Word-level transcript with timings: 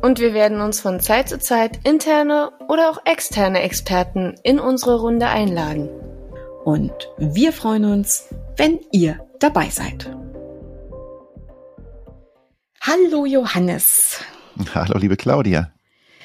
Und 0.00 0.20
wir 0.20 0.32
werden 0.32 0.60
uns 0.60 0.80
von 0.80 1.00
Zeit 1.00 1.28
zu 1.28 1.40
Zeit 1.40 1.80
interne 1.84 2.52
oder 2.68 2.90
auch 2.90 2.98
externe 3.04 3.62
Experten 3.62 4.36
in 4.44 4.60
unsere 4.60 5.00
Runde 5.00 5.26
einladen. 5.26 5.88
Und 6.64 6.92
wir 7.18 7.52
freuen 7.52 7.84
uns, 7.84 8.26
wenn 8.56 8.78
ihr 8.92 9.26
dabei 9.40 9.68
seid. 9.70 10.08
Hallo 12.80 13.26
Johannes. 13.26 14.20
Hallo 14.72 14.98
liebe 14.98 15.16
Claudia. 15.16 15.72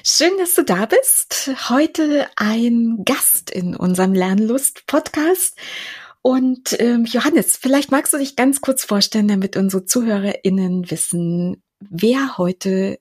Schön, 0.04 0.32
dass 0.38 0.54
du 0.54 0.62
da 0.62 0.86
bist. 0.86 1.50
Heute 1.68 2.28
ein 2.36 3.02
Gast 3.04 3.50
in 3.50 3.74
unserem 3.74 4.12
Lernlust-Podcast. 4.12 5.58
Und 6.22 6.76
ähm, 6.78 7.06
Johannes, 7.06 7.56
vielleicht 7.56 7.90
magst 7.90 8.12
du 8.12 8.18
dich 8.18 8.36
ganz 8.36 8.60
kurz 8.60 8.84
vorstellen, 8.84 9.28
damit 9.28 9.56
unsere 9.56 9.84
ZuhörerInnen 9.84 10.90
wissen, 10.90 11.62
wer 11.80 12.38
heute 12.38 12.98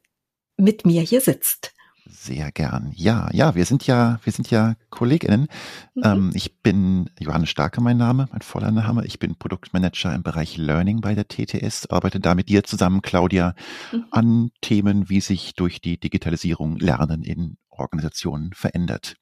mit 0.63 0.85
mir 0.85 1.01
hier 1.01 1.21
sitzt. 1.21 1.73
Sehr 2.05 2.51
gern. 2.51 2.91
Ja, 2.95 3.29
ja, 3.31 3.55
wir 3.55 3.65
sind 3.65 3.87
ja, 3.87 4.19
wir 4.23 4.33
sind 4.33 4.51
ja 4.51 4.75
KollegInnen. 4.89 5.47
Mhm. 5.95 6.03
Ähm, 6.03 6.31
ich 6.33 6.61
bin 6.61 7.09
Johannes 7.19 7.49
Starke, 7.49 7.81
mein 7.81 7.97
Name, 7.97 8.27
mein 8.31 8.41
voller 8.41 8.71
Name. 8.71 9.05
Ich 9.05 9.19
bin 9.19 9.35
Produktmanager 9.37 10.13
im 10.13 10.21
Bereich 10.21 10.57
Learning 10.57 11.01
bei 11.01 11.15
der 11.15 11.27
TTS, 11.27 11.87
arbeite 11.89 12.19
da 12.19 12.35
mit 12.35 12.49
dir 12.49 12.63
zusammen, 12.63 13.01
Claudia, 13.01 13.55
mhm. 13.91 14.05
an 14.11 14.51
Themen, 14.61 15.09
wie 15.09 15.21
sich 15.21 15.55
durch 15.55 15.79
die 15.79 15.99
Digitalisierung 15.99 16.77
Lernen 16.77 17.23
in 17.23 17.57
Organisationen 17.69 18.51
verändert. 18.53 19.15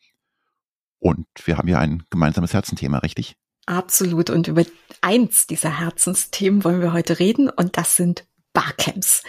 Und 1.00 1.28
wir 1.46 1.58
haben 1.58 1.68
ja 1.68 1.80
ein 1.80 2.04
gemeinsames 2.10 2.54
Herzenthema, 2.54 3.00
richtig? 3.00 3.36
Absolut. 3.68 4.30
Und 4.30 4.48
über 4.48 4.64
eins 5.02 5.48
dieser 5.48 5.80
Herzensthemen 5.80 6.64
wollen 6.64 6.82
wir 6.82 6.94
heute 6.94 7.20
reden, 7.20 7.50
und 7.50 7.78
das 7.78 7.96
sind 7.96 8.26
Barcamps. 8.54 9.24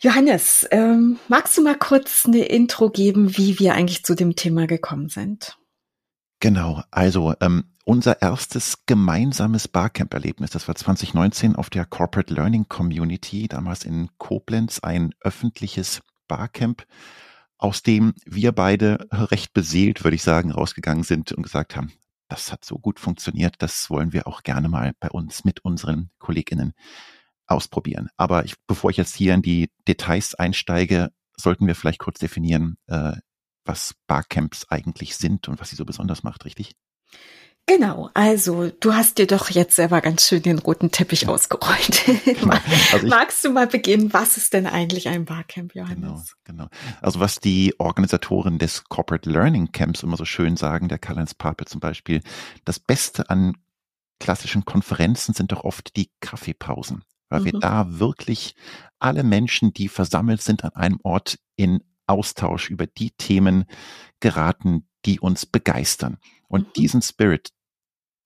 Johannes, 0.00 0.64
ähm, 0.70 1.18
magst 1.26 1.58
du 1.58 1.62
mal 1.62 1.76
kurz 1.76 2.24
eine 2.24 2.44
Intro 2.44 2.88
geben, 2.88 3.36
wie 3.36 3.58
wir 3.58 3.74
eigentlich 3.74 4.04
zu 4.04 4.14
dem 4.14 4.36
Thema 4.36 4.68
gekommen 4.68 5.08
sind? 5.08 5.58
Genau, 6.38 6.84
also 6.92 7.34
ähm, 7.40 7.74
unser 7.84 8.22
erstes 8.22 8.86
gemeinsames 8.86 9.66
Barcamp-Erlebnis, 9.66 10.50
das 10.50 10.68
war 10.68 10.76
2019 10.76 11.56
auf 11.56 11.68
der 11.68 11.84
Corporate 11.84 12.32
Learning 12.32 12.68
Community, 12.68 13.48
damals 13.48 13.84
in 13.84 14.08
Koblenz, 14.18 14.78
ein 14.78 15.14
öffentliches 15.20 16.00
Barcamp, 16.28 16.86
aus 17.56 17.82
dem 17.82 18.14
wir 18.24 18.52
beide 18.52 19.08
recht 19.10 19.52
beseelt, 19.52 20.04
würde 20.04 20.14
ich 20.14 20.22
sagen, 20.22 20.52
rausgegangen 20.52 21.02
sind 21.02 21.32
und 21.32 21.42
gesagt 21.42 21.74
haben, 21.74 21.92
das 22.28 22.52
hat 22.52 22.64
so 22.64 22.78
gut 22.78 23.00
funktioniert, 23.00 23.56
das 23.58 23.90
wollen 23.90 24.12
wir 24.12 24.28
auch 24.28 24.44
gerne 24.44 24.68
mal 24.68 24.92
bei 25.00 25.10
uns 25.10 25.44
mit 25.44 25.64
unseren 25.64 26.10
KollegInnen 26.20 26.74
ausprobieren. 27.48 28.08
Aber 28.16 28.44
ich, 28.44 28.54
bevor 28.66 28.90
ich 28.90 28.96
jetzt 28.96 29.16
hier 29.16 29.34
in 29.34 29.42
die 29.42 29.70
Details 29.86 30.34
einsteige, 30.34 31.10
sollten 31.36 31.66
wir 31.66 31.74
vielleicht 31.74 31.98
kurz 31.98 32.18
definieren, 32.18 32.76
äh, 32.86 33.12
was 33.64 33.94
Barcamps 34.06 34.66
eigentlich 34.68 35.16
sind 35.16 35.48
und 35.48 35.60
was 35.60 35.70
sie 35.70 35.76
so 35.76 35.84
besonders 35.84 36.22
macht, 36.22 36.44
richtig? 36.44 36.74
Genau, 37.66 38.08
also 38.14 38.70
du 38.80 38.94
hast 38.94 39.18
dir 39.18 39.26
doch 39.26 39.50
jetzt 39.50 39.76
selber 39.76 40.00
ganz 40.00 40.26
schön 40.26 40.40
den 40.40 40.58
roten 40.58 40.90
Teppich 40.90 41.22
ja. 41.22 41.28
ausgerollt. 41.28 42.02
Genau. 42.24 42.56
Also 42.92 43.06
Magst 43.06 43.44
du 43.44 43.50
mal 43.50 43.66
beginnen, 43.66 44.12
was 44.14 44.38
ist 44.38 44.54
denn 44.54 44.66
eigentlich 44.66 45.08
ein 45.08 45.26
Barcamp, 45.26 45.74
Johannes? 45.74 46.34
Genau, 46.44 46.64
genau. 46.64 46.68
Also 47.02 47.20
was 47.20 47.40
die 47.40 47.74
Organisatoren 47.78 48.58
des 48.58 48.84
Corporate 48.84 49.28
Learning 49.28 49.70
Camps 49.72 50.02
immer 50.02 50.16
so 50.16 50.24
schön 50.24 50.56
sagen, 50.56 50.88
der 50.88 50.98
Karl-Heinz 50.98 51.34
Pape 51.34 51.66
zum 51.66 51.80
Beispiel, 51.80 52.22
das 52.64 52.78
Beste 52.78 53.28
an 53.28 53.54
klassischen 54.18 54.64
Konferenzen 54.64 55.34
sind 55.34 55.52
doch 55.52 55.64
oft 55.64 55.94
die 55.96 56.10
Kaffeepausen 56.20 57.04
weil 57.28 57.40
mhm. 57.40 57.44
wir 57.44 57.52
da 57.60 57.98
wirklich 57.98 58.54
alle 58.98 59.22
Menschen, 59.22 59.72
die 59.72 59.88
versammelt 59.88 60.42
sind 60.42 60.64
an 60.64 60.74
einem 60.74 60.98
Ort 61.02 61.38
in 61.56 61.82
Austausch 62.06 62.70
über 62.70 62.86
die 62.86 63.10
Themen 63.12 63.64
geraten, 64.20 64.88
die 65.04 65.20
uns 65.20 65.46
begeistern. 65.46 66.18
Und 66.48 66.68
mhm. 66.68 66.72
diesen 66.74 67.02
Spirit, 67.02 67.50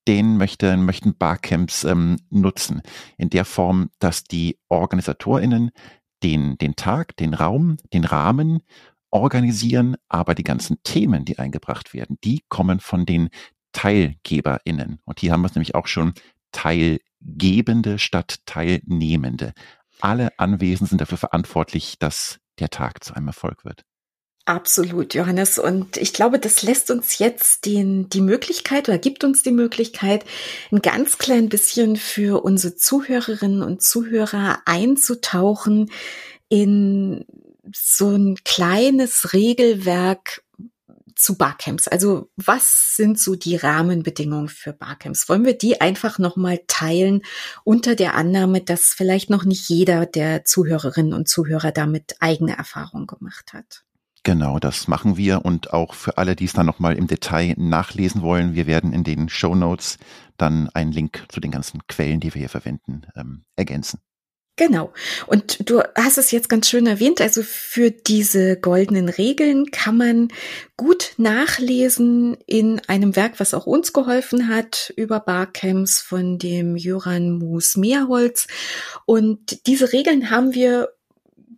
den 0.09 0.37
möchte, 0.37 0.77
möchten 0.77 1.17
Barcamps 1.17 1.85
ähm, 1.85 2.19
nutzen. 2.31 2.83
In 3.19 3.31
der 3.31 3.45
Form, 3.45 3.91
dass 3.99 4.25
die 4.25 4.59
OrganisatorInnen 4.69 5.71
den, 6.23 6.57
den 6.59 6.77
Tag, 6.77 7.17
den 7.17 7.35
Raum, 7.35 7.77
den 7.93 8.05
Rahmen 8.05 8.63
organisieren, 9.11 9.97
aber 10.09 10.35
die 10.35 10.45
ganzen 10.45 10.83
Themen, 10.83 11.25
die 11.25 11.39
eingebracht 11.39 11.93
werden, 11.95 12.19
die 12.25 12.43
kommen 12.49 12.81
von 12.81 13.05
den 13.05 13.29
TeilgeberInnen. 13.73 15.01
Und 15.05 15.21
hier 15.21 15.33
haben 15.33 15.43
wir 15.43 15.49
es 15.49 15.55
nämlich 15.55 15.75
auch 15.75 15.87
schon 15.87 16.15
Teilgebende 16.53 17.99
statt 17.99 18.37
Teilnehmende. 18.47 19.53
Alle 20.01 20.39
Anwesenden 20.39 20.89
sind 20.89 21.01
dafür 21.01 21.19
verantwortlich, 21.19 21.99
dass 21.99 22.39
der 22.59 22.71
Tag 22.71 23.03
zu 23.05 23.15
einem 23.15 23.29
Erfolg 23.29 23.65
wird. 23.65 23.85
Absolut, 24.45 25.15
Johannes. 25.15 25.61
Und 25.61 25.97
ich 25.97 26.13
glaube, 26.13 26.41
das 26.41 26.63
lässt 26.63 26.91
uns 26.91 27.19
jetzt 27.19 27.65
den, 27.65 28.09
die 28.09 28.21
Möglichkeit 28.21 28.89
oder 28.89 28.99
gibt 28.99 29.23
uns 29.23 29.45
die 29.45 29.53
Möglichkeit, 29.53 30.25
ein 30.73 30.83
ganz 30.83 31.19
klein 31.19 31.49
bisschen 31.49 31.95
für 31.97 32.43
unsere 32.43 32.75
Zuhörerinnen 32.75 33.63
und 33.63 33.83
Zuhörer 33.83 34.61
einzutauchen 34.65 35.93
in 36.49 37.25
so 37.73 38.11
ein 38.11 38.37
kleines 38.45 39.33
Regelwerk, 39.33 40.43
zu 41.17 41.37
Barcamps. 41.37 41.89
Also 41.89 42.31
was 42.37 42.97
sind 42.97 43.19
so 43.19 43.35
die 43.35 43.57
Rahmenbedingungen 43.57 44.49
für 44.49 44.73
Barcamps? 44.73 45.29
Wollen 45.29 45.45
wir 45.45 45.57
die 45.57 45.81
einfach 45.81 46.19
nochmal 46.19 46.61
teilen 46.67 47.23
unter 47.65 47.95
der 47.95 48.15
Annahme, 48.15 48.61
dass 48.61 48.95
vielleicht 48.97 49.31
noch 49.31 49.45
nicht 49.45 49.69
jeder 49.69 50.07
der 50.07 50.45
Zuhörerinnen 50.45 51.15
und 51.15 51.29
Zuhörer 51.29 51.73
damit 51.73 52.17
eigene 52.21 52.57
Erfahrungen 52.57 53.07
gemacht 53.07 53.53
hat? 53.53 53.85
Genau, 54.25 54.61
das 54.61 54.87
machen 54.87 55.17
wir 55.17 55.45
und 55.45 55.73
auch 55.73 55.95
für 55.95 56.17
alle, 56.17 56.37
die 56.37 56.45
es 56.45 56.53
dann 56.53 56.67
nochmal 56.67 56.97
im 56.97 57.09
Detail 57.09 57.55
nachlesen 57.57 58.23
wollen, 58.23 58.55
wir 58.55 58.69
werden 58.69 58.93
in 58.93 59.03
den 59.03 59.29
Show 59.29 59.57
Notes 59.57 59.99
dann 60.37 60.69
einen 60.71 60.93
Link 60.93 61.25
zu 61.29 61.41
den 61.41 61.51
ganzen 61.51 61.85
Quellen, 61.89 62.21
die 62.21 62.33
wir 62.33 62.39
hier 62.39 62.49
verwenden, 62.49 63.03
ähm, 63.17 63.45
ergänzen. 63.57 63.99
Genau. 64.57 64.93
Und 65.27 65.71
du 65.71 65.81
hast 65.95 66.19
es 66.19 66.31
jetzt 66.31 66.51
ganz 66.51 66.69
schön 66.69 66.87
erwähnt. 66.87 67.23
Also 67.23 67.43
für 67.43 67.91
diese 67.91 68.61
goldenen 68.61 69.09
Regeln 69.09 69.71
kann 69.71 69.97
man 69.97 70.29
gut 70.77 71.15
nachlesen 71.17 72.37
in 72.47 72.81
einem 72.87 73.17
Werk, 73.17 73.41
was 73.41 73.55
auch 73.55 73.67
uns 73.67 73.95
geholfen 73.95 74.49
hat, 74.49 74.93
über 74.97 75.21
Barcamps 75.21 76.01
von 76.01 76.39
dem 76.39 76.77
Jöran 76.77 77.39
Moos 77.39 77.77
Meerholz. 77.77 78.47
Und 79.07 79.67
diese 79.67 79.93
Regeln 79.95 80.29
haben 80.29 80.53
wir 80.53 80.91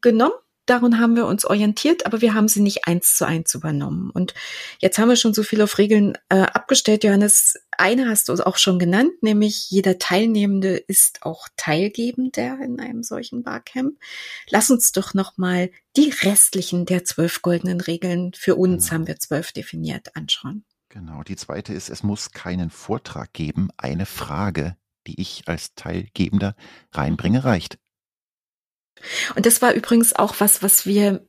genommen 0.00 0.34
daran 0.66 0.98
haben 0.98 1.16
wir 1.16 1.26
uns 1.26 1.44
orientiert, 1.44 2.06
aber 2.06 2.20
wir 2.20 2.34
haben 2.34 2.48
sie 2.48 2.60
nicht 2.60 2.86
eins 2.86 3.16
zu 3.16 3.26
eins 3.26 3.54
übernommen. 3.54 4.10
Und 4.10 4.34
jetzt 4.80 4.98
haben 4.98 5.08
wir 5.08 5.16
schon 5.16 5.34
so 5.34 5.42
viel 5.42 5.62
auf 5.62 5.78
Regeln 5.78 6.16
äh, 6.28 6.40
abgestellt, 6.40 7.04
Johannes. 7.04 7.54
Eine 7.76 8.08
hast 8.08 8.28
du 8.28 8.34
auch 8.34 8.56
schon 8.56 8.78
genannt, 8.78 9.12
nämlich 9.22 9.70
jeder 9.70 9.98
Teilnehmende 9.98 10.76
ist 10.76 11.22
auch 11.22 11.48
Teilgebender 11.56 12.58
in 12.62 12.80
einem 12.80 13.02
solchen 13.02 13.42
Barcamp. 13.42 13.98
Lass 14.48 14.70
uns 14.70 14.92
doch 14.92 15.14
noch 15.14 15.36
mal 15.36 15.70
die 15.96 16.12
restlichen 16.22 16.86
der 16.86 17.04
zwölf 17.04 17.42
goldenen 17.42 17.80
Regeln 17.80 18.32
für 18.34 18.56
uns 18.56 18.84
genau. 18.84 18.94
haben 18.94 19.06
wir 19.06 19.18
zwölf 19.18 19.52
definiert 19.52 20.16
anschauen. 20.16 20.64
Genau. 20.88 21.24
Die 21.24 21.36
zweite 21.36 21.74
ist, 21.74 21.90
es 21.90 22.04
muss 22.04 22.30
keinen 22.30 22.70
Vortrag 22.70 23.32
geben. 23.32 23.70
Eine 23.76 24.06
Frage, 24.06 24.76
die 25.08 25.20
ich 25.20 25.42
als 25.46 25.74
Teilgebender 25.74 26.54
reinbringe, 26.92 27.44
reicht. 27.44 27.78
Und 29.34 29.46
das 29.46 29.62
war 29.62 29.72
übrigens 29.74 30.14
auch 30.14 30.34
was, 30.38 30.62
was 30.62 30.86
wir 30.86 31.26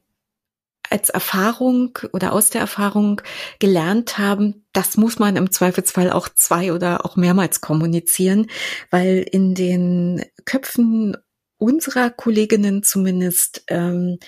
als 0.89 1.09
Erfahrung 1.09 1.97
oder 2.13 2.33
aus 2.33 2.49
der 2.49 2.61
Erfahrung 2.61 3.21
gelernt 3.59 4.17
haben, 4.17 4.65
das 4.73 4.97
muss 4.97 5.19
man 5.19 5.35
im 5.35 5.51
Zweifelsfall 5.51 6.11
auch 6.11 6.29
zwei 6.29 6.73
oder 6.73 7.05
auch 7.05 7.15
mehrmals 7.15 7.61
kommunizieren, 7.61 8.47
weil 8.91 9.25
in 9.29 9.55
den 9.55 10.23
Köpfen 10.45 11.17
unserer 11.57 12.09
Kolleginnen 12.09 12.83
zumindest 12.83 13.63
ähm, 13.67 14.19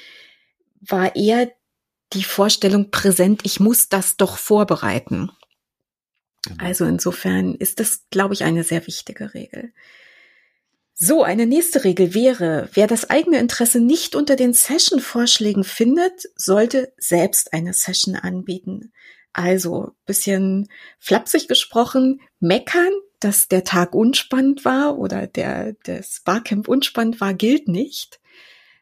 war 0.81 1.15
eher 1.15 1.51
die 2.13 2.23
Vorstellung 2.23 2.89
präsent, 2.89 3.41
ich 3.43 3.59
muss 3.59 3.89
das 3.89 4.17
doch 4.17 4.37
vorbereiten. 4.37 5.29
Genau. 6.43 6.63
Also 6.63 6.85
insofern 6.85 7.55
ist 7.55 7.79
das, 7.79 8.05
glaube 8.09 8.33
ich, 8.33 8.43
eine 8.43 8.63
sehr 8.63 8.87
wichtige 8.87 9.33
Regel. 9.33 9.73
So, 10.99 11.21
eine 11.21 11.45
nächste 11.45 11.83
Regel 11.83 12.15
wäre, 12.15 12.69
wer 12.73 12.87
das 12.87 13.07
eigene 13.11 13.37
Interesse 13.37 13.79
nicht 13.79 14.15
unter 14.15 14.35
den 14.35 14.53
Session-Vorschlägen 14.53 15.63
findet, 15.63 16.23
sollte 16.35 16.91
selbst 16.97 17.53
eine 17.53 17.73
Session 17.73 18.15
anbieten. 18.15 18.91
Also, 19.31 19.91
bisschen 20.07 20.69
flapsig 20.97 21.47
gesprochen, 21.47 22.21
meckern, 22.39 22.93
dass 23.19 23.47
der 23.47 23.63
Tag 23.63 23.93
unspannend 23.93 24.65
war 24.65 24.97
oder 24.97 25.27
der, 25.27 25.75
das 25.83 26.21
Barcamp 26.25 26.67
unspannend 26.67 27.21
war, 27.21 27.35
gilt 27.35 27.67
nicht, 27.67 28.19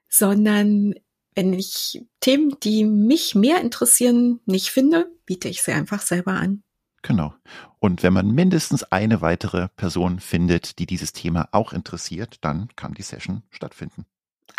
sondern 0.08 0.96
wenn 1.36 1.52
ich 1.52 2.06
Themen, 2.22 2.56
die 2.64 2.86
mich 2.86 3.36
mehr 3.36 3.60
interessieren, 3.60 4.40
nicht 4.46 4.70
finde, 4.70 5.12
biete 5.26 5.50
ich 5.50 5.64
sie 5.64 5.74
einfach 5.74 6.02
selber 6.02 6.32
an. 6.32 6.64
Genau. 7.06 7.36
Und 7.78 8.02
wenn 8.02 8.13
man 8.13 8.31
mindestens 8.31 8.84
eine 8.84 9.22
weitere 9.22 9.68
Person 9.78 10.19
findet, 10.19 10.80
die 10.80 10.88
dieses 10.88 11.13
Thema 11.13 11.48
auch 11.52 11.72
interessiert, 11.72 12.38
dann 12.42 12.69
kann 12.75 12.96
die 12.96 13.04
Session 13.04 13.44
stattfinden. 13.52 14.06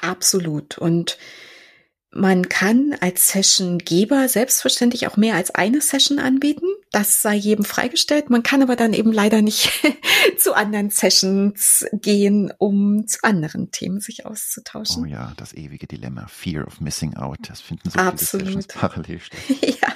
Absolut. 0.00 0.78
Und 0.78 1.18
man 2.12 2.48
kann 2.48 2.94
als 3.00 3.28
Sessiongeber 3.28 4.28
selbstverständlich 4.28 5.08
auch 5.08 5.16
mehr 5.16 5.34
als 5.34 5.50
eine 5.50 5.80
Session 5.80 6.20
anbieten. 6.20 6.66
Das 6.92 7.20
sei 7.20 7.34
jedem 7.34 7.64
freigestellt. 7.64 8.30
Man 8.30 8.44
kann 8.44 8.62
aber 8.62 8.76
dann 8.76 8.92
eben 8.92 9.12
leider 9.12 9.42
nicht 9.42 9.72
zu 10.38 10.54
anderen 10.54 10.90
Sessions 10.90 11.84
gehen, 11.92 12.52
um 12.58 13.08
zu 13.08 13.18
anderen 13.22 13.72
Themen 13.72 13.98
sich 14.00 14.24
auszutauschen. 14.24 15.02
Oh 15.02 15.06
ja, 15.06 15.32
das 15.36 15.52
ewige 15.52 15.88
Dilemma. 15.88 16.28
Fear 16.28 16.64
of 16.64 16.80
missing 16.80 17.16
out. 17.16 17.38
Das 17.48 17.60
finden 17.60 17.90
so 17.90 17.98
Absolut. 17.98 18.46
viele 18.46 18.62
Sessions 18.62 18.66
parallel 18.68 19.20
statt. 19.20 19.40
ja. 19.82 19.95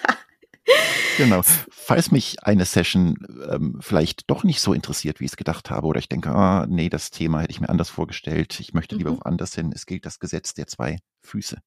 Genau. 1.17 1.43
Falls 1.71 2.11
mich 2.11 2.43
eine 2.43 2.65
Session 2.65 3.17
ähm, 3.51 3.79
vielleicht 3.81 4.31
doch 4.31 4.45
nicht 4.45 4.61
so 4.61 4.73
interessiert, 4.73 5.21
wie 5.21 5.25
ich 5.25 5.33
es 5.33 5.37
gedacht 5.37 5.71
habe, 5.71 5.87
oder 5.87 5.99
ich 5.99 6.09
denke, 6.09 6.31
ah, 6.31 6.67
nee, 6.69 6.89
das 6.89 7.11
Thema 7.11 7.41
hätte 7.41 7.53
ich 7.53 7.61
mir 7.61 7.69
anders 7.69 7.91
vorgestellt, 7.91 8.59
ich 8.61 8.75
möchte 8.75 8.95
lieber 8.97 9.13
Mhm. 9.13 9.19
woanders 9.19 9.55
hin, 9.55 9.73
es 9.75 9.87
gilt 9.87 10.07
das 10.07 10.19
Gesetz 10.19 10.55
der 10.55 10.67
zwei 10.67 10.99
Füße. 11.23 11.59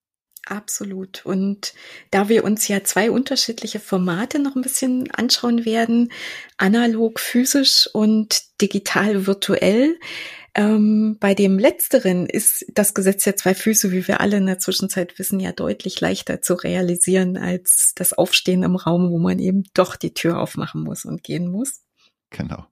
Absolut. 0.46 1.26
Und 1.26 1.74
da 2.12 2.28
wir 2.28 2.44
uns 2.44 2.68
ja 2.68 2.84
zwei 2.84 3.10
unterschiedliche 3.12 3.80
Formate 3.80 4.40
noch 4.40 4.56
ein 4.58 4.62
bisschen 4.62 5.10
anschauen 5.12 5.64
werden, 5.64 6.12
analog, 6.58 7.20
physisch 7.22 7.90
und 7.94 8.42
digital, 8.60 9.26
virtuell, 9.26 9.98
ähm, 10.56 11.18
bei 11.20 11.34
dem 11.34 11.58
letzteren 11.58 12.28
ist 12.28 12.66
das 12.74 12.94
Gesetz 12.94 13.24
der 13.24 13.36
zwei 13.36 13.56
Füße, 13.56 13.92
wie 13.92 14.08
wir 14.08 14.22
alle 14.22 14.38
in 14.38 14.46
der 14.46 14.60
Zwischenzeit 14.60 15.18
wissen, 15.18 15.40
ja 15.40 15.52
deutlich 15.52 16.00
leichter 16.00 16.42
zu 16.42 16.54
realisieren 16.54 17.38
als 17.38 17.94
das 17.96 18.14
Aufstehen 18.14 18.62
im 18.64 18.76
Raum, 18.76 19.10
wo 19.10 19.18
man 19.18 19.40
eben 19.40 19.64
doch 19.74 19.96
die 19.96 20.14
Tür 20.14 20.40
aufmachen 20.40 20.84
muss 20.84 21.06
und 21.06 21.24
gehen 21.24 21.52
muss. 21.52 21.82
Genau. 22.30 22.68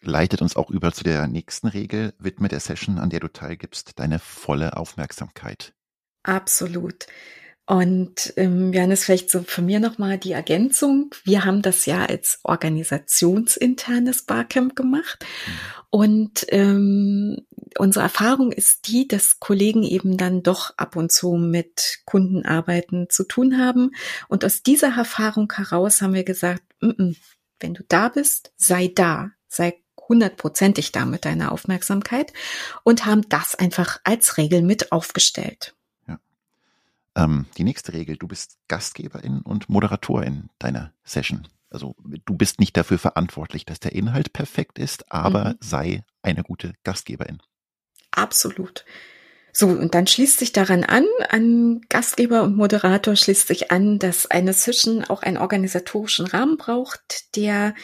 Leitet 0.00 0.40
uns 0.40 0.54
auch 0.54 0.70
über 0.70 0.92
zu 0.92 1.02
der 1.02 1.26
nächsten 1.26 1.66
Regel, 1.66 2.14
widme 2.18 2.46
der 2.46 2.60
Session, 2.60 2.98
an 2.98 3.10
der 3.10 3.20
du 3.20 3.28
teilgibst, 3.28 3.98
deine 3.98 4.20
volle 4.20 4.76
Aufmerksamkeit. 4.76 5.74
Absolut. 6.22 7.06
Und 7.68 8.32
ähm, 8.36 8.72
Johannes, 8.72 9.04
vielleicht 9.04 9.30
so 9.30 9.42
von 9.42 9.66
mir 9.66 9.78
nochmal 9.78 10.16
die 10.16 10.32
Ergänzung. 10.32 11.14
Wir 11.24 11.44
haben 11.44 11.60
das 11.60 11.84
ja 11.84 12.06
als 12.06 12.40
organisationsinternes 12.42 14.22
Barcamp 14.22 14.74
gemacht. 14.74 15.22
Und 15.90 16.46
ähm, 16.48 17.44
unsere 17.76 18.04
Erfahrung 18.04 18.52
ist 18.52 18.88
die, 18.88 19.06
dass 19.06 19.38
Kollegen 19.38 19.82
eben 19.82 20.16
dann 20.16 20.42
doch 20.42 20.72
ab 20.78 20.96
und 20.96 21.12
zu 21.12 21.34
mit 21.34 21.98
Kundenarbeiten 22.06 23.10
zu 23.10 23.24
tun 23.24 23.58
haben. 23.58 23.90
Und 24.28 24.46
aus 24.46 24.62
dieser 24.62 24.96
Erfahrung 24.96 25.52
heraus 25.54 26.00
haben 26.00 26.14
wir 26.14 26.24
gesagt, 26.24 26.62
mm 26.80 26.88
-mm, 26.88 27.16
wenn 27.60 27.74
du 27.74 27.84
da 27.86 28.08
bist, 28.08 28.50
sei 28.56 28.90
da, 28.94 29.32
sei 29.46 29.78
hundertprozentig 30.08 30.90
da 30.92 31.04
mit 31.04 31.26
deiner 31.26 31.52
Aufmerksamkeit 31.52 32.32
und 32.82 33.04
haben 33.04 33.28
das 33.28 33.54
einfach 33.54 34.00
als 34.04 34.38
Regel 34.38 34.62
mit 34.62 34.90
aufgestellt. 34.90 35.74
Ähm, 37.18 37.46
die 37.56 37.64
nächste 37.64 37.92
Regel, 37.92 38.16
du 38.16 38.28
bist 38.28 38.58
Gastgeberin 38.68 39.40
und 39.42 39.68
Moderatorin 39.68 40.50
deiner 40.58 40.92
Session. 41.04 41.48
Also 41.70 41.96
du 42.24 42.34
bist 42.34 42.60
nicht 42.60 42.76
dafür 42.76 42.98
verantwortlich, 42.98 43.66
dass 43.66 43.80
der 43.80 43.92
Inhalt 43.92 44.32
perfekt 44.32 44.78
ist, 44.78 45.10
aber 45.12 45.50
Mhm. 45.50 45.56
sei 45.60 46.04
eine 46.22 46.42
gute 46.42 46.74
Gastgeberin. 46.84 47.42
Absolut. 48.12 48.84
So, 49.52 49.66
und 49.66 49.94
dann 49.94 50.06
schließt 50.06 50.38
sich 50.38 50.52
daran 50.52 50.84
an, 50.84 51.04
an 51.30 51.80
Gastgeber 51.88 52.42
und 52.44 52.56
Moderator 52.56 53.16
schließt 53.16 53.48
sich 53.48 53.70
an, 53.72 53.98
dass 53.98 54.30
eine 54.30 54.52
Session 54.52 55.04
auch 55.04 55.22
einen 55.22 55.36
organisatorischen 55.38 56.26
Rahmen 56.26 56.56
braucht, 56.56 57.34
der 57.36 57.74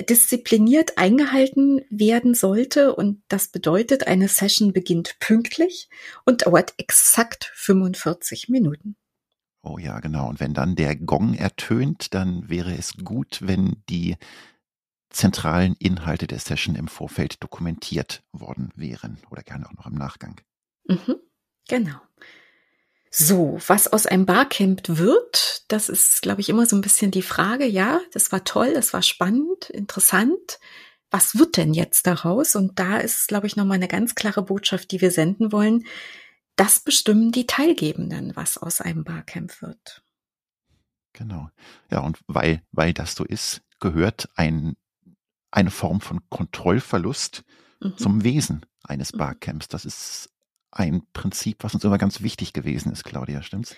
diszipliniert 0.00 0.98
eingehalten 0.98 1.82
werden 1.90 2.34
sollte. 2.34 2.94
Und 2.94 3.22
das 3.28 3.48
bedeutet, 3.48 4.06
eine 4.06 4.28
Session 4.28 4.72
beginnt 4.72 5.16
pünktlich 5.20 5.88
und 6.24 6.46
dauert 6.46 6.74
exakt 6.78 7.50
45 7.54 8.48
Minuten. 8.48 8.96
Oh 9.62 9.78
ja, 9.78 10.00
genau. 10.00 10.28
Und 10.28 10.40
wenn 10.40 10.52
dann 10.52 10.76
der 10.76 10.94
Gong 10.94 11.34
ertönt, 11.34 12.12
dann 12.12 12.48
wäre 12.50 12.74
es 12.74 12.96
gut, 12.98 13.40
wenn 13.42 13.82
die 13.88 14.16
zentralen 15.10 15.74
Inhalte 15.78 16.26
der 16.26 16.38
Session 16.38 16.74
im 16.74 16.88
Vorfeld 16.88 17.42
dokumentiert 17.42 18.22
worden 18.32 18.70
wären 18.74 19.18
oder 19.30 19.42
gerne 19.42 19.66
auch 19.66 19.74
noch 19.74 19.86
im 19.86 19.94
Nachgang. 19.94 20.40
Mhm, 20.86 21.16
genau. 21.68 21.98
So, 23.16 23.58
was 23.68 23.86
aus 23.86 24.06
einem 24.06 24.26
Barcamp 24.26 24.88
wird, 24.88 25.64
das 25.68 25.88
ist, 25.88 26.22
glaube 26.22 26.40
ich, 26.40 26.48
immer 26.48 26.66
so 26.66 26.74
ein 26.74 26.80
bisschen 26.80 27.12
die 27.12 27.22
Frage. 27.22 27.64
Ja, 27.64 28.00
das 28.12 28.32
war 28.32 28.42
toll, 28.42 28.74
das 28.74 28.92
war 28.92 29.02
spannend, 29.02 29.70
interessant. 29.70 30.58
Was 31.12 31.38
wird 31.38 31.56
denn 31.56 31.74
jetzt 31.74 32.08
daraus? 32.08 32.56
Und 32.56 32.80
da 32.80 32.96
ist, 32.96 33.28
glaube 33.28 33.46
ich, 33.46 33.54
nochmal 33.54 33.76
eine 33.76 33.86
ganz 33.86 34.16
klare 34.16 34.42
Botschaft, 34.42 34.90
die 34.90 35.00
wir 35.00 35.12
senden 35.12 35.52
wollen. 35.52 35.84
Das 36.56 36.80
bestimmen 36.80 37.30
die 37.30 37.46
Teilgebenden, 37.46 38.34
was 38.34 38.58
aus 38.58 38.80
einem 38.80 39.04
Barcamp 39.04 39.62
wird. 39.62 40.02
Genau. 41.12 41.50
Ja, 41.92 42.00
und 42.00 42.18
weil, 42.26 42.62
weil 42.72 42.92
das 42.92 43.14
so 43.14 43.24
ist, 43.24 43.62
gehört 43.78 44.28
ein, 44.34 44.74
eine 45.52 45.70
Form 45.70 46.00
von 46.00 46.20
Kontrollverlust 46.30 47.44
Mhm. 47.80 47.96
zum 47.96 48.24
Wesen 48.24 48.66
eines 48.82 49.12
Mhm. 49.12 49.18
Barcamps. 49.18 49.68
Das 49.68 49.84
ist 49.84 50.30
ein 50.74 51.02
Prinzip, 51.12 51.64
was 51.64 51.74
uns 51.74 51.84
immer 51.84 51.98
ganz 51.98 52.22
wichtig 52.22 52.52
gewesen 52.52 52.92
ist, 52.92 53.04
Claudia, 53.04 53.42
stimmt's? 53.42 53.74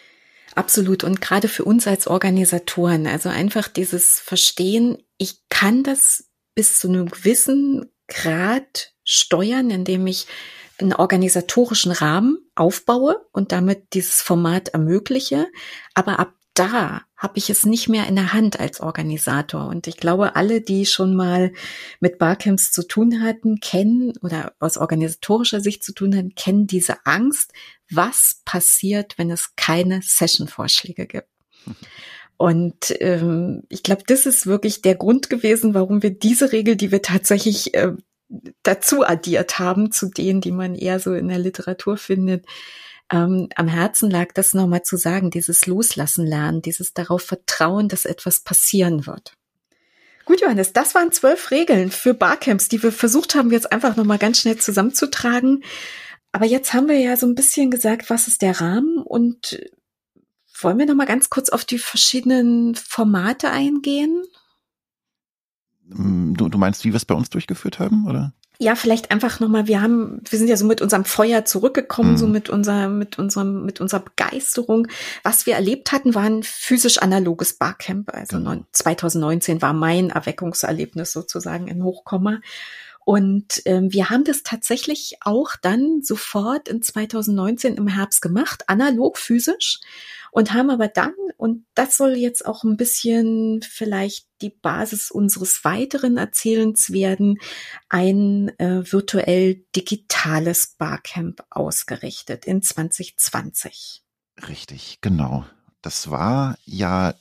Absolut. 0.55 1.05
Und 1.05 1.21
gerade 1.21 1.49
für 1.49 1.65
uns 1.65 1.87
als 1.87 2.07
Organisatoren, 2.07 3.07
also 3.07 3.29
einfach 3.29 3.69
dieses 3.69 4.21
Verstehen, 4.21 4.99
ich 5.19 5.41
kann 5.49 5.83
das 5.83 6.31
bis 6.55 6.79
zu 6.79 6.89
einem 6.89 7.09
gewissen 7.09 7.91
Grad 8.09 8.93
steuern, 9.05 9.71
indem 9.71 10.07
ich 10.07 10.27
einen 10.79 10.93
organisatorischen 10.93 11.93
Rahmen 11.93 12.39
aufbaue 12.55 13.27
und 13.33 13.53
damit 13.53 13.95
dieses 13.95 14.23
Format 14.23 14.69
ermögliche. 14.69 15.49
Aber 15.95 16.19
ab 16.19 16.35
da 16.57 17.03
habe 17.17 17.39
ich 17.39 17.51
es 17.51 17.65
nicht 17.65 17.89
mehr 17.89 18.07
in 18.07 18.17
der 18.17 18.33
Hand 18.33 18.59
als 18.59 18.81
Organisator. 18.81 19.67
Und 19.67 19.87
ich 19.87 19.99
glaube, 19.99 20.37
alle, 20.37 20.61
die 20.61 20.87
schon 20.87 21.15
mal 21.15 21.53
mit 22.01 22.19
Barcamps 22.19 22.73
zu 22.73 22.87
tun 22.87 23.23
hatten, 23.23 23.61
kennen 23.61 24.15
oder 24.23 24.55
aus 24.59 24.77
organisatorischer 24.79 25.61
Sicht 25.61 25.85
zu 25.85 25.93
tun 25.93 26.17
hatten, 26.17 26.35
kennen 26.35 26.67
diese 26.67 27.05
Angst, 27.05 27.53
was 27.91 28.41
passiert, 28.45 29.19
wenn 29.19 29.31
es 29.31 29.55
keine 29.57 30.01
Session-Vorschläge 30.03 31.07
gibt. 31.07 31.29
Und 32.39 32.95
ähm, 33.01 33.63
ich 33.71 33.83
glaube, 33.83 34.03
das 34.07 34.27
ist 34.27 34.47
wirklich 34.47 34.83
der 34.83 34.95
Grund 34.95 35.31
gewesen, 35.31 35.73
warum 35.73 36.03
wir 36.03 36.11
diese 36.11 36.53
Regel, 36.53 36.77
die 36.77 36.91
wir 36.91 37.01
tatsächlich 37.01 37.75
äh, 37.75 37.93
dazu 38.63 39.07
addiert 39.07 39.59
haben, 39.59 39.91
zu 39.91 40.11
denen, 40.11 40.43
die 40.43 40.53
man 40.53 40.75
eher 40.75 41.01
so 41.01 41.15
in 41.15 41.29
der 41.29 41.39
Literatur 41.39 41.97
findet, 41.97 42.45
ähm, 43.11 43.49
am 43.55 43.69
Herzen 43.69 44.11
lag, 44.11 44.33
das 44.33 44.55
nochmal 44.55 44.83
zu 44.83 44.97
sagen, 44.97 45.31
dieses 45.31 45.67
Loslassen 45.67 46.27
lernen, 46.27 46.63
dieses 46.63 46.93
darauf 46.93 47.23
vertrauen, 47.23 47.89
dass 47.89 48.05
etwas 48.05 48.41
passieren 48.41 49.07
wird. 49.07 49.35
Gut, 50.25 50.41
Johannes, 50.41 50.73
das 50.73 50.95
waren 50.97 51.13
zwölf 51.13 51.53
Regeln 51.53 51.93
für 51.93 52.13
Barcamps, 52.13 52.69
die 52.69 52.83
wir 52.83 52.91
versucht 52.91 53.37
haben, 53.37 53.53
jetzt 53.53 53.71
einfach 53.71 53.95
nochmal 53.95 54.19
ganz 54.19 54.41
schnell 54.41 54.57
zusammenzutragen. 54.57 55.63
Aber 56.33 56.47
jetzt 56.47 56.75
haben 56.75 56.89
wir 56.89 56.99
ja 56.99 57.17
so 57.17 57.27
ein 57.27 57.37
bisschen 57.37 57.71
gesagt, 57.71 58.11
was 58.11 58.27
ist 58.27 58.43
der 58.43 58.61
Rahmen 58.61 58.99
und 58.99 59.61
wollen 60.61 60.79
wir 60.79 60.87
nochmal 60.87 61.07
ganz 61.07 61.31
kurz 61.31 61.49
auf 61.49 61.65
die 61.65 61.79
verschiedenen 61.79 62.75
Formate 62.75 63.51
eingehen? 63.51 64.25
Mm, 65.85 66.27
Du, 66.35 66.49
du 66.49 66.59
meinst, 66.59 66.85
wie 66.85 66.93
wir 66.93 66.97
es 66.97 67.05
bei 67.05 67.15
uns 67.15 67.31
durchgeführt 67.31 67.79
haben, 67.79 68.07
oder? 68.07 68.35
Ja, 68.59 68.75
vielleicht 68.75 69.11
einfach 69.11 69.39
nochmal, 69.41 69.67
wir 69.67 69.83
haben, 69.83 70.21
wir 70.29 70.39
sind 70.39 70.49
ja 70.49 70.57
so 70.57 70.65
mit 70.65 70.81
unserem 70.81 71.05
Feuer 71.05 71.45
zurückgekommen, 71.45 72.13
Mhm. 72.13 72.17
so 72.17 72.27
mit 72.27 72.49
unserer, 72.49 72.89
mit 72.89 73.19
unserem, 73.19 73.65
mit 73.65 73.81
unserer 73.81 74.01
Begeisterung. 74.01 74.89
Was 75.23 75.47
wir 75.47 75.55
erlebt 75.55 75.93
hatten, 75.93 76.15
war 76.15 76.23
ein 76.25 76.43
physisch 76.43 76.99
analoges 76.99 77.55
Barcamp. 77.55 78.13
Also 78.15 78.39
Genau. 78.39 78.51
neun- 78.51 78.65
2019 78.73 79.61
war 79.63 79.73
mein 79.75 80.11
Erweckungserlebnis 80.11 81.13
sozusagen 81.13 81.69
in 81.69 81.83
Hochkomma. 81.85 82.41
Und 83.07 83.63
ähm, 83.67 83.93
wir 83.93 84.11
haben 84.11 84.25
das 84.25 84.43
tatsächlich 84.43 85.19
auch 85.21 85.55
dann 85.63 86.03
sofort 86.03 86.67
in 86.67 86.83
2019 86.83 87.77
im 87.77 87.87
Herbst 87.87 88.21
gemacht, 88.21 88.65
analog 88.69 89.17
physisch 89.17 89.79
und 90.33 90.53
haben 90.53 90.71
aber 90.71 90.89
dann, 90.89 91.15
und 91.37 91.65
das 91.75 91.97
soll 91.97 92.17
jetzt 92.17 92.45
auch 92.45 92.65
ein 92.65 92.77
bisschen 92.77 93.63
vielleicht 93.63 94.27
die 94.43 94.51
Basis 94.51 95.13
unseres 95.13 95.65
weiteren 95.65 96.17
Erzählens 96.17 96.91
werden, 96.91 97.39
ein 97.89 98.49
äh, 98.59 98.83
virtuell 98.91 99.65
digitales 99.77 100.75
Barcamp 100.77 101.45
ausgerichtet 101.49 102.45
in 102.45 102.61
2020. 102.61 104.03
Richtig, 104.49 104.99
genau. 105.01 105.47
Das 105.81 106.11
war 106.11 106.59
ja 106.65 107.15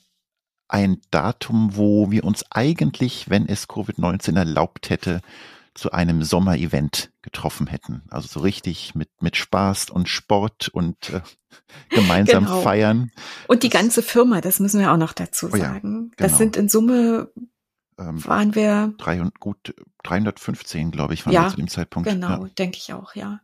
ein 0.67 0.99
Datum, 1.11 1.75
wo 1.77 2.09
wir 2.09 2.23
uns 2.23 2.43
eigentlich, 2.49 3.29
wenn 3.29 3.47
es 3.47 3.69
Covid-19 3.69 4.35
erlaubt 4.35 4.89
hätte, 4.89 5.21
zu 5.75 5.91
einem 5.91 6.23
Sommerevent 6.23 7.11
getroffen 7.21 7.67
hätten. 7.67 8.03
Also 8.09 8.27
so 8.27 8.39
richtig 8.39 8.95
mit, 8.95 9.09
mit 9.21 9.35
Spaß 9.35 9.89
und 9.89 10.09
Sport 10.09 10.69
und 10.69 11.11
äh, 11.11 11.21
gemeinsam 11.89 12.45
genau. 12.45 12.61
feiern. 12.61 13.11
Und 13.47 13.61
die 13.63 13.69
ganze 13.69 14.01
Firma, 14.01 14.41
das 14.41 14.59
müssen 14.59 14.79
wir 14.79 14.91
auch 14.91 14.97
noch 14.97 15.13
dazu 15.13 15.49
sagen. 15.49 15.59
Oh 15.59 15.61
ja, 15.61 15.79
genau. 15.79 16.11
Das 16.17 16.37
sind 16.37 16.55
in 16.55 16.69
Summe 16.69 17.29
ähm, 17.97 18.25
waren 18.25 18.55
wir 18.55 18.93
300, 18.97 19.39
gut 19.39 19.75
315, 20.03 20.91
glaube 20.91 21.13
ich, 21.13 21.25
waren 21.25 21.33
ja, 21.33 21.43
wir 21.43 21.49
zu 21.51 21.57
dem 21.57 21.67
Zeitpunkt. 21.67 22.09
Genau, 22.09 22.45
ja. 22.45 22.49
denke 22.57 22.77
ich 22.77 22.93
auch, 22.93 23.15
ja. 23.15 23.41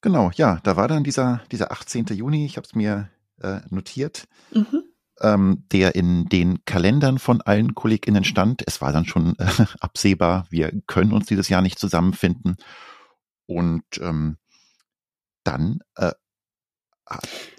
Genau, 0.00 0.30
ja, 0.34 0.58
da 0.64 0.76
war 0.76 0.88
dann 0.88 1.04
dieser, 1.04 1.42
dieser 1.52 1.70
18. 1.70 2.06
Juni, 2.06 2.44
ich 2.44 2.56
habe 2.56 2.66
es 2.66 2.74
mir 2.74 3.08
äh, 3.40 3.60
notiert. 3.70 4.26
Mhm 4.52 4.84
ähm, 5.22 5.64
der 5.72 5.94
in 5.94 6.26
den 6.26 6.64
Kalendern 6.64 7.18
von 7.18 7.40
allen 7.40 7.74
KollegInnen 7.74 8.24
stand. 8.24 8.62
Es 8.66 8.80
war 8.80 8.92
dann 8.92 9.06
schon 9.06 9.36
äh, 9.38 9.46
absehbar, 9.80 10.46
wir 10.50 10.72
können 10.86 11.12
uns 11.12 11.26
dieses 11.26 11.48
Jahr 11.48 11.62
nicht 11.62 11.78
zusammenfinden. 11.78 12.56
Und 13.46 13.84
ähm, 14.00 14.38
dann 15.44 15.80
äh, 15.96 16.12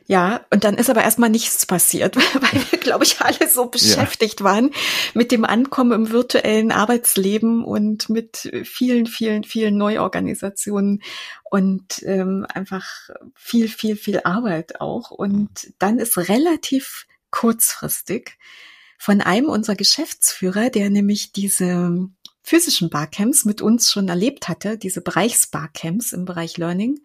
ja, 0.05 0.41
und 0.51 0.65
dann 0.65 0.75
ist 0.75 0.89
aber 0.89 1.03
erstmal 1.03 1.29
nichts 1.29 1.65
passiert, 1.65 2.15
weil 2.33 2.61
wir, 2.71 2.79
glaube 2.79 3.05
ich, 3.05 3.21
alle 3.21 3.47
so 3.47 3.67
beschäftigt 3.67 4.41
ja. 4.41 4.45
waren 4.45 4.71
mit 5.13 5.31
dem 5.31 5.45
Ankommen 5.45 5.93
im 5.93 6.11
virtuellen 6.11 6.71
Arbeitsleben 6.71 7.63
und 7.63 8.09
mit 8.09 8.51
vielen, 8.65 9.05
vielen, 9.05 9.43
vielen 9.43 9.77
Neuorganisationen 9.77 11.01
und 11.49 12.03
ähm, 12.03 12.45
einfach 12.53 12.85
viel, 13.35 13.69
viel, 13.69 13.95
viel 13.95 14.21
Arbeit 14.23 14.81
auch. 14.81 15.11
Und 15.11 15.73
dann 15.79 15.99
ist 15.99 16.17
relativ 16.17 17.05
kurzfristig 17.33 18.37
von 18.99 19.19
einem 19.19 19.47
unserer 19.47 19.75
Geschäftsführer, 19.75 20.69
der 20.69 20.89
nämlich 20.89 21.33
diese 21.33 22.07
physischen 22.43 22.89
Barcamps 22.89 23.43
mit 23.43 23.61
uns 23.61 23.91
schon 23.91 24.07
erlebt 24.07 24.47
hatte, 24.47 24.77
diese 24.77 25.01
Bereichsbarcamps 25.01 26.13
im 26.13 26.25
Bereich 26.25 26.57
Learning, 26.57 27.01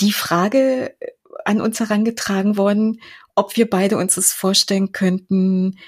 die 0.00 0.12
Frage 0.12 0.96
an 1.44 1.60
uns 1.60 1.78
herangetragen 1.78 2.56
worden, 2.56 3.00
ob 3.36 3.56
wir 3.56 3.70
beide 3.70 3.98
uns 3.98 4.16
das 4.16 4.32
vorstellen 4.32 4.90
könnten, 4.92 5.78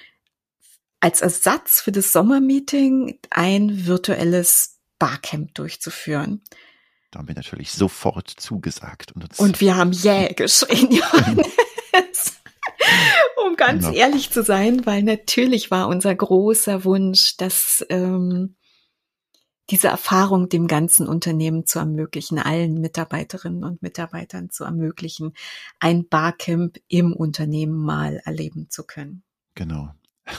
als 1.00 1.20
Ersatz 1.20 1.80
für 1.80 1.92
das 1.92 2.12
Sommermeeting 2.12 3.18
ein 3.28 3.86
virtuelles 3.86 4.78
Barcamp 5.00 5.52
durchzuführen. 5.54 6.42
Da 7.10 7.18
haben 7.18 7.28
wir 7.28 7.34
natürlich 7.34 7.72
sofort 7.72 8.30
zugesagt. 8.30 9.12
Und, 9.12 9.38
und 9.38 9.60
wir 9.60 9.76
haben 9.76 9.92
jäh 9.92 10.22
yeah 10.22 10.32
geschrien, 10.32 10.90
Johannes 10.92 12.34
um 13.46 13.56
ganz 13.56 13.86
genau. 13.86 13.96
ehrlich 13.96 14.30
zu 14.30 14.42
sein, 14.42 14.84
weil 14.86 15.02
natürlich 15.02 15.70
war 15.70 15.88
unser 15.88 16.14
großer 16.14 16.84
Wunsch, 16.84 17.36
dass 17.36 17.84
ähm, 17.88 18.56
diese 19.70 19.88
Erfahrung 19.88 20.48
dem 20.48 20.66
ganzen 20.66 21.08
Unternehmen 21.08 21.66
zu 21.66 21.78
ermöglichen, 21.78 22.38
allen 22.38 22.80
Mitarbeiterinnen 22.80 23.64
und 23.64 23.82
Mitarbeitern 23.82 24.50
zu 24.50 24.64
ermöglichen, 24.64 25.32
ein 25.80 26.06
Barcamp 26.08 26.78
im 26.88 27.14
Unternehmen 27.14 27.82
mal 27.82 28.20
erleben 28.24 28.68
zu 28.68 28.84
können. 28.84 29.22
Genau. 29.54 29.90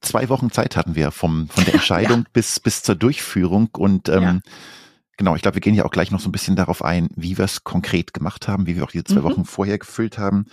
Zwei 0.00 0.28
Wochen 0.28 0.50
Zeit 0.50 0.76
hatten 0.76 0.94
wir 0.94 1.10
vom, 1.10 1.48
von 1.48 1.64
der 1.64 1.74
Entscheidung 1.74 2.18
ja. 2.18 2.30
bis, 2.32 2.60
bis 2.60 2.82
zur 2.82 2.94
Durchführung 2.94 3.70
und 3.76 4.08
ähm, 4.08 4.22
ja. 4.22 4.40
Genau, 5.18 5.34
ich 5.34 5.40
glaube, 5.40 5.54
wir 5.56 5.62
gehen 5.62 5.74
ja 5.74 5.86
auch 5.86 5.90
gleich 5.90 6.10
noch 6.10 6.20
so 6.20 6.28
ein 6.28 6.32
bisschen 6.32 6.56
darauf 6.56 6.84
ein, 6.84 7.08
wie 7.16 7.38
wir 7.38 7.46
es 7.46 7.64
konkret 7.64 8.12
gemacht 8.12 8.48
haben, 8.48 8.66
wie 8.66 8.76
wir 8.76 8.84
auch 8.84 8.90
diese 8.90 9.04
zwei 9.04 9.20
mhm. 9.20 9.24
Wochen 9.24 9.44
vorher 9.46 9.78
gefüllt 9.78 10.18
haben. 10.18 10.44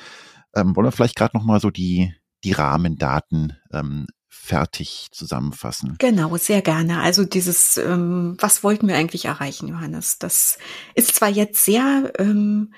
Ähm, 0.55 0.75
wollen 0.75 0.87
wir 0.87 0.91
vielleicht 0.91 1.15
gerade 1.15 1.35
noch 1.37 1.43
mal 1.43 1.59
so 1.59 1.69
die, 1.69 2.13
die 2.43 2.51
Rahmendaten 2.51 3.57
ähm, 3.71 4.07
fertig 4.29 5.07
zusammenfassen? 5.11 5.95
Genau, 5.99 6.35
sehr 6.37 6.61
gerne. 6.61 7.01
Also 7.01 7.23
dieses, 7.23 7.77
ähm, 7.77 8.35
was 8.39 8.63
wollten 8.63 8.87
wir 8.87 8.95
eigentlich 8.95 9.25
erreichen, 9.25 9.67
Johannes? 9.67 10.19
Das 10.19 10.57
ist 10.95 11.15
zwar 11.15 11.29
jetzt 11.29 11.63
sehr 11.63 12.11
ähm, 12.19 12.73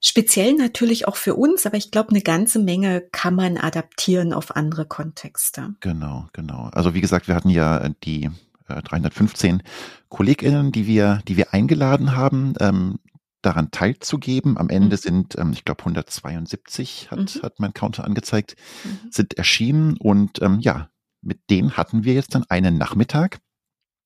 speziell 0.00 0.54
natürlich 0.54 1.08
auch 1.08 1.16
für 1.16 1.34
uns, 1.34 1.64
aber 1.64 1.76
ich 1.76 1.90
glaube, 1.90 2.10
eine 2.10 2.22
ganze 2.22 2.58
Menge 2.58 3.00
kann 3.12 3.34
man 3.34 3.56
adaptieren 3.56 4.32
auf 4.32 4.56
andere 4.56 4.84
Kontexte. 4.84 5.74
Genau, 5.80 6.28
genau. 6.32 6.68
Also 6.72 6.94
wie 6.94 7.00
gesagt, 7.00 7.28
wir 7.28 7.34
hatten 7.34 7.50
ja 7.50 7.88
die 8.04 8.30
315 8.68 9.60
äh, 9.60 9.62
KollegInnen, 10.08 10.72
die 10.72 10.86
wir, 10.86 11.22
die 11.28 11.36
wir 11.36 11.54
eingeladen 11.54 12.16
haben. 12.16 12.54
Ähm, 12.60 12.98
daran 13.46 13.70
teilzugeben. 13.70 14.58
Am 14.58 14.68
Ende 14.68 14.96
mhm. 14.96 15.00
sind, 15.00 15.38
ähm, 15.38 15.52
ich 15.52 15.64
glaube, 15.64 15.80
172 15.80 17.10
hat, 17.10 17.36
mhm. 17.36 17.42
hat 17.42 17.60
mein 17.60 17.72
Counter 17.72 18.04
angezeigt, 18.04 18.56
mhm. 18.84 19.10
sind 19.10 19.34
erschienen 19.38 19.96
und 19.96 20.42
ähm, 20.42 20.58
ja, 20.60 20.90
mit 21.22 21.38
denen 21.48 21.76
hatten 21.76 22.04
wir 22.04 22.14
jetzt 22.14 22.34
dann 22.34 22.44
einen 22.48 22.76
Nachmittag, 22.76 23.38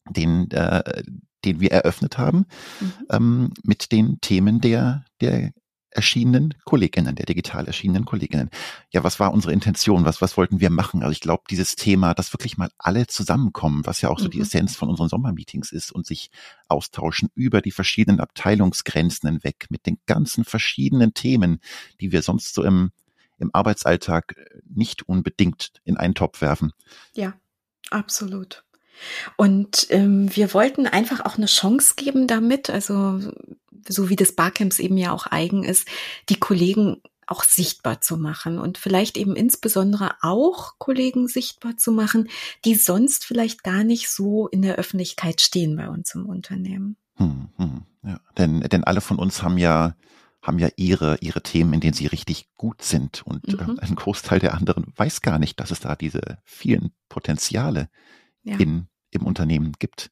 den, 0.08 0.50
äh, 0.50 1.02
den 1.44 1.60
wir 1.60 1.72
eröffnet 1.72 2.18
haben, 2.18 2.46
mhm. 2.80 2.92
ähm, 3.10 3.50
mit 3.62 3.92
den 3.92 4.20
Themen 4.20 4.60
der, 4.60 5.04
der 5.20 5.52
erschienenen 5.90 6.54
Kolleginnen, 6.64 7.16
der 7.16 7.26
digital 7.26 7.66
erschienenen 7.66 8.04
Kolleginnen. 8.04 8.50
Ja, 8.90 9.02
was 9.02 9.18
war 9.20 9.32
unsere 9.32 9.52
Intention? 9.52 10.04
Was, 10.04 10.20
was 10.20 10.36
wollten 10.36 10.60
wir 10.60 10.70
machen? 10.70 11.02
Also 11.02 11.12
ich 11.12 11.20
glaube, 11.20 11.44
dieses 11.50 11.76
Thema, 11.76 12.14
dass 12.14 12.32
wirklich 12.32 12.56
mal 12.56 12.70
alle 12.78 13.06
zusammenkommen, 13.06 13.86
was 13.86 14.00
ja 14.00 14.08
auch 14.08 14.18
so 14.18 14.26
mhm. 14.26 14.30
die 14.30 14.40
Essenz 14.40 14.76
von 14.76 14.88
unseren 14.88 15.08
Sommermeetings 15.08 15.72
ist 15.72 15.90
und 15.92 16.06
sich 16.06 16.30
austauschen 16.68 17.30
über 17.34 17.60
die 17.60 17.72
verschiedenen 17.72 18.20
Abteilungsgrenzen 18.20 19.28
hinweg 19.28 19.66
mit 19.70 19.86
den 19.86 19.98
ganzen 20.06 20.44
verschiedenen 20.44 21.14
Themen, 21.14 21.60
die 22.00 22.12
wir 22.12 22.22
sonst 22.22 22.54
so 22.54 22.62
im, 22.62 22.92
im 23.38 23.50
Arbeitsalltag 23.52 24.36
nicht 24.64 25.08
unbedingt 25.08 25.72
in 25.84 25.96
einen 25.96 26.14
Topf 26.14 26.40
werfen. 26.40 26.72
Ja, 27.14 27.34
absolut. 27.90 28.64
Und 29.36 29.86
ähm, 29.90 30.34
wir 30.34 30.54
wollten 30.54 30.86
einfach 30.86 31.24
auch 31.24 31.36
eine 31.36 31.46
Chance 31.46 31.94
geben 31.96 32.26
damit, 32.26 32.70
also 32.70 33.20
so 33.88 34.08
wie 34.08 34.16
das 34.16 34.32
Barcamps 34.32 34.78
eben 34.78 34.96
ja 34.96 35.12
auch 35.12 35.26
eigen 35.26 35.64
ist, 35.64 35.88
die 36.28 36.38
Kollegen 36.38 37.00
auch 37.26 37.44
sichtbar 37.44 38.00
zu 38.00 38.16
machen 38.16 38.58
und 38.58 38.76
vielleicht 38.76 39.16
eben 39.16 39.36
insbesondere 39.36 40.16
auch 40.20 40.78
Kollegen 40.78 41.28
sichtbar 41.28 41.76
zu 41.76 41.92
machen, 41.92 42.28
die 42.64 42.74
sonst 42.74 43.24
vielleicht 43.24 43.62
gar 43.62 43.84
nicht 43.84 44.10
so 44.10 44.48
in 44.48 44.62
der 44.62 44.76
Öffentlichkeit 44.76 45.40
stehen 45.40 45.76
bei 45.76 45.88
uns 45.88 46.14
im 46.14 46.26
Unternehmen. 46.26 46.96
Hm, 47.16 47.48
hm, 47.56 47.82
ja, 48.02 48.20
denn, 48.36 48.60
denn 48.60 48.82
alle 48.82 49.00
von 49.00 49.18
uns 49.18 49.42
haben 49.42 49.58
ja 49.58 49.94
haben 50.42 50.58
ja 50.58 50.68
ihre, 50.76 51.18
ihre 51.20 51.42
Themen, 51.42 51.74
in 51.74 51.80
denen 51.80 51.92
sie 51.92 52.06
richtig 52.06 52.48
gut 52.56 52.82
sind. 52.82 53.22
Und 53.26 53.46
mhm. 53.48 53.76
äh, 53.78 53.82
ein 53.82 53.94
Großteil 53.94 54.38
der 54.38 54.54
anderen 54.54 54.92
weiß 54.96 55.20
gar 55.20 55.38
nicht, 55.38 55.60
dass 55.60 55.70
es 55.70 55.80
da 55.80 55.96
diese 55.96 56.38
vielen 56.44 56.92
Potenziale 57.08 57.90
ja. 58.42 58.56
in, 58.58 58.86
im 59.10 59.26
Unternehmen 59.26 59.72
gibt. 59.78 60.10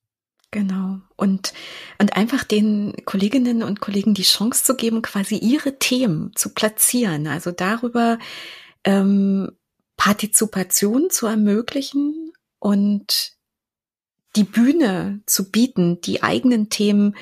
Genau. 0.50 1.00
Und, 1.16 1.52
und 1.98 2.16
einfach 2.16 2.42
den 2.42 2.94
Kolleginnen 3.04 3.62
und 3.62 3.80
Kollegen 3.80 4.14
die 4.14 4.22
Chance 4.22 4.64
zu 4.64 4.76
geben, 4.76 5.02
quasi 5.02 5.36
ihre 5.36 5.78
Themen 5.78 6.32
zu 6.34 6.54
platzieren. 6.54 7.26
Also 7.26 7.50
darüber 7.50 8.18
ähm, 8.84 9.50
Partizipation 9.96 11.10
zu 11.10 11.26
ermöglichen 11.26 12.32
und 12.58 13.32
die 14.36 14.44
Bühne 14.44 15.20
zu 15.26 15.50
bieten, 15.50 16.00
die 16.00 16.22
eigenen 16.22 16.70
Themen 16.70 17.16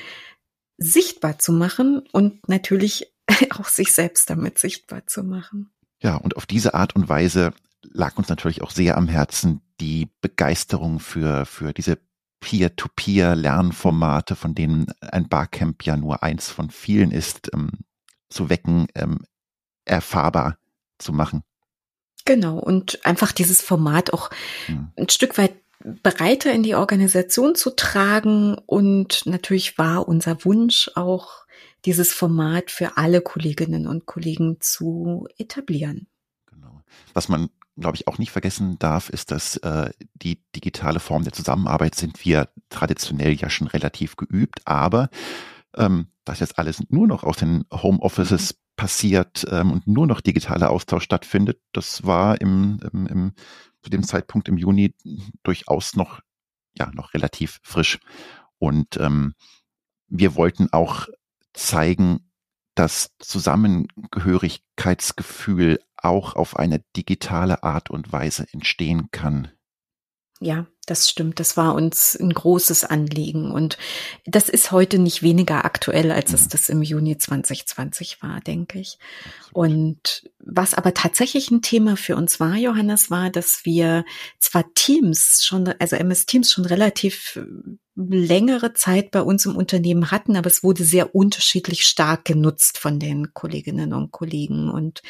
sichtbar 0.77 1.39
zu 1.39 1.51
machen 1.51 2.03
und 2.11 2.47
natürlich 2.47 3.11
auch 3.49 3.67
sich 3.67 3.91
selbst 3.91 4.29
damit 4.29 4.57
sichtbar 4.57 5.05
zu 5.07 5.23
machen. 5.23 5.71
Ja, 6.01 6.15
und 6.15 6.37
auf 6.37 6.45
diese 6.45 6.75
Art 6.75 6.95
und 6.95 7.09
Weise 7.09 7.53
lag 7.81 8.17
uns 8.17 8.29
natürlich 8.29 8.61
auch 8.61 8.71
sehr 8.71 8.97
am 8.97 9.07
Herzen 9.07 9.61
die 9.79 10.09
Begeisterung 10.21 10.99
für, 10.99 11.45
für 11.45 11.73
diese 11.73 11.99
Peer-to-Peer-Lernformate, 12.39 14.35
von 14.35 14.55
denen 14.55 14.87
ein 15.01 15.27
Barcamp 15.27 15.83
ja 15.83 15.97
nur 15.97 16.23
eins 16.23 16.49
von 16.49 16.69
vielen 16.69 17.11
ist, 17.11 17.49
ähm, 17.53 17.69
zu 18.29 18.49
wecken, 18.49 18.87
ähm, 18.95 19.19
erfahrbar 19.85 20.57
zu 20.97 21.13
machen. 21.13 21.43
Genau, 22.25 22.57
und 22.59 23.05
einfach 23.05 23.31
dieses 23.31 23.61
Format 23.61 24.11
auch 24.13 24.29
hm. 24.65 24.91
ein 24.97 25.09
Stück 25.09 25.37
weit 25.37 25.55
breiter 26.03 26.51
in 26.51 26.63
die 26.63 26.75
Organisation 26.75 27.55
zu 27.55 27.75
tragen. 27.75 28.57
Und 28.65 29.25
natürlich 29.25 29.77
war 29.77 30.07
unser 30.07 30.43
Wunsch 30.43 30.91
auch, 30.95 31.47
dieses 31.85 32.11
Format 32.11 32.71
für 32.71 32.97
alle 32.97 33.21
Kolleginnen 33.21 33.87
und 33.87 34.05
Kollegen 34.05 34.57
zu 34.59 35.27
etablieren. 35.37 36.07
Genau. 36.47 36.81
Was 37.13 37.29
man 37.29 37.49
glaube 37.79 37.95
ich, 37.95 38.07
auch 38.07 38.17
nicht 38.17 38.31
vergessen 38.31 38.79
darf, 38.79 39.09
ist, 39.09 39.31
dass 39.31 39.57
äh, 39.57 39.91
die 40.15 40.43
digitale 40.55 40.99
Form 40.99 41.23
der 41.23 41.33
Zusammenarbeit 41.33 41.95
sind 41.95 42.23
wir 42.25 42.49
traditionell 42.69 43.33
ja 43.33 43.49
schon 43.49 43.67
relativ 43.67 44.15
geübt, 44.15 44.61
aber 44.65 45.09
ähm, 45.75 46.07
dass 46.25 46.39
jetzt 46.39 46.59
alles 46.59 46.81
nur 46.89 47.07
noch 47.07 47.23
aus 47.23 47.37
den 47.37 47.65
Homeoffices 47.71 48.53
mhm. 48.53 48.57
passiert 48.75 49.45
ähm, 49.49 49.71
und 49.71 49.87
nur 49.87 50.07
noch 50.07 50.21
digitaler 50.21 50.69
Austausch 50.69 51.03
stattfindet, 51.03 51.59
das 51.71 52.05
war 52.05 52.41
im, 52.41 52.79
im, 52.91 53.07
im 53.07 53.33
zu 53.83 53.89
dem 53.89 54.03
Zeitpunkt 54.03 54.49
im 54.49 54.57
Juni 54.57 54.95
durchaus 55.43 55.95
noch 55.95 56.19
ja 56.77 56.91
noch 56.93 57.13
relativ 57.13 57.59
frisch 57.63 57.99
und 58.57 58.97
ähm, 58.97 59.33
wir 60.07 60.35
wollten 60.35 60.67
auch 60.71 61.07
zeigen, 61.53 62.31
dass 62.75 63.11
Zusammengehörigkeitsgefühl 63.19 65.79
auch 65.97 66.35
auf 66.35 66.57
eine 66.57 66.83
digitale 66.95 67.63
Art 67.63 67.89
und 67.89 68.11
Weise 68.11 68.45
entstehen 68.51 69.09
kann. 69.11 69.49
Ja, 70.39 70.67
das 70.85 71.09
stimmt. 71.09 71.39
Das 71.39 71.57
war 71.57 71.73
uns 71.73 72.15
ein 72.15 72.31
großes 72.31 72.83
Anliegen. 72.83 73.49
Und 73.49 73.77
das 74.25 74.49
ist 74.49 74.71
heute 74.71 74.99
nicht 74.99 75.23
weniger 75.23 75.65
aktuell, 75.65 76.11
als 76.11 76.31
es 76.31 76.45
mhm. 76.45 76.49
das 76.49 76.69
im 76.69 76.83
Juni 76.83 77.17
2020 77.17 78.21
war, 78.21 78.39
denke 78.41 78.79
ich. 78.79 78.99
Und 79.51 80.29
was 80.37 80.75
aber 80.75 80.93
tatsächlich 80.93 81.49
ein 81.49 81.63
Thema 81.63 81.97
für 81.97 82.15
uns 82.15 82.39
war, 82.39 82.55
Johannes, 82.55 83.09
war, 83.09 83.31
dass 83.31 83.61
wir 83.65 84.05
zwar 84.37 84.71
Teams 84.75 85.43
schon, 85.43 85.67
also 85.79 85.95
MS 85.95 86.27
Teams 86.27 86.51
schon 86.51 86.65
relativ 86.65 87.39
längere 87.97 88.73
Zeit 88.73 89.09
bei 89.11 89.21
uns 89.21 89.45
im 89.45 89.55
Unternehmen 89.55 90.11
hatten, 90.11 90.35
aber 90.35 90.47
es 90.47 90.63
wurde 90.63 90.83
sehr 90.83 91.15
unterschiedlich 91.15 91.85
stark 91.85 92.25
genutzt 92.25 92.77
von 92.77 92.99
den 92.99 93.33
Kolleginnen 93.33 93.93
und 93.93 94.11
Kollegen. 94.11 94.69
Und 94.69 95.01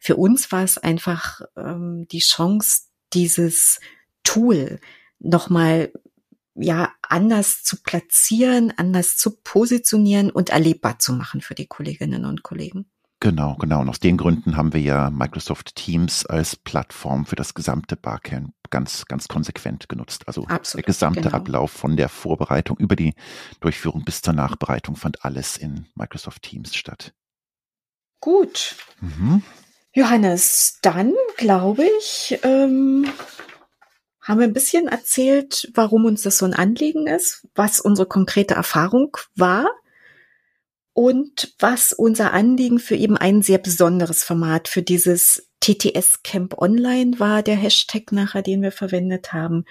für 0.00 0.16
uns 0.16 0.52
war 0.52 0.62
es 0.62 0.78
einfach 0.78 1.40
ähm, 1.56 2.06
die 2.12 2.20
Chance, 2.20 2.82
dieses 3.12 3.80
Tool 4.22 4.78
nochmal 5.18 5.92
ja 6.54 6.92
anders 7.02 7.62
zu 7.62 7.82
platzieren, 7.82 8.72
anders 8.76 9.16
zu 9.16 9.36
positionieren 9.42 10.30
und 10.30 10.50
erlebbar 10.50 10.98
zu 10.98 11.12
machen 11.12 11.40
für 11.40 11.54
die 11.54 11.66
Kolleginnen 11.66 12.24
und 12.24 12.42
Kollegen. 12.42 12.88
Genau, 13.20 13.56
genau. 13.56 13.80
Und 13.80 13.88
aus 13.88 13.98
den 13.98 14.16
Gründen 14.16 14.56
haben 14.56 14.72
wir 14.72 14.80
ja 14.80 15.10
Microsoft 15.10 15.74
Teams 15.74 16.24
als 16.24 16.54
Plattform 16.54 17.26
für 17.26 17.34
das 17.34 17.52
gesamte 17.52 17.96
Barcamp 17.96 18.54
ganz, 18.70 19.06
ganz 19.06 19.26
konsequent 19.26 19.88
genutzt. 19.88 20.28
Also 20.28 20.46
Absolut, 20.46 20.86
der 20.86 20.92
gesamte 20.92 21.22
genau. 21.22 21.36
Ablauf 21.36 21.72
von 21.72 21.96
der 21.96 22.08
Vorbereitung 22.08 22.76
über 22.78 22.94
die 22.94 23.14
Durchführung 23.60 24.04
bis 24.04 24.22
zur 24.22 24.34
Nachbereitung 24.34 24.94
fand 24.94 25.24
alles 25.24 25.56
in 25.56 25.86
Microsoft 25.96 26.42
Teams 26.42 26.76
statt. 26.76 27.12
Gut. 28.20 28.76
Mhm. 29.00 29.42
Johannes, 29.92 30.78
dann 30.82 31.12
glaube 31.36 31.84
ich, 31.98 32.38
ähm, 32.44 33.10
haben 34.20 34.38
wir 34.38 34.46
ein 34.46 34.52
bisschen 34.52 34.86
erzählt, 34.86 35.70
warum 35.74 36.04
uns 36.04 36.22
das 36.22 36.38
so 36.38 36.44
ein 36.46 36.54
Anliegen 36.54 37.08
ist, 37.08 37.48
was 37.54 37.80
unsere 37.80 38.06
konkrete 38.06 38.54
Erfahrung 38.54 39.16
war 39.34 39.66
und 40.98 41.54
was 41.60 41.92
unser 41.92 42.32
Anliegen 42.32 42.80
für 42.80 42.96
eben 42.96 43.16
ein 43.16 43.40
sehr 43.40 43.58
besonderes 43.58 44.24
Format 44.24 44.66
für 44.66 44.82
dieses 44.82 45.48
TTS 45.60 46.24
Camp 46.24 46.58
Online 46.58 47.20
war, 47.20 47.44
der 47.44 47.54
Hashtag 47.54 48.10
nachher, 48.10 48.42
den 48.42 48.62
wir 48.62 48.72
verwendet 48.72 49.32
haben, 49.32 49.64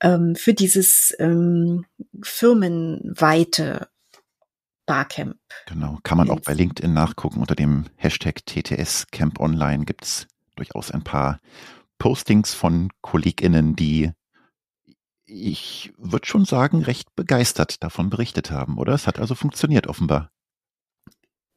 ähm, 0.00 0.34
für 0.34 0.54
dieses 0.54 1.14
ähm, 1.20 1.86
firmenweite 2.20 3.86
Barcamp. 4.86 5.38
Genau, 5.66 6.00
kann 6.02 6.18
man 6.18 6.30
auch 6.30 6.40
bei 6.40 6.52
LinkedIn 6.52 6.92
nachgucken. 6.92 7.38
Unter 7.38 7.54
dem 7.54 7.84
Hashtag 7.94 8.44
TTS 8.44 9.06
Camp 9.12 9.38
Online 9.38 9.84
gibt's 9.84 10.26
durchaus 10.56 10.90
ein 10.90 11.04
paar 11.04 11.38
Postings 11.98 12.54
von 12.54 12.90
KollegInnen, 13.02 13.76
die 13.76 14.10
ich 15.26 15.92
würde 15.96 16.26
schon 16.26 16.44
sagen, 16.44 16.82
recht 16.82 17.14
begeistert 17.14 17.84
davon 17.84 18.10
berichtet 18.10 18.50
haben, 18.50 18.78
oder? 18.78 18.94
Es 18.94 19.06
hat 19.06 19.20
also 19.20 19.36
funktioniert 19.36 19.86
offenbar. 19.86 20.32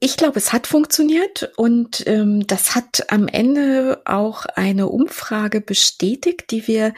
Ich 0.01 0.15
glaube, 0.15 0.38
es 0.38 0.53
hat 0.53 0.65
funktioniert 0.65 1.51
und 1.58 2.08
ähm, 2.08 2.48
das 2.48 2.74
hat 2.74 3.12
am 3.12 3.27
Ende 3.27 4.01
auch 4.06 4.46
eine 4.46 4.88
Umfrage 4.88 5.60
bestätigt, 5.60 6.51
die 6.51 6.68
wir, 6.68 6.94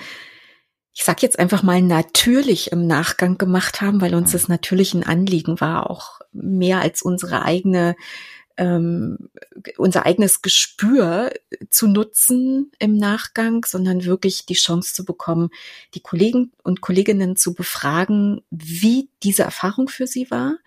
ich 0.94 1.04
sag 1.04 1.24
jetzt 1.24 1.40
einfach 1.40 1.64
mal 1.64 1.82
natürlich 1.82 2.72
im 2.72 2.86
Nachgang 2.86 3.40
gemacht 3.40 3.82
haben, 3.82 4.02
weil 4.02 4.14
uns 4.14 4.34
das 4.34 4.48
natürlich 4.48 4.94
ein 4.94 5.04
Anliegen 5.04 5.60
war, 5.60 5.90
auch 5.90 6.20
mehr 6.32 6.82
als 6.82 7.02
unsere 7.02 7.44
eigene 7.44 7.96
ähm, 8.58 9.18
unser 9.78 10.06
eigenes 10.06 10.44
Gespür 10.44 11.32
zu 11.70 11.88
nutzen 11.88 12.72
im 12.78 12.96
Nachgang, 12.98 13.66
sondern 13.66 14.06
wirklich 14.06 14.46
die 14.46 14.54
Chance 14.54 14.94
zu 14.94 15.06
bekommen, 15.06 15.50
die 15.96 16.02
Kollegen 16.02 16.52
und 16.62 16.82
Kolleginnen 16.82 17.36
zu 17.36 17.56
befragen, 17.56 18.42
wie 18.52 19.10
diese 19.24 19.44
Erfahrung 19.44 19.88
für 19.88 20.06
sie 20.06 20.30
war, 20.30 20.58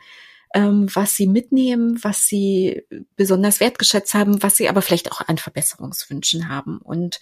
ähm, 0.55 0.87
was 0.95 1.17
sie 1.17 1.27
mitnehmen, 1.27 2.03
was 2.03 2.27
sie 2.27 2.83
besonders 3.17 3.61
wertgeschätzt 3.61 4.15
haben, 4.15 4.43
was 4.43 4.57
sie 4.57 4.69
aber 4.69 4.81
vielleicht 4.83 5.13
auch 5.13 5.21
an 5.27 5.37
Verbesserungswünschen 5.37 6.49
haben. 6.49 6.79
Und 6.79 7.21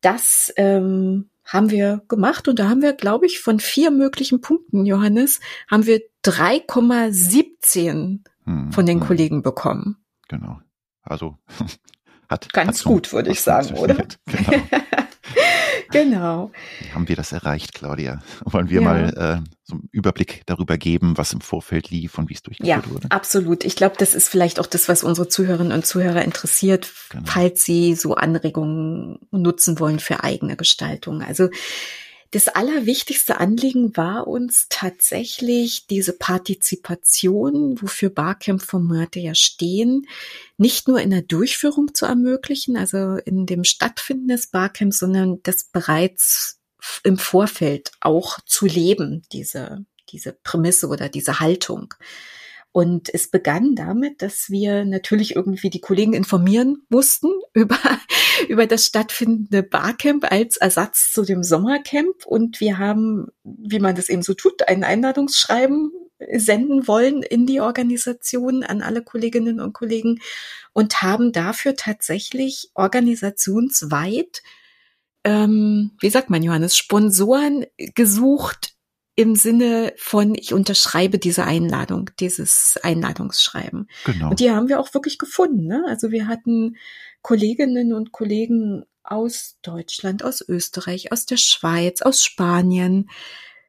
das 0.00 0.52
ähm, 0.56 1.28
haben 1.44 1.70
wir 1.70 2.02
gemacht 2.08 2.48
und 2.48 2.58
da 2.58 2.68
haben 2.68 2.80
wir, 2.80 2.92
glaube 2.92 3.26
ich, 3.26 3.40
von 3.40 3.58
vier 3.60 3.90
möglichen 3.90 4.40
Punkten, 4.40 4.86
Johannes, 4.86 5.40
haben 5.68 5.84
wir 5.84 6.00
3,17 6.24 8.20
hm, 8.44 8.72
von 8.72 8.86
den 8.86 9.00
hm. 9.00 9.06
Kollegen 9.06 9.42
bekommen. 9.42 9.96
Genau. 10.28 10.60
Also 11.02 11.36
hat 12.28 12.52
ganz 12.52 12.78
hat 12.80 12.86
gut, 12.86 13.12
würde 13.12 13.30
ich 13.30 13.42
sagen, 13.42 13.74
oder? 13.76 14.06
Genau. 14.26 14.62
genau. 15.90 16.50
Wie 16.80 16.92
haben 16.92 17.08
wir 17.08 17.16
das 17.16 17.32
erreicht, 17.32 17.74
Claudia? 17.74 18.22
Wollen 18.44 18.70
wir 18.70 18.80
ja. 18.80 18.88
mal 18.88 19.42
äh, 19.44 19.50
so 19.62 19.74
einen 19.74 19.88
Überblick 19.92 20.42
darüber 20.46 20.78
geben, 20.78 21.16
was 21.16 21.32
im 21.32 21.40
Vorfeld 21.40 21.90
lief 21.90 22.18
und 22.18 22.28
wie 22.28 22.34
es 22.34 22.42
durchgeführt 22.42 22.84
ja, 22.86 22.90
wurde? 22.90 23.08
Ja, 23.10 23.16
absolut. 23.16 23.64
Ich 23.64 23.76
glaube, 23.76 23.96
das 23.98 24.14
ist 24.14 24.28
vielleicht 24.28 24.60
auch 24.60 24.66
das, 24.66 24.88
was 24.88 25.04
unsere 25.04 25.28
Zuhörerinnen 25.28 25.72
und 25.72 25.86
Zuhörer 25.86 26.24
interessiert, 26.24 26.92
genau. 27.10 27.24
falls 27.26 27.64
sie 27.64 27.94
so 27.94 28.14
Anregungen 28.14 29.18
nutzen 29.30 29.78
wollen 29.78 30.00
für 30.00 30.24
eigene 30.24 30.56
Gestaltung. 30.56 31.22
Also 31.22 31.48
das 32.32 32.46
allerwichtigste 32.46 33.38
Anliegen 33.38 33.96
war 33.96 34.28
uns 34.28 34.66
tatsächlich 34.68 35.86
diese 35.88 36.12
Partizipation, 36.12 37.82
wofür 37.82 38.10
Barcamp-Formate 38.10 39.18
ja 39.18 39.34
stehen, 39.34 40.06
nicht 40.56 40.86
nur 40.86 41.00
in 41.00 41.10
der 41.10 41.22
Durchführung 41.22 41.92
zu 41.92 42.06
ermöglichen, 42.06 42.76
also 42.76 43.16
in 43.16 43.46
dem 43.46 43.64
Stattfinden 43.64 44.28
des 44.28 44.46
Barcamps, 44.46 45.00
sondern 45.00 45.40
das 45.42 45.64
bereits 45.64 46.60
im 47.02 47.18
Vorfeld 47.18 47.90
auch 48.00 48.38
zu 48.46 48.66
leben, 48.66 49.22
diese, 49.32 49.84
diese 50.10 50.32
Prämisse 50.32 50.86
oder 50.86 51.08
diese 51.08 51.40
Haltung. 51.40 51.94
Und 52.72 53.12
es 53.12 53.30
begann 53.30 53.74
damit, 53.74 54.22
dass 54.22 54.48
wir 54.48 54.84
natürlich 54.84 55.34
irgendwie 55.34 55.70
die 55.70 55.80
Kollegen 55.80 56.12
informieren 56.12 56.82
mussten 56.88 57.30
über, 57.52 57.78
über 58.48 58.66
das 58.66 58.86
stattfindende 58.86 59.62
Barcamp 59.62 60.30
als 60.30 60.56
Ersatz 60.56 61.12
zu 61.12 61.22
dem 61.22 61.42
Sommercamp. 61.42 62.26
Und 62.26 62.60
wir 62.60 62.78
haben, 62.78 63.26
wie 63.44 63.80
man 63.80 63.96
das 63.96 64.08
eben 64.08 64.22
so 64.22 64.34
tut, 64.34 64.68
ein 64.68 64.84
Einladungsschreiben 64.84 65.90
senden 66.32 66.86
wollen 66.86 67.22
in 67.22 67.46
die 67.46 67.60
Organisation 67.60 68.62
an 68.62 68.82
alle 68.82 69.02
Kolleginnen 69.02 69.60
und 69.60 69.72
Kollegen 69.72 70.20
und 70.72 71.02
haben 71.02 71.32
dafür 71.32 71.76
tatsächlich 71.76 72.70
organisationsweit, 72.74 74.42
ähm, 75.24 75.92
wie 76.00 76.10
sagt 76.10 76.30
man, 76.30 76.42
Johannes, 76.42 76.76
Sponsoren 76.76 77.66
gesucht, 77.94 78.74
im 79.20 79.36
Sinne 79.36 79.92
von, 79.98 80.34
ich 80.34 80.54
unterschreibe 80.54 81.18
diese 81.18 81.44
Einladung, 81.44 82.08
dieses 82.20 82.78
Einladungsschreiben. 82.82 83.86
Genau. 84.06 84.30
Und 84.30 84.40
die 84.40 84.50
haben 84.50 84.68
wir 84.68 84.80
auch 84.80 84.94
wirklich 84.94 85.18
gefunden. 85.18 85.66
Ne? 85.66 85.84
Also 85.86 86.10
wir 86.10 86.26
hatten 86.26 86.76
Kolleginnen 87.20 87.92
und 87.92 88.12
Kollegen 88.12 88.84
aus 89.04 89.58
Deutschland, 89.60 90.24
aus 90.24 90.40
Österreich, 90.40 91.12
aus 91.12 91.26
der 91.26 91.36
Schweiz, 91.36 92.00
aus 92.00 92.22
Spanien. 92.22 93.10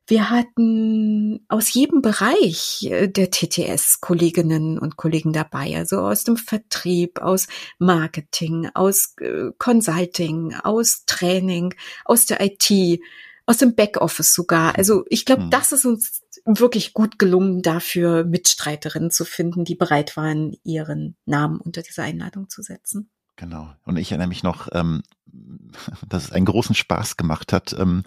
Wir 0.07 0.29
hatten 0.29 1.45
aus 1.49 1.73
jedem 1.73 2.01
Bereich 2.01 2.87
äh, 2.89 3.09
der 3.09 3.29
TTS 3.29 3.99
Kolleginnen 3.99 4.79
und 4.79 4.95
Kollegen 4.95 5.33
dabei, 5.33 5.75
also 5.75 5.99
aus 5.99 6.23
dem 6.23 6.37
Vertrieb, 6.37 7.19
aus 7.19 7.47
Marketing, 7.77 8.69
aus 8.73 9.15
äh, 9.19 9.51
Consulting, 9.57 10.53
aus 10.63 11.03
Training, 11.07 11.73
aus 12.05 12.25
der 12.25 12.39
IT 12.41 13.01
aus 13.45 13.58
dem 13.58 13.75
Backoffice 13.75 14.34
sogar. 14.34 14.77
Also 14.77 15.04
ich 15.10 15.25
glaube, 15.25 15.43
hm. 15.43 15.49
das 15.49 15.71
ist 15.71 15.86
uns 15.86 16.21
wirklich 16.45 16.93
gut 16.93 17.19
gelungen, 17.19 17.62
dafür 17.62 18.23
Mitstreiterinnen 18.23 19.12
zu 19.12 19.25
finden, 19.25 19.65
die 19.65 19.75
bereit 19.75 20.17
waren, 20.17 20.56
ihren 20.63 21.15
Namen 21.25 21.60
unter 21.60 21.82
diese 21.82 22.04
Einladung 22.04 22.49
zu 22.49 22.62
setzen. 22.62 23.10
Genau. 23.36 23.73
Und 23.86 23.97
ich 23.97 24.12
erinnere 24.12 24.27
mich 24.27 24.43
noch, 24.43 24.67
ähm, 24.71 25.04
dass 26.08 26.25
es 26.25 26.32
einen 26.32 26.45
großen 26.45 26.75
Spaß 26.75 27.17
gemacht 27.17 27.54
hat, 27.54 27.73
ähm, 27.77 28.04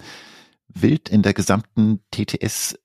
wild 0.68 1.09
in 1.09 1.23
der 1.23 1.35
gesamten 1.35 2.01
TTS 2.11 2.79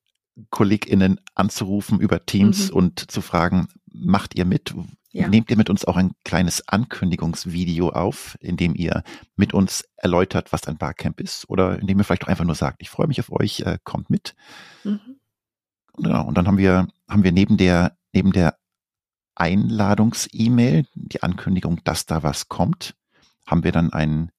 KollegInnen 0.52 1.20
anzurufen 1.36 2.00
über 2.00 2.26
Teams 2.26 2.70
mhm. 2.70 2.76
und 2.76 3.12
zu 3.12 3.22
fragen, 3.22 3.68
macht 3.92 4.36
ihr 4.36 4.46
mit? 4.46 4.74
Ja. 5.12 5.28
nehmt 5.28 5.50
ihr 5.50 5.58
mit 5.58 5.70
uns 5.70 5.86
auch 5.86 5.98
ein 5.98 6.12
kleines 6.24 6.68
Ankündigungsvideo 6.68 7.90
auf, 7.90 8.38
in 8.42 8.58
dem 8.58 8.76
ihr 8.76 9.04
mit 9.36 9.54
uns 9.54 9.86
erläutert, 9.98 10.52
was 10.52 10.68
ein 10.68 10.78
Barcamp 10.78 11.20
ist 11.20 11.50
oder 11.50 11.80
in 11.80 11.88
dem 11.88 11.98
ihr 11.98 12.04
vielleicht 12.04 12.24
auch 12.24 12.28
einfach 12.28 12.46
nur 12.46 12.56
sagt, 12.56 12.82
ich 12.82 12.90
freue 12.90 13.08
mich 13.08 13.20
auf 13.20 13.32
euch, 13.32 13.62
äh, 13.62 13.80
kommt 13.84 14.10
mit. 14.10 14.36
Mhm. 14.84 15.20
Genau, 15.98 16.26
und 16.26 16.38
dann 16.38 16.48
haben 16.48 16.58
wir, 16.58 16.88
haben 17.10 17.24
wir 17.24 17.32
neben 17.32 17.58
der, 17.58 17.98
neben 18.14 18.32
der 18.32 18.58
Einladungs-E-Mail, 19.36 20.86
die 20.94 21.24
Ankündigung, 21.24 21.84
dass 21.84 22.06
da 22.06 22.24
was 22.24 22.48
kommt, 22.48 22.96
haben 23.46 23.64
wir 23.64 23.72
dann 23.72 23.92
ein, 23.92 24.32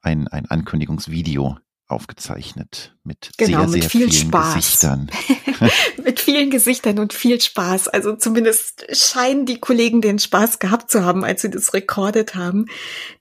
ein, 0.00 0.28
ein 0.28 0.46
Ankündigungsvideo 0.46 1.58
aufgezeichnet 1.86 2.96
mit 3.04 3.32
genau, 3.36 3.60
sehr, 3.60 3.68
mit 3.68 3.82
sehr 3.82 3.90
viel 3.90 4.10
vielen 4.10 4.28
Spaß. 4.28 4.54
Gesichtern. 4.54 5.10
mit 6.04 6.20
vielen 6.20 6.50
Gesichtern 6.50 6.98
und 6.98 7.12
viel 7.12 7.40
Spaß. 7.40 7.88
Also 7.88 8.16
zumindest 8.16 8.86
scheinen 8.96 9.44
die 9.46 9.60
Kollegen 9.60 10.00
den 10.00 10.18
Spaß 10.18 10.58
gehabt 10.58 10.90
zu 10.90 11.04
haben, 11.04 11.24
als 11.24 11.42
sie 11.42 11.50
das 11.50 11.74
rekordet 11.74 12.34
haben. 12.34 12.66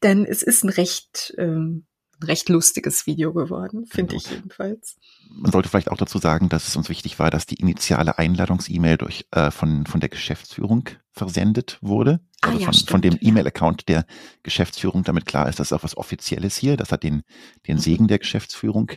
Denn 0.01 0.25
es 0.25 0.43
ist 0.43 0.63
ein 0.63 0.69
recht, 0.69 1.33
ähm, 1.37 1.85
ein 2.23 2.27
recht 2.27 2.49
lustiges 2.49 3.05
Video 3.05 3.33
geworden, 3.33 3.85
finde 3.85 4.15
genau. 4.15 4.23
ich 4.23 4.31
jedenfalls. 4.31 4.97
Man 5.29 5.51
sollte 5.51 5.69
vielleicht 5.69 5.91
auch 5.91 5.97
dazu 5.97 6.17
sagen, 6.17 6.49
dass 6.49 6.67
es 6.67 6.75
uns 6.75 6.89
wichtig 6.89 7.19
war, 7.19 7.29
dass 7.29 7.45
die 7.45 7.55
initiale 7.55 8.17
Einladungs-E-Mail 8.17 8.97
durch 8.97 9.25
äh, 9.31 9.51
von, 9.51 9.85
von 9.85 9.99
der 9.99 10.09
Geschäftsführung 10.09 10.89
versendet 11.11 11.77
wurde. 11.81 12.19
Ah, 12.41 12.47
also 12.47 12.59
ja, 12.59 12.65
von, 12.65 12.73
von 12.73 13.01
dem 13.01 13.17
E-Mail-Account 13.19 13.87
der 13.89 14.05
Geschäftsführung, 14.43 15.03
damit 15.03 15.25
klar 15.25 15.47
ist, 15.49 15.59
das 15.59 15.67
ist 15.67 15.73
auch 15.73 15.83
was 15.83 15.97
Offizielles 15.97 16.57
hier. 16.57 16.77
Das 16.77 16.91
hat 16.91 17.03
den, 17.03 17.23
den 17.67 17.75
mhm. 17.75 17.81
Segen 17.81 18.07
der 18.07 18.19
Geschäftsführung. 18.19 18.91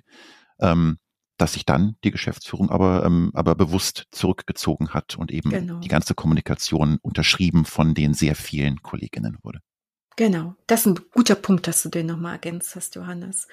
Ähm, 0.58 0.98
dass 1.38 1.52
sich 1.52 1.66
dann 1.66 1.96
die 2.02 2.10
Geschäftsführung 2.10 2.70
aber, 2.70 3.04
ähm, 3.04 3.30
aber 3.34 3.54
bewusst 3.54 4.06
zurückgezogen 4.10 4.94
hat 4.94 5.16
und 5.16 5.30
eben 5.30 5.50
genau. 5.50 5.80
die 5.80 5.88
ganze 5.88 6.14
Kommunikation 6.14 6.98
unterschrieben 7.02 7.66
von 7.66 7.92
den 7.92 8.14
sehr 8.14 8.34
vielen 8.34 8.82
Kolleginnen 8.82 9.36
wurde. 9.42 9.60
Genau, 10.16 10.54
das 10.66 10.80
ist 10.80 10.86
ein 10.86 11.00
guter 11.12 11.34
Punkt, 11.34 11.66
dass 11.66 11.82
du 11.82 11.90
den 11.90 12.06
nochmal 12.06 12.32
ergänzt 12.32 12.74
hast, 12.74 12.94
Johannes. 12.94 13.48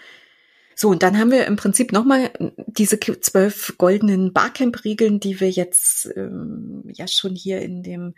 So, 0.75 0.89
und 0.89 1.03
dann 1.03 1.19
haben 1.19 1.29
wir 1.29 1.45
im 1.45 1.55
Prinzip 1.55 1.91
nochmal 1.91 2.31
diese 2.57 2.99
zwölf 2.99 3.75
goldenen 3.77 4.33
Barcamp-Regeln, 4.33 5.19
die 5.19 5.39
wir 5.39 5.49
jetzt 5.49 6.09
ähm, 6.15 6.83
ja 6.93 7.07
schon 7.07 7.35
hier 7.35 7.61
in 7.61 7.83
dem 7.83 8.15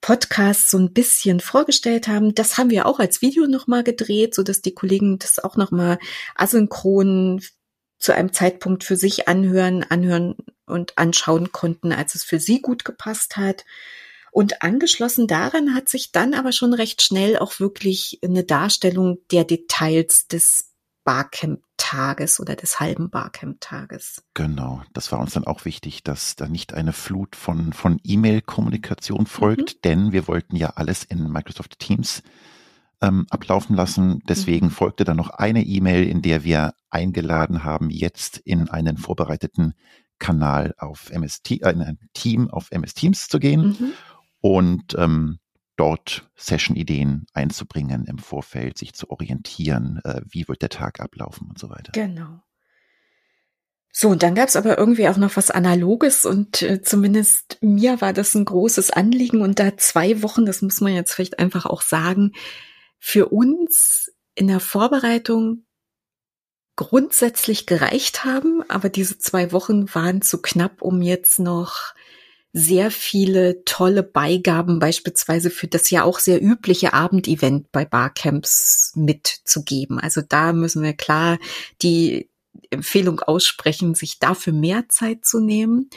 Podcast 0.00 0.70
so 0.70 0.78
ein 0.78 0.92
bisschen 0.92 1.40
vorgestellt 1.40 2.06
haben. 2.06 2.34
Das 2.34 2.58
haben 2.58 2.70
wir 2.70 2.86
auch 2.86 3.00
als 3.00 3.22
Video 3.22 3.46
nochmal 3.46 3.82
gedreht, 3.82 4.34
so 4.34 4.42
dass 4.42 4.62
die 4.62 4.74
Kollegen 4.74 5.18
das 5.18 5.42
auch 5.42 5.56
nochmal 5.56 5.98
asynchron 6.36 7.40
zu 7.98 8.14
einem 8.14 8.32
Zeitpunkt 8.32 8.84
für 8.84 8.96
sich 8.96 9.26
anhören, 9.26 9.82
anhören 9.82 10.36
und 10.66 10.96
anschauen 10.98 11.50
konnten, 11.50 11.92
als 11.92 12.14
es 12.14 12.24
für 12.24 12.38
sie 12.38 12.60
gut 12.60 12.84
gepasst 12.84 13.36
hat. 13.36 13.64
Und 14.36 14.60
angeschlossen 14.62 15.26
daran 15.26 15.74
hat 15.74 15.88
sich 15.88 16.12
dann 16.12 16.34
aber 16.34 16.52
schon 16.52 16.74
recht 16.74 17.00
schnell 17.00 17.38
auch 17.38 17.58
wirklich 17.58 18.18
eine 18.22 18.44
Darstellung 18.44 19.16
der 19.30 19.44
Details 19.44 20.28
des 20.28 20.74
Barcamp-Tages 21.04 22.38
oder 22.38 22.54
des 22.54 22.78
halben 22.78 23.08
Barcamp-Tages. 23.08 24.24
Genau, 24.34 24.82
das 24.92 25.10
war 25.10 25.20
uns 25.20 25.32
dann 25.32 25.46
auch 25.46 25.64
wichtig, 25.64 26.02
dass 26.02 26.36
da 26.36 26.48
nicht 26.48 26.74
eine 26.74 26.92
Flut 26.92 27.34
von, 27.34 27.72
von 27.72 27.98
E-Mail-Kommunikation 28.04 29.24
folgt, 29.24 29.76
mhm. 29.76 29.80
denn 29.84 30.12
wir 30.12 30.28
wollten 30.28 30.54
ja 30.54 30.74
alles 30.76 31.02
in 31.04 31.32
Microsoft 31.32 31.78
Teams 31.78 32.22
ähm, 33.00 33.26
ablaufen 33.30 33.74
lassen. 33.74 34.20
Deswegen 34.28 34.66
mhm. 34.66 34.70
folgte 34.70 35.04
dann 35.04 35.16
noch 35.16 35.30
eine 35.30 35.62
E-Mail, 35.62 36.06
in 36.06 36.20
der 36.20 36.44
wir 36.44 36.74
eingeladen 36.90 37.64
haben, 37.64 37.88
jetzt 37.88 38.36
in 38.36 38.68
einen 38.68 38.98
vorbereiteten 38.98 39.72
Kanal 40.18 40.74
auf 40.76 41.10
MS, 41.10 41.40
äh, 41.48 41.70
in 41.70 41.80
ein 41.80 41.98
Team 42.12 42.50
auf 42.50 42.70
MS 42.70 42.92
Teams 42.92 43.28
zu 43.28 43.38
gehen 43.38 43.76
mhm. 43.80 43.92
Und 44.40 44.94
ähm, 44.98 45.38
dort 45.76 46.28
Session-Ideen 46.36 47.26
einzubringen 47.32 48.06
im 48.06 48.18
Vorfeld, 48.18 48.78
sich 48.78 48.94
zu 48.94 49.10
orientieren, 49.10 50.00
äh, 50.04 50.22
wie 50.28 50.48
wird 50.48 50.62
der 50.62 50.70
Tag 50.70 51.00
ablaufen 51.00 51.48
und 51.48 51.58
so 51.58 51.68
weiter. 51.68 51.92
Genau. 51.92 52.42
So, 53.92 54.10
und 54.10 54.22
dann 54.22 54.34
gab 54.34 54.48
es 54.48 54.56
aber 54.56 54.76
irgendwie 54.76 55.08
auch 55.08 55.16
noch 55.16 55.36
was 55.36 55.50
Analoges 55.50 56.26
und 56.26 56.60
äh, 56.60 56.82
zumindest 56.82 57.56
mir 57.62 58.00
war 58.02 58.12
das 58.12 58.34
ein 58.34 58.44
großes 58.44 58.90
Anliegen 58.90 59.40
und 59.40 59.58
da 59.58 59.76
zwei 59.78 60.22
Wochen, 60.22 60.44
das 60.44 60.60
muss 60.60 60.82
man 60.82 60.92
jetzt 60.92 61.14
vielleicht 61.14 61.38
einfach 61.38 61.64
auch 61.64 61.80
sagen, 61.80 62.32
für 62.98 63.28
uns 63.28 64.12
in 64.34 64.48
der 64.48 64.60
Vorbereitung 64.60 65.64
grundsätzlich 66.76 67.64
gereicht 67.66 68.24
haben, 68.24 68.62
aber 68.68 68.90
diese 68.90 69.18
zwei 69.18 69.50
Wochen 69.52 69.92
waren 69.94 70.20
zu 70.20 70.42
knapp, 70.42 70.82
um 70.82 71.00
jetzt 71.00 71.38
noch 71.38 71.94
sehr 72.58 72.90
viele 72.90 73.64
tolle 73.66 74.02
Beigaben 74.02 74.78
beispielsweise 74.78 75.50
für 75.50 75.66
das 75.66 75.90
ja 75.90 76.04
auch 76.04 76.18
sehr 76.18 76.42
übliche 76.42 76.94
Abendevent 76.94 77.70
bei 77.70 77.84
Barcamps 77.84 78.94
mitzugeben. 78.96 80.00
Also 80.00 80.22
da 80.26 80.54
müssen 80.54 80.82
wir 80.82 80.94
klar 80.94 81.38
die 81.82 82.30
Empfehlung 82.70 83.20
aussprechen, 83.20 83.94
sich 83.94 84.20
dafür 84.20 84.54
mehr 84.54 84.88
Zeit 84.88 85.26
zu 85.26 85.40
nehmen 85.40 85.90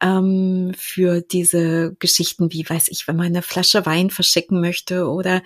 ähm, 0.00 0.72
für 0.76 1.22
diese 1.22 1.94
Geschichten, 1.98 2.52
wie 2.52 2.68
weiß 2.68 2.88
ich, 2.88 3.08
wenn 3.08 3.16
man 3.16 3.26
eine 3.26 3.42
Flasche 3.42 3.86
Wein 3.86 4.10
verschicken 4.10 4.60
möchte 4.60 5.08
oder 5.08 5.42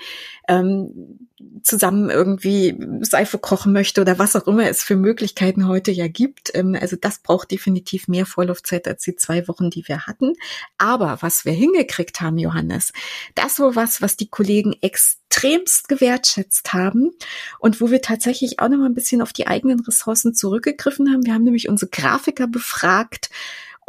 ähm, 0.48 1.28
zusammen 1.62 2.10
irgendwie 2.10 2.76
Seife 3.02 3.38
kochen 3.38 3.72
möchte 3.72 4.00
oder 4.00 4.18
was 4.18 4.34
auch 4.34 4.46
immer 4.46 4.68
es 4.68 4.82
für 4.82 4.96
Möglichkeiten 4.96 5.68
heute 5.68 5.92
ja 5.92 6.08
gibt. 6.08 6.50
Ähm, 6.54 6.76
also 6.78 6.96
das 7.00 7.20
braucht 7.20 7.50
definitiv 7.50 8.08
mehr 8.08 8.26
Vorlaufzeit 8.26 8.88
als 8.88 9.04
die 9.04 9.14
zwei 9.14 9.46
Wochen, 9.46 9.70
die 9.70 9.86
wir 9.86 10.06
hatten. 10.06 10.34
Aber 10.78 11.18
was 11.20 11.44
wir 11.44 11.52
hingekriegt 11.52 12.20
haben, 12.20 12.38
Johannes, 12.38 12.92
das 13.36 13.58
war 13.60 13.76
was, 13.76 14.02
was 14.02 14.16
die 14.16 14.28
Kollegen 14.28 14.74
extremst 14.80 15.88
gewertschätzt 15.88 16.72
haben 16.72 17.12
und 17.60 17.80
wo 17.80 17.90
wir 17.90 18.02
tatsächlich 18.02 18.58
auch 18.58 18.68
noch 18.68 18.78
mal 18.78 18.86
ein 18.86 18.94
bisschen 18.94 19.22
auf 19.22 19.32
die 19.32 19.46
eigenen 19.46 19.80
Ressourcen 19.80 20.34
zurückgegriffen 20.34 21.12
haben. 21.12 21.24
Wir 21.24 21.34
haben 21.34 21.44
nämlich 21.44 21.68
unsere 21.68 21.90
Grafiker 21.90 22.48
befragt, 22.48 23.30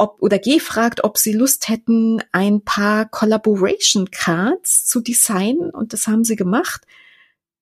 ob 0.01 0.21
oder 0.21 0.39
gefragt, 0.39 1.03
ob 1.03 1.17
sie 1.17 1.33
Lust 1.33 1.69
hätten, 1.69 2.21
ein 2.31 2.63
paar 2.63 3.05
Collaboration 3.05 4.11
Cards 4.11 4.85
zu 4.85 5.01
designen 5.01 5.69
und 5.69 5.93
das 5.93 6.07
haben 6.07 6.23
sie 6.23 6.35
gemacht 6.35 6.85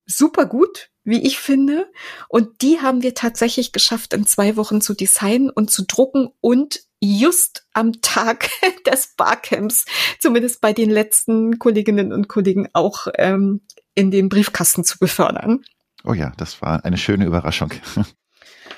super 0.09 0.45
gut, 0.45 0.89
wie 1.03 1.25
ich 1.25 1.39
finde. 1.39 1.89
Und 2.27 2.61
die 2.61 2.81
haben 2.81 3.03
wir 3.03 3.13
tatsächlich 3.13 3.71
geschafft, 3.71 4.13
in 4.13 4.25
zwei 4.25 4.57
Wochen 4.57 4.81
zu 4.81 4.93
designen 4.93 5.49
und 5.49 5.71
zu 5.71 5.85
drucken 5.85 6.29
und 6.41 6.81
just 6.99 7.65
am 7.73 8.01
Tag 8.01 8.49
des 8.85 9.13
Barcamps, 9.15 9.85
zumindest 10.19 10.59
bei 10.59 10.73
den 10.73 10.89
letzten 10.89 11.59
Kolleginnen 11.59 12.11
und 12.11 12.27
Kollegen 12.27 12.67
auch 12.73 13.07
ähm, 13.15 13.61
in 13.95 14.11
den 14.11 14.27
Briefkasten 14.27 14.83
zu 14.83 14.99
befördern. 14.99 15.63
Oh 16.03 16.13
ja, 16.13 16.33
das 16.37 16.61
war 16.61 16.83
eine 16.83 16.97
schöne 16.97 17.25
Überraschung. 17.25 17.71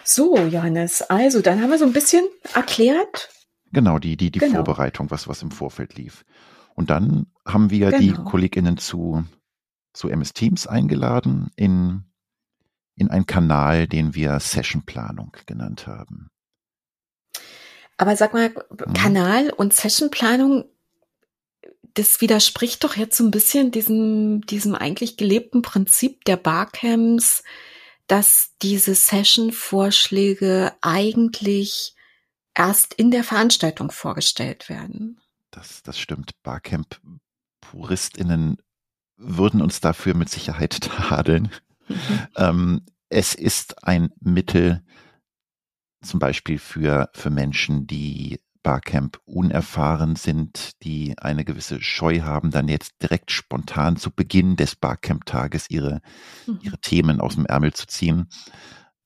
So, 0.03 0.35
Johannes, 0.35 1.03
also 1.03 1.41
dann 1.41 1.61
haben 1.61 1.69
wir 1.69 1.77
so 1.77 1.85
ein 1.85 1.93
bisschen 1.93 2.25
erklärt. 2.55 3.29
Genau, 3.71 3.99
die, 3.99 4.17
die, 4.17 4.31
die 4.31 4.39
genau. 4.39 4.55
Vorbereitung, 4.55 5.11
was, 5.11 5.27
was 5.27 5.41
im 5.41 5.51
Vorfeld 5.51 5.95
lief. 5.95 6.25
Und 6.75 6.89
dann 6.89 7.27
haben 7.45 7.69
wir 7.69 7.91
genau. 7.91 7.99
die 7.99 8.11
Kolleginnen 8.11 8.77
zu 8.77 9.25
zu 9.93 10.09
MS 10.09 10.33
Teams 10.33 10.67
eingeladen 10.67 11.51
in, 11.55 12.03
in 12.95 13.09
einen 13.09 13.25
Kanal, 13.25 13.87
den 13.87 14.15
wir 14.15 14.39
Sessionplanung 14.39 15.35
genannt 15.45 15.87
haben. 15.87 16.29
Aber 17.97 18.15
sag 18.15 18.33
mal, 18.33 18.53
hm. 18.53 18.93
Kanal 18.93 19.49
und 19.51 19.73
Sessionplanung, 19.73 20.65
das 21.93 22.21
widerspricht 22.21 22.83
doch 22.83 22.95
jetzt 22.95 23.17
so 23.17 23.23
ein 23.23 23.31
bisschen 23.31 23.71
diesem, 23.71 24.41
diesem 24.45 24.75
eigentlich 24.75 25.17
gelebten 25.17 25.61
Prinzip 25.61 26.23
der 26.25 26.37
Barcamps, 26.37 27.43
dass 28.07 28.53
diese 28.61 28.95
Session-Vorschläge 28.95 30.73
eigentlich 30.81 31.95
erst 32.55 32.93
in 32.93 33.11
der 33.11 33.23
Veranstaltung 33.23 33.91
vorgestellt 33.91 34.69
werden. 34.69 35.19
Das, 35.51 35.83
das 35.83 35.99
stimmt. 35.99 36.31
Barcamp-PuristInnen 36.43 38.57
würden 39.17 39.61
uns 39.61 39.81
dafür 39.81 40.15
mit 40.15 40.29
Sicherheit 40.29 40.81
tadeln. 41.09 41.43
Mhm. 41.43 41.49
Ähm, 42.37 42.85
es 43.09 43.35
ist 43.35 43.83
ein 43.83 44.13
Mittel 44.21 44.81
zum 46.01 46.19
Beispiel 46.19 46.59
für, 46.59 47.09
für 47.13 47.29
Menschen, 47.29 47.85
die 47.85 48.39
Barcamp 48.63 49.19
unerfahren 49.25 50.15
sind, 50.15 50.81
die 50.83 51.15
eine 51.17 51.43
gewisse 51.43 51.81
Scheu 51.81 52.21
haben, 52.21 52.51
dann 52.51 52.67
jetzt 52.67 53.01
direkt 53.01 53.31
spontan 53.31 53.97
zu 53.97 54.11
Beginn 54.11 54.55
des 54.55 54.75
Barcamp-Tages 54.75 55.69
ihre, 55.69 56.01
mhm. 56.45 56.59
ihre 56.61 56.77
Themen 56.79 57.19
aus 57.19 57.35
dem 57.35 57.45
Ärmel 57.45 57.73
zu 57.73 57.87
ziehen, 57.87 58.29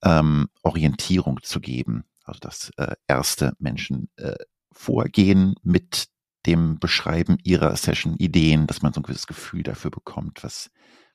ähm, 0.03 0.47
Orientierung 0.61 1.41
zu 1.41 1.59
geben. 1.59 2.03
Also 2.25 2.39
dass 2.39 2.71
äh, 2.77 2.95
erste 3.07 3.53
Menschen 3.59 4.09
äh, 4.17 4.35
vorgehen 4.71 5.55
mit 5.63 6.07
dem 6.45 6.79
Beschreiben 6.79 7.37
ihrer 7.43 7.75
Session-Ideen, 7.75 8.67
dass 8.67 8.81
man 8.81 8.93
so 8.93 8.99
ein 8.99 9.03
gewisses 9.03 9.27
Gefühl 9.27 9.63
dafür 9.63 9.91
bekommt, 9.91 10.43
was, 10.43 10.69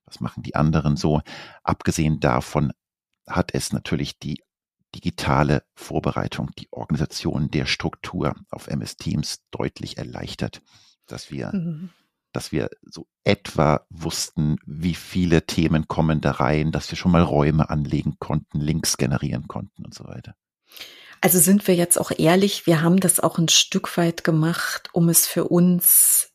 was 0.04 0.20
machen 0.20 0.42
die 0.42 0.54
anderen 0.54 0.96
so. 0.96 1.20
Abgesehen 1.62 2.20
davon 2.20 2.72
hat 3.28 3.54
es 3.54 3.72
natürlich 3.72 4.18
die 4.18 4.42
digitale 4.94 5.62
Vorbereitung, 5.74 6.50
die 6.58 6.68
Organisation 6.72 7.50
der 7.50 7.66
Struktur 7.66 8.34
auf 8.50 8.66
MS 8.66 8.96
Teams 8.96 9.38
deutlich 9.52 9.98
erleichtert, 9.98 10.62
dass 11.06 11.30
wir 11.30 11.52
mhm. 11.52 11.90
dass 12.32 12.50
wir 12.50 12.70
so 12.82 13.06
etwa 13.22 13.86
wussten, 13.88 14.56
wie 14.66 14.94
viele 14.94 15.46
Themen 15.46 15.86
kommen 15.86 16.20
da 16.20 16.32
rein, 16.32 16.72
dass 16.72 16.90
wir 16.90 16.96
schon 16.96 17.12
mal 17.12 17.22
Räume 17.22 17.70
anlegen 17.70 18.16
konnten, 18.18 18.60
Links 18.60 18.96
generieren 18.96 19.46
konnten 19.46 19.84
und 19.84 19.94
so 19.94 20.04
weiter. 20.04 20.34
Also 21.20 21.38
sind 21.38 21.66
wir 21.68 21.74
jetzt 21.74 21.98
auch 22.00 22.11
ehrlich, 22.16 22.66
wir 22.66 22.83
haben 22.83 22.98
das 22.98 23.20
auch 23.20 23.38
ein 23.38 23.48
Stück 23.48 23.96
weit 23.96 24.24
gemacht, 24.24 24.88
um 24.92 25.09
es 25.09 25.26
für 25.26 25.44
uns 25.44 26.30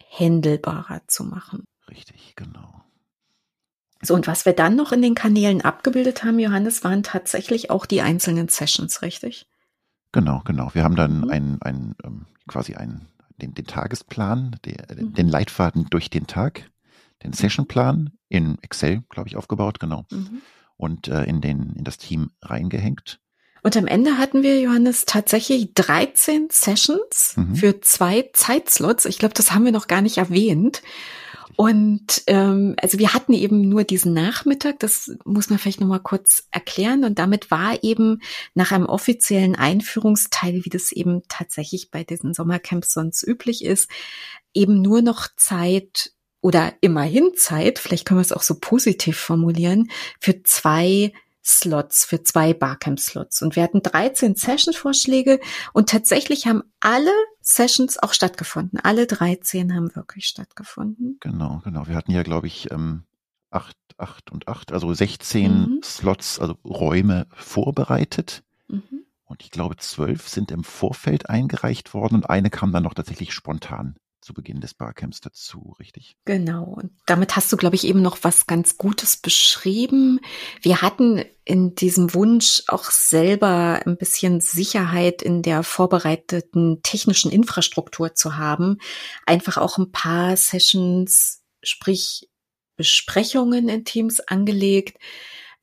händelbarer 0.00 1.02
zu 1.08 1.24
machen. 1.24 1.64
Richtig, 1.90 2.34
genau. 2.36 2.82
So, 4.00 4.14
und 4.14 4.28
was 4.28 4.46
wir 4.46 4.52
dann 4.52 4.76
noch 4.76 4.92
in 4.92 5.02
den 5.02 5.14
Kanälen 5.14 5.60
abgebildet 5.60 6.22
haben, 6.22 6.38
Johannes, 6.38 6.84
waren 6.84 7.02
tatsächlich 7.02 7.70
auch 7.70 7.84
die 7.84 8.00
einzelnen 8.00 8.48
Sessions, 8.48 9.02
richtig? 9.02 9.48
Genau, 10.12 10.42
genau. 10.44 10.70
Wir 10.72 10.84
haben 10.84 10.94
dann 10.94 11.22
mhm. 11.22 11.30
ein, 11.30 11.62
ein, 11.62 11.94
ähm, 12.04 12.26
quasi 12.46 12.74
ein, 12.74 13.08
den, 13.38 13.54
den 13.54 13.66
Tagesplan, 13.66 14.56
der, 14.64 14.86
mhm. 14.96 15.14
den 15.14 15.28
Leitfaden 15.28 15.86
durch 15.90 16.10
den 16.10 16.28
Tag, 16.28 16.70
den 17.24 17.32
Sessionplan 17.32 18.12
in 18.28 18.58
Excel, 18.62 19.02
glaube 19.08 19.28
ich, 19.28 19.36
aufgebaut, 19.36 19.80
genau. 19.80 20.06
Mhm. 20.12 20.42
Und 20.76 21.08
äh, 21.08 21.24
in, 21.24 21.40
den, 21.40 21.74
in 21.74 21.82
das 21.82 21.98
Team 21.98 22.30
reingehängt. 22.40 23.20
Und 23.62 23.76
am 23.76 23.86
Ende 23.86 24.18
hatten 24.18 24.42
wir, 24.42 24.60
Johannes, 24.60 25.04
tatsächlich 25.04 25.74
13 25.74 26.48
Sessions 26.50 27.34
mhm. 27.36 27.54
für 27.54 27.80
zwei 27.80 28.28
Zeitslots. 28.32 29.04
Ich 29.04 29.18
glaube, 29.18 29.34
das 29.34 29.52
haben 29.52 29.64
wir 29.64 29.72
noch 29.72 29.88
gar 29.88 30.00
nicht 30.00 30.18
erwähnt. 30.18 30.82
Und 31.60 32.22
ähm, 32.28 32.76
also 32.80 33.00
wir 33.00 33.14
hatten 33.14 33.32
eben 33.32 33.68
nur 33.68 33.82
diesen 33.82 34.14
Nachmittag, 34.14 34.78
das 34.78 35.10
muss 35.24 35.50
man 35.50 35.58
vielleicht 35.58 35.80
nochmal 35.80 35.98
kurz 35.98 36.46
erklären. 36.52 37.02
Und 37.02 37.18
damit 37.18 37.50
war 37.50 37.82
eben 37.82 38.20
nach 38.54 38.70
einem 38.70 38.86
offiziellen 38.86 39.56
Einführungsteil, 39.56 40.64
wie 40.64 40.70
das 40.70 40.92
eben 40.92 41.22
tatsächlich 41.28 41.90
bei 41.90 42.04
diesen 42.04 42.32
Sommercamps 42.32 42.92
sonst 42.92 43.26
üblich 43.26 43.64
ist, 43.64 43.90
eben 44.54 44.82
nur 44.82 45.02
noch 45.02 45.26
Zeit 45.36 46.12
oder 46.40 46.74
immerhin 46.80 47.32
Zeit, 47.34 47.80
vielleicht 47.80 48.04
können 48.06 48.18
wir 48.18 48.22
es 48.22 48.32
auch 48.32 48.42
so 48.42 48.54
positiv 48.60 49.18
formulieren, 49.18 49.90
für 50.20 50.44
zwei 50.44 51.12
Slots, 51.44 52.04
für 52.04 52.22
zwei 52.22 52.52
Barcamp-Slots. 52.52 53.42
Und 53.42 53.56
wir 53.56 53.62
hatten 53.62 53.82
13 53.82 54.34
Session-Vorschläge 54.34 55.40
und 55.72 55.88
tatsächlich 55.88 56.46
haben 56.46 56.62
alle 56.80 57.12
Sessions 57.40 57.98
auch 57.98 58.12
stattgefunden. 58.12 58.78
Alle 58.80 59.06
13 59.06 59.74
haben 59.74 59.94
wirklich 59.96 60.26
stattgefunden. 60.26 61.16
Genau, 61.20 61.60
genau. 61.64 61.86
Wir 61.86 61.94
hatten 61.94 62.12
ja, 62.12 62.22
glaube 62.22 62.46
ich, 62.46 62.70
ähm, 62.70 63.04
acht, 63.50 63.76
acht 63.96 64.30
und 64.30 64.48
acht, 64.48 64.72
also 64.72 64.92
16 64.92 65.52
mhm. 65.52 65.80
Slots, 65.82 66.38
also 66.38 66.54
Räume 66.64 67.26
vorbereitet. 67.32 68.42
Mhm. 68.68 69.06
Und 69.24 69.42
ich 69.42 69.50
glaube, 69.50 69.76
zwölf 69.76 70.28
sind 70.28 70.50
im 70.50 70.64
Vorfeld 70.64 71.28
eingereicht 71.30 71.94
worden 71.94 72.16
und 72.16 72.30
eine 72.30 72.50
kam 72.50 72.72
dann 72.72 72.82
noch 72.82 72.94
tatsächlich 72.94 73.32
spontan 73.32 73.96
zu 74.28 74.34
Beginn 74.34 74.60
des 74.60 74.74
Barcamps 74.74 75.22
dazu, 75.22 75.74
richtig? 75.80 76.14
Genau. 76.26 76.64
Und 76.64 76.92
damit 77.06 77.34
hast 77.34 77.50
du, 77.50 77.56
glaube 77.56 77.76
ich, 77.76 77.84
eben 77.84 78.02
noch 78.02 78.18
was 78.24 78.46
ganz 78.46 78.76
Gutes 78.76 79.16
beschrieben. 79.16 80.20
Wir 80.60 80.82
hatten 80.82 81.24
in 81.46 81.74
diesem 81.74 82.12
Wunsch 82.12 82.62
auch 82.68 82.84
selber 82.90 83.80
ein 83.86 83.96
bisschen 83.96 84.42
Sicherheit 84.42 85.22
in 85.22 85.40
der 85.40 85.62
vorbereiteten 85.62 86.82
technischen 86.82 87.32
Infrastruktur 87.32 88.14
zu 88.14 88.36
haben. 88.36 88.76
Einfach 89.24 89.56
auch 89.56 89.78
ein 89.78 89.92
paar 89.92 90.36
Sessions, 90.36 91.42
sprich 91.62 92.28
Besprechungen 92.76 93.70
in 93.70 93.86
Teams 93.86 94.20
angelegt, 94.20 94.98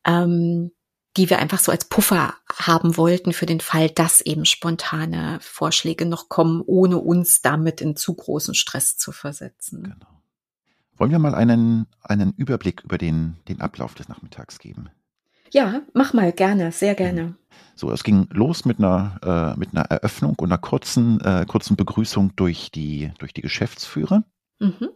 ähm, 0.08 0.71
die 1.17 1.30
wir 1.30 1.39
einfach 1.39 1.60
so 1.60 1.71
als 1.71 1.86
Puffer 1.86 2.34
haben 2.54 2.97
wollten 2.97 3.34
für 3.34 3.45
den 3.45 3.62
Fall, 3.62 3.89
dass 3.89 4.21
eben 4.21 4.45
spontane 4.45 5.39
Vorschläge 5.41 6.06
noch 6.06 6.30
kommen, 6.30 6.62
ohne 6.65 6.97
uns 6.97 7.41
damit 7.41 7.82
in 7.82 7.95
zu 7.95 8.13
großen 8.13 8.54
Stress 8.54 8.97
zu 8.97 9.12
versetzen. 9.12 9.84
Genau. 9.84 10.21
Wollen 10.97 11.12
wir 11.12 11.19
mal 11.19 11.36
einen, 11.36 11.88
einen 12.01 12.34
Überblick 12.38 12.82
über 12.84 12.97
den, 12.97 13.38
den 13.47 13.62
Ablauf 13.62 13.95
des 13.95 14.08
Nachmittags 14.08 14.60
geben? 14.60 14.89
Ja, 15.51 15.82
mach 15.93 16.13
mal 16.13 16.32
gerne, 16.32 16.71
sehr 16.71 16.95
gerne. 16.95 17.36
So, 17.75 17.91
es 17.91 18.04
ging 18.04 18.28
los 18.32 18.65
mit 18.65 18.80
einer, 18.80 19.19
äh, 19.56 19.60
mit 19.60 19.73
einer 19.73 19.86
Eröffnung 19.86 20.36
und 20.38 20.49
einer 20.49 20.58
kurzen, 20.58 21.19
äh, 21.21 21.45
kurzen 21.47 21.75
Begrüßung 21.75 22.36
durch 22.36 22.71
die, 22.71 23.12
durch 23.19 23.34
die 23.34 23.41
Geschäftsführer. 23.41 24.23
Mhm. 24.60 24.89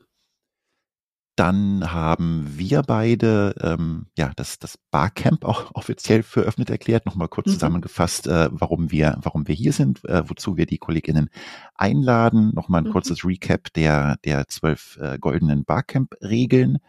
Dann 1.39 1.93
haben 1.93 2.51
wir 2.57 2.81
beide 2.81 3.55
ähm, 3.61 4.07
ja 4.17 4.33
das, 4.35 4.59
das 4.59 4.77
Barcamp 4.91 5.45
auch 5.45 5.71
offiziell 5.73 6.21
für 6.21 6.41
öffnet 6.41 6.69
erklärt. 6.69 7.05
Nochmal 7.05 7.29
kurz 7.29 7.47
mhm. 7.47 7.51
zusammengefasst, 7.53 8.27
äh, 8.27 8.49
warum 8.51 8.91
wir 8.91 9.17
warum 9.21 9.47
wir 9.47 9.55
hier 9.55 9.71
sind, 9.71 10.03
äh, 10.03 10.27
wozu 10.27 10.57
wir 10.57 10.65
die 10.65 10.79
Kolleginnen 10.79 11.29
einladen. 11.75 12.51
Nochmal 12.53 12.81
ein 12.81 12.87
mhm. 12.87 12.91
kurzes 12.91 13.23
Recap 13.23 13.71
der 13.71 14.17
der 14.25 14.49
zwölf 14.49 14.97
äh, 15.01 15.17
goldenen 15.17 15.63
Barcamp-Regeln 15.63 16.79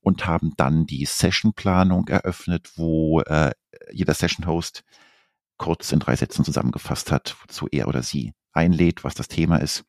und 0.00 0.26
haben 0.26 0.54
dann 0.56 0.86
die 0.86 1.04
Sessionplanung 1.04 2.08
eröffnet, 2.08 2.70
wo 2.76 3.20
äh, 3.20 3.50
jeder 3.92 4.14
Session-Host 4.14 4.84
kurz 5.58 5.92
in 5.92 5.98
drei 5.98 6.16
Sätzen 6.16 6.46
zusammengefasst 6.46 7.12
hat, 7.12 7.36
wozu 7.42 7.68
er 7.70 7.88
oder 7.88 8.02
sie 8.02 8.32
einlädt, 8.52 9.04
was 9.04 9.14
das 9.14 9.28
Thema 9.28 9.58
ist 9.58 9.84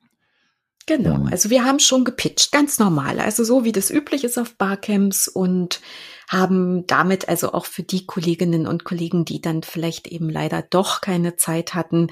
Genau, 0.86 1.26
also 1.32 1.50
wir 1.50 1.64
haben 1.64 1.80
schon 1.80 2.04
gepitcht, 2.04 2.52
ganz 2.52 2.78
normal, 2.78 3.20
also 3.20 3.44
so 3.44 3.64
wie 3.64 3.72
das 3.72 3.90
üblich 3.90 4.24
ist 4.26 4.38
auf 4.38 4.56
Barcamps 4.56 5.30
und 5.30 5.80
haben 6.28 6.86
damit 6.88 7.30
also 7.30 7.54
auch 7.54 7.66
für 7.66 7.84
die 7.84 8.06
Kolleginnen 8.06 8.68
und 8.68 8.84
Kollegen, 8.84 9.24
die 9.24 9.40
dann 9.40 9.64
vielleicht 9.64 10.08
eben 10.08 10.30
leider 10.30 10.62
doch 10.62 11.00
keine 11.00 11.38
Zeit 11.38 11.74
hatten, 11.74 12.08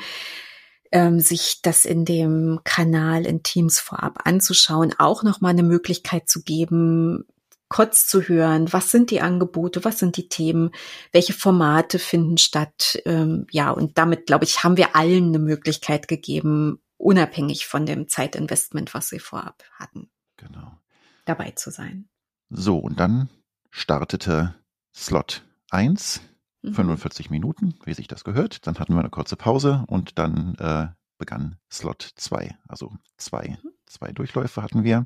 ähm, 0.91 1.19
sich 1.19 1.62
das 1.62 1.86
in 1.86 2.05
dem 2.05 2.60
Kanal 2.63 3.25
in 3.25 3.43
Teams 3.43 3.79
vorab 3.79 4.19
anzuschauen, 4.25 4.93
auch 4.97 5.23
nochmal 5.23 5.51
eine 5.51 5.63
Möglichkeit 5.63 6.29
zu 6.29 6.43
geben, 6.43 7.25
kurz 7.69 8.05
zu 8.05 8.21
hören, 8.21 8.71
was 8.73 8.91
sind 8.91 9.12
die 9.12 9.21
Angebote, 9.21 9.86
was 9.86 9.97
sind 9.97 10.17
die 10.17 10.27
Themen, 10.27 10.71
welche 11.13 11.34
Formate 11.34 11.99
finden 11.99 12.38
statt. 12.38 13.01
Ähm, 13.05 13.47
ja, 13.49 13.71
und 13.71 13.97
damit, 13.97 14.27
glaube 14.27 14.43
ich, 14.43 14.63
haben 14.63 14.75
wir 14.75 14.95
allen 14.95 15.29
eine 15.29 15.39
Möglichkeit 15.39 16.10
gegeben, 16.10 16.81
unabhängig 17.02 17.66
von 17.66 17.86
dem 17.86 18.08
Zeitinvestment, 18.08 18.94
was 18.94 19.10
sie 19.10 19.20
vorab 19.20 19.64
hatten. 19.74 20.10
Genau. 20.38 20.78
Dabei 21.26 21.52
zu 21.52 21.72
sein. 21.72 22.10
So, 22.50 22.78
und 22.78 23.00
dann 23.00 23.30
startete 23.70 24.56
Slot 24.94 25.44
1, 25.70 26.22
mhm. 26.62 26.74
45 26.74 27.30
Minuten, 27.30 27.76
wie 27.86 27.94
sich 27.94 28.08
das 28.08 28.24
gehört. 28.24 28.68
Dann 28.68 28.78
hatten 28.80 28.94
wir 28.94 29.00
eine 29.00 29.10
kurze 29.10 29.36
Pause 29.36 29.86
und 29.88 30.20
dann 30.20 30.56
äh, 30.56 30.88
begann 31.18 31.58
Slot 31.72 32.02
2. 32.16 32.58
Also 32.68 32.94
zwei, 33.18 33.58
mhm. 33.64 33.72
zwei 33.86 34.12
Durchläufe 34.12 34.62
hatten 34.62 34.84
wir. 34.84 35.06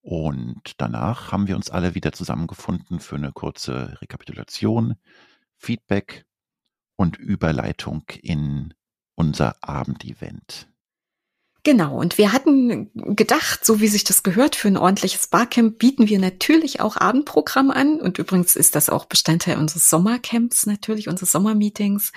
Und 0.00 0.80
danach 0.80 1.30
haben 1.30 1.46
wir 1.46 1.54
uns 1.54 1.70
alle 1.70 1.94
wieder 1.94 2.12
zusammengefunden 2.12 2.98
für 2.98 3.16
eine 3.16 3.32
kurze 3.32 4.00
Rekapitulation, 4.00 4.96
Feedback 5.56 6.26
und 6.96 7.16
Überleitung 7.16 8.04
in 8.20 8.74
unser 9.14 9.56
Abendevent. 9.62 10.68
Genau, 11.64 11.96
und 11.96 12.18
wir 12.18 12.32
hatten 12.32 12.90
gedacht, 13.14 13.64
so 13.64 13.80
wie 13.80 13.86
sich 13.86 14.02
das 14.02 14.24
gehört, 14.24 14.56
für 14.56 14.66
ein 14.66 14.76
ordentliches 14.76 15.28
Barcamp 15.28 15.78
bieten 15.78 16.08
wir 16.08 16.18
natürlich 16.18 16.80
auch 16.80 16.96
Abendprogramm 16.96 17.70
an. 17.70 18.00
Und 18.00 18.18
übrigens 18.18 18.56
ist 18.56 18.74
das 18.74 18.90
auch 18.90 19.04
Bestandteil 19.04 19.58
unseres 19.58 19.88
Sommercamps, 19.88 20.66
natürlich 20.66 21.08
unseres 21.08 21.30
Sommermeetings. 21.30 22.10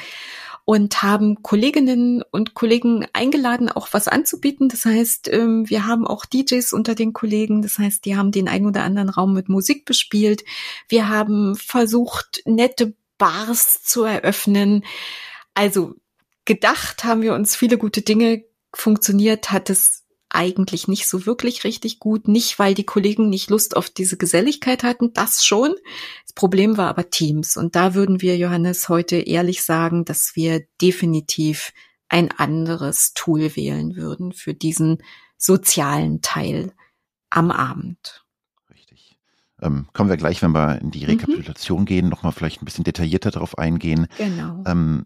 Und 0.68 1.04
haben 1.04 1.44
Kolleginnen 1.44 2.24
und 2.32 2.56
Kollegen 2.56 3.06
eingeladen, 3.14 3.70
auch 3.70 3.90
was 3.92 4.08
anzubieten. 4.08 4.68
Das 4.68 4.84
heißt, 4.84 5.32
ähm, 5.32 5.70
wir 5.70 5.86
haben 5.86 6.08
auch 6.08 6.26
DJs 6.26 6.74
unter 6.74 6.96
den 6.96 7.14
Kollegen. 7.14 7.62
Das 7.62 7.78
heißt, 7.78 8.04
die 8.04 8.18
haben 8.18 8.32
den 8.32 8.48
ein 8.48 8.66
oder 8.66 8.82
anderen 8.82 9.10
Raum 9.10 9.36
mit 9.36 9.48
Musik 9.48 9.86
bespielt. 9.86 10.44
Wir 10.90 11.08
haben 11.08 11.56
versucht, 11.56 12.42
nette 12.46 12.96
Bars 13.20 13.84
zu 13.84 14.06
eröffnen. 14.06 14.84
Also 15.54 15.94
gedacht 16.46 17.04
haben 17.04 17.22
wir 17.22 17.34
uns 17.34 17.56
viele 17.56 17.78
gute 17.78 18.02
Dinge. 18.02 18.44
Funktioniert 18.74 19.52
hat 19.52 19.70
es 19.70 20.06
eigentlich 20.30 20.88
nicht 20.88 21.08
so 21.08 21.26
wirklich 21.26 21.64
richtig 21.64 22.00
gut. 22.00 22.28
Nicht, 22.28 22.60
weil 22.60 22.74
die 22.74 22.84
Kollegen 22.84 23.30
nicht 23.30 23.50
Lust 23.50 23.78
auf 23.78 23.90
diese 23.90 24.18
Geselligkeit 24.18 24.84
hatten, 24.84 25.14
das 25.14 25.46
schon. 25.46 25.76
Das 26.24 26.34
Problem 26.34 26.78
war 26.78 26.90
aber 26.90 27.10
Teams. 27.10 27.58
Und 27.58 27.76
da 27.76 27.94
würden 27.94 28.22
wir, 28.22 28.38
Johannes, 28.38 28.90
heute 28.90 29.16
ehrlich 29.16 29.64
sagen, 29.64 30.04
dass 30.06 30.36
wir 30.36 30.66
definitiv 30.82 31.72
ein 32.10 32.32
anderes 32.32 33.14
Tool 33.14 33.56
wählen 33.56 33.96
würden 33.96 34.34
für 34.34 34.54
diesen 34.54 35.02
sozialen 35.38 36.22
Teil 36.22 36.74
am 37.30 37.50
Abend. 37.50 38.26
Richtig. 38.70 39.18
Ähm, 39.62 39.88
kommen 39.94 40.10
wir 40.10 40.18
gleich, 40.18 40.42
wenn 40.42 40.52
wir 40.52 40.82
in 40.82 40.92
die 40.92 41.02
mhm. 41.02 41.12
Rekapitulation 41.12 41.82
mhm. 41.82 41.86
gehen, 41.86 42.10
nochmal 42.10 42.32
vielleicht 42.32 42.62
ein 42.62 42.66
bisschen 42.66 42.84
detaillierter 42.84 43.32
darauf 43.32 43.58
eingehen. 43.58 44.08
Genau. 44.18 44.64
Ähm, 44.68 45.06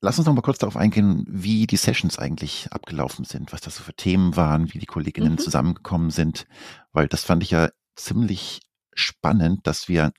Lass 0.00 0.18
uns 0.18 0.26
noch 0.26 0.34
mal 0.34 0.42
kurz 0.42 0.58
darauf 0.58 0.76
eingehen, 0.76 1.24
wie 1.28 1.66
die 1.66 1.76
Sessions 1.76 2.18
eigentlich 2.18 2.68
abgelaufen 2.70 3.24
sind, 3.24 3.52
was 3.52 3.60
das 3.60 3.76
so 3.76 3.82
für 3.82 3.94
Themen 3.94 4.36
waren, 4.36 4.72
wie 4.72 4.78
die 4.78 4.86
Kolleginnen 4.86 5.32
mhm. 5.32 5.38
zusammengekommen 5.38 6.10
sind, 6.10 6.46
weil 6.92 7.08
das 7.08 7.24
fand 7.24 7.42
ich 7.42 7.50
ja 7.50 7.70
ziemlich 7.96 8.60
spannend, 8.94 9.66
dass 9.66 9.88
wir, 9.88 10.12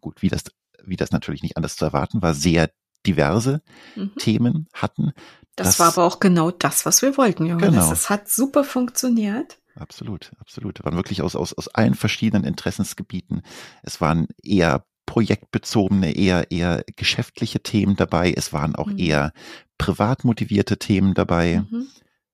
gut, 0.00 0.20
wie 0.20 0.28
das, 0.28 0.44
wie 0.84 0.96
das 0.96 1.12
natürlich 1.12 1.42
nicht 1.42 1.56
anders 1.56 1.76
zu 1.76 1.86
erwarten 1.86 2.20
war, 2.20 2.34
sehr 2.34 2.70
diverse 3.06 3.62
mhm. 3.94 4.12
Themen 4.18 4.68
hatten. 4.74 5.12
Das, 5.54 5.68
das, 5.68 5.78
war 5.78 5.88
aber 5.88 6.04
auch 6.04 6.20
genau 6.20 6.50
das, 6.50 6.84
was 6.84 7.00
wir 7.00 7.16
wollten, 7.16 7.46
Johannes. 7.46 7.70
Genau. 7.70 7.92
Es 7.92 8.10
hat 8.10 8.28
super 8.28 8.64
funktioniert. 8.64 9.58
absolut, 9.76 10.32
absolut. 10.38 10.84
Waren 10.84 10.96
wirklich 10.96 11.22
aus, 11.22 11.36
aus, 11.36 11.54
aus 11.54 11.68
allen 11.68 11.94
verschiedenen 11.94 12.44
Interessensgebieten. 12.44 13.42
Es 13.82 14.02
waren 14.02 14.28
eher 14.42 14.84
projektbezogene, 15.06 16.14
eher, 16.14 16.50
eher 16.50 16.84
geschäftliche 16.96 17.60
Themen 17.60 17.96
dabei. 17.96 18.32
Es 18.36 18.52
waren 18.52 18.74
auch 18.74 18.88
mhm. 18.88 18.98
eher 18.98 19.32
privat 19.78 20.24
motivierte 20.24 20.78
Themen 20.78 21.14
dabei. 21.14 21.64
Mhm. 21.70 21.86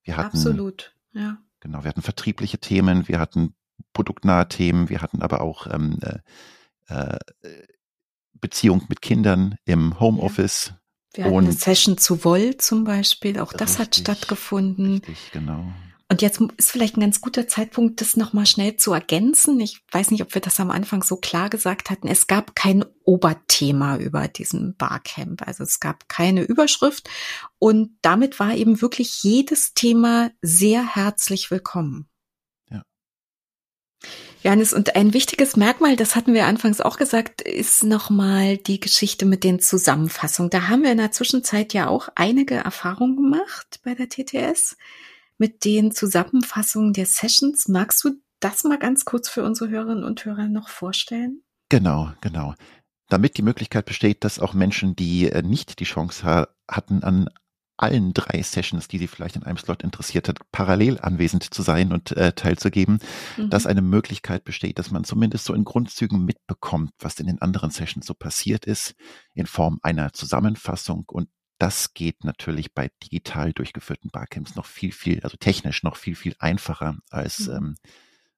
Wir 0.02 0.16
hatten, 0.16 0.36
Absolut, 0.36 0.94
ja. 1.12 1.38
Genau, 1.60 1.84
wir 1.84 1.88
hatten 1.90 2.02
vertriebliche 2.02 2.58
Themen, 2.58 3.06
wir 3.06 3.20
hatten 3.20 3.54
produktnahe 3.92 4.48
Themen, 4.48 4.88
wir 4.88 5.00
hatten 5.00 5.22
aber 5.22 5.42
auch 5.42 5.66
ähm, 5.66 5.98
äh, 6.02 6.18
äh 6.94 7.18
Beziehung 8.40 8.84
mit 8.88 9.00
Kindern 9.02 9.54
im 9.64 10.00
Homeoffice. 10.00 10.74
Ja. 11.14 11.18
Wir 11.18 11.24
hatten 11.26 11.38
eine 11.38 11.52
Session 11.52 11.96
zu 11.96 12.24
Woll 12.24 12.56
zum 12.56 12.82
Beispiel, 12.82 13.38
auch 13.38 13.52
das 13.52 13.78
richtig, 13.78 13.78
hat 13.78 13.94
stattgefunden. 13.94 14.94
Richtig, 14.94 15.30
genau. 15.30 15.72
Und 16.12 16.20
jetzt 16.20 16.42
ist 16.58 16.70
vielleicht 16.70 16.98
ein 16.98 17.00
ganz 17.00 17.22
guter 17.22 17.48
Zeitpunkt, 17.48 18.02
das 18.02 18.18
nochmal 18.18 18.44
schnell 18.44 18.76
zu 18.76 18.92
ergänzen. 18.92 19.58
Ich 19.60 19.80
weiß 19.92 20.10
nicht, 20.10 20.20
ob 20.20 20.34
wir 20.34 20.42
das 20.42 20.60
am 20.60 20.70
Anfang 20.70 21.02
so 21.02 21.16
klar 21.16 21.48
gesagt 21.48 21.88
hatten. 21.88 22.06
Es 22.06 22.26
gab 22.26 22.54
kein 22.54 22.84
Oberthema 23.04 23.96
über 23.96 24.28
diesen 24.28 24.76
Barcamp. 24.76 25.40
Also 25.46 25.64
es 25.64 25.80
gab 25.80 26.10
keine 26.10 26.42
Überschrift. 26.42 27.08
Und 27.58 27.96
damit 28.02 28.38
war 28.40 28.54
eben 28.54 28.82
wirklich 28.82 29.22
jedes 29.22 29.72
Thema 29.72 30.30
sehr 30.42 30.84
herzlich 30.96 31.50
willkommen. 31.50 32.10
Ja. 32.68 32.82
Johannes, 34.42 34.74
und 34.74 34.94
ein 34.94 35.14
wichtiges 35.14 35.56
Merkmal, 35.56 35.96
das 35.96 36.14
hatten 36.14 36.34
wir 36.34 36.44
anfangs 36.44 36.82
auch 36.82 36.98
gesagt, 36.98 37.40
ist 37.40 37.84
nochmal 37.84 38.58
die 38.58 38.80
Geschichte 38.80 39.24
mit 39.24 39.44
den 39.44 39.60
Zusammenfassungen. 39.60 40.50
Da 40.50 40.68
haben 40.68 40.82
wir 40.82 40.92
in 40.92 40.98
der 40.98 41.12
Zwischenzeit 41.12 41.72
ja 41.72 41.88
auch 41.88 42.10
einige 42.16 42.56
Erfahrungen 42.56 43.16
gemacht 43.16 43.80
bei 43.82 43.94
der 43.94 44.10
TTS 44.10 44.76
mit 45.42 45.64
den 45.64 45.90
Zusammenfassungen 45.90 46.92
der 46.92 47.04
Sessions. 47.04 47.66
Magst 47.66 48.04
du 48.04 48.10
das 48.38 48.62
mal 48.62 48.78
ganz 48.78 49.04
kurz 49.04 49.28
für 49.28 49.42
unsere 49.42 49.70
Hörerinnen 49.70 50.04
und 50.04 50.24
Hörer 50.24 50.46
noch 50.46 50.68
vorstellen? 50.68 51.42
Genau, 51.68 52.12
genau. 52.20 52.54
Damit 53.08 53.38
die 53.38 53.42
Möglichkeit 53.42 53.84
besteht, 53.84 54.22
dass 54.22 54.38
auch 54.38 54.54
Menschen, 54.54 54.94
die 54.94 55.28
äh, 55.28 55.42
nicht 55.42 55.80
die 55.80 55.84
Chance 55.84 56.22
ha 56.22 56.48
hatten, 56.70 57.02
an 57.02 57.28
allen 57.76 58.14
drei 58.14 58.40
Sessions, 58.40 58.86
die 58.86 58.98
sie 58.98 59.08
vielleicht 59.08 59.34
in 59.34 59.42
einem 59.42 59.58
Slot 59.58 59.82
interessiert 59.82 60.28
hat, 60.28 60.38
parallel 60.52 61.00
anwesend 61.00 61.52
zu 61.52 61.62
sein 61.62 61.92
und 61.92 62.12
äh, 62.12 62.34
teilzugeben, 62.34 63.00
mhm. 63.36 63.50
dass 63.50 63.66
eine 63.66 63.82
Möglichkeit 63.82 64.44
besteht, 64.44 64.78
dass 64.78 64.92
man 64.92 65.02
zumindest 65.02 65.44
so 65.44 65.54
in 65.54 65.64
Grundzügen 65.64 66.24
mitbekommt, 66.24 66.92
was 67.00 67.18
in 67.18 67.26
den 67.26 67.42
anderen 67.42 67.70
Sessions 67.72 68.06
so 68.06 68.14
passiert 68.14 68.64
ist, 68.64 68.94
in 69.34 69.46
Form 69.46 69.80
einer 69.82 70.12
Zusammenfassung 70.12 71.02
und 71.08 71.28
das 71.62 71.94
geht 71.94 72.24
natürlich 72.24 72.74
bei 72.74 72.90
digital 73.04 73.52
durchgeführten 73.52 74.10
Barcamps 74.10 74.56
noch 74.56 74.66
viel, 74.66 74.90
viel, 74.90 75.20
also 75.20 75.36
technisch 75.36 75.84
noch 75.84 75.94
viel, 75.94 76.16
viel 76.16 76.34
einfacher 76.40 76.96
als, 77.08 77.46
mhm. 77.46 77.54
ähm, 77.54 77.74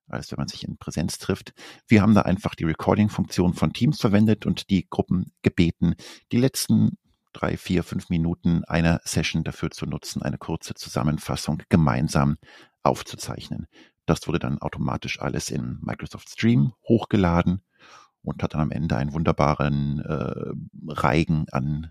als 0.06 0.30
wenn 0.30 0.36
man 0.36 0.48
sich 0.48 0.62
in 0.62 0.76
Präsenz 0.76 1.18
trifft. 1.18 1.54
Wir 1.88 2.02
haben 2.02 2.14
da 2.14 2.20
einfach 2.20 2.54
die 2.54 2.64
Recording-Funktion 2.64 3.54
von 3.54 3.72
Teams 3.72 3.98
verwendet 3.98 4.44
und 4.44 4.68
die 4.68 4.86
Gruppen 4.90 5.32
gebeten, 5.40 5.94
die 6.32 6.36
letzten 6.36 6.98
drei, 7.32 7.56
vier, 7.56 7.82
fünf 7.82 8.10
Minuten 8.10 8.62
einer 8.64 9.00
Session 9.06 9.42
dafür 9.42 9.70
zu 9.70 9.86
nutzen, 9.86 10.20
eine 10.20 10.36
kurze 10.36 10.74
Zusammenfassung 10.74 11.62
gemeinsam 11.70 12.36
aufzuzeichnen. 12.82 13.68
Das 14.04 14.28
wurde 14.28 14.38
dann 14.38 14.58
automatisch 14.58 15.18
alles 15.22 15.48
in 15.48 15.78
Microsoft 15.80 16.28
Stream 16.28 16.74
hochgeladen 16.86 17.62
und 18.20 18.42
hat 18.42 18.52
dann 18.52 18.60
am 18.60 18.70
Ende 18.70 18.98
einen 18.98 19.14
wunderbaren 19.14 20.00
äh, 20.00 20.52
Reigen 20.88 21.46
an 21.50 21.90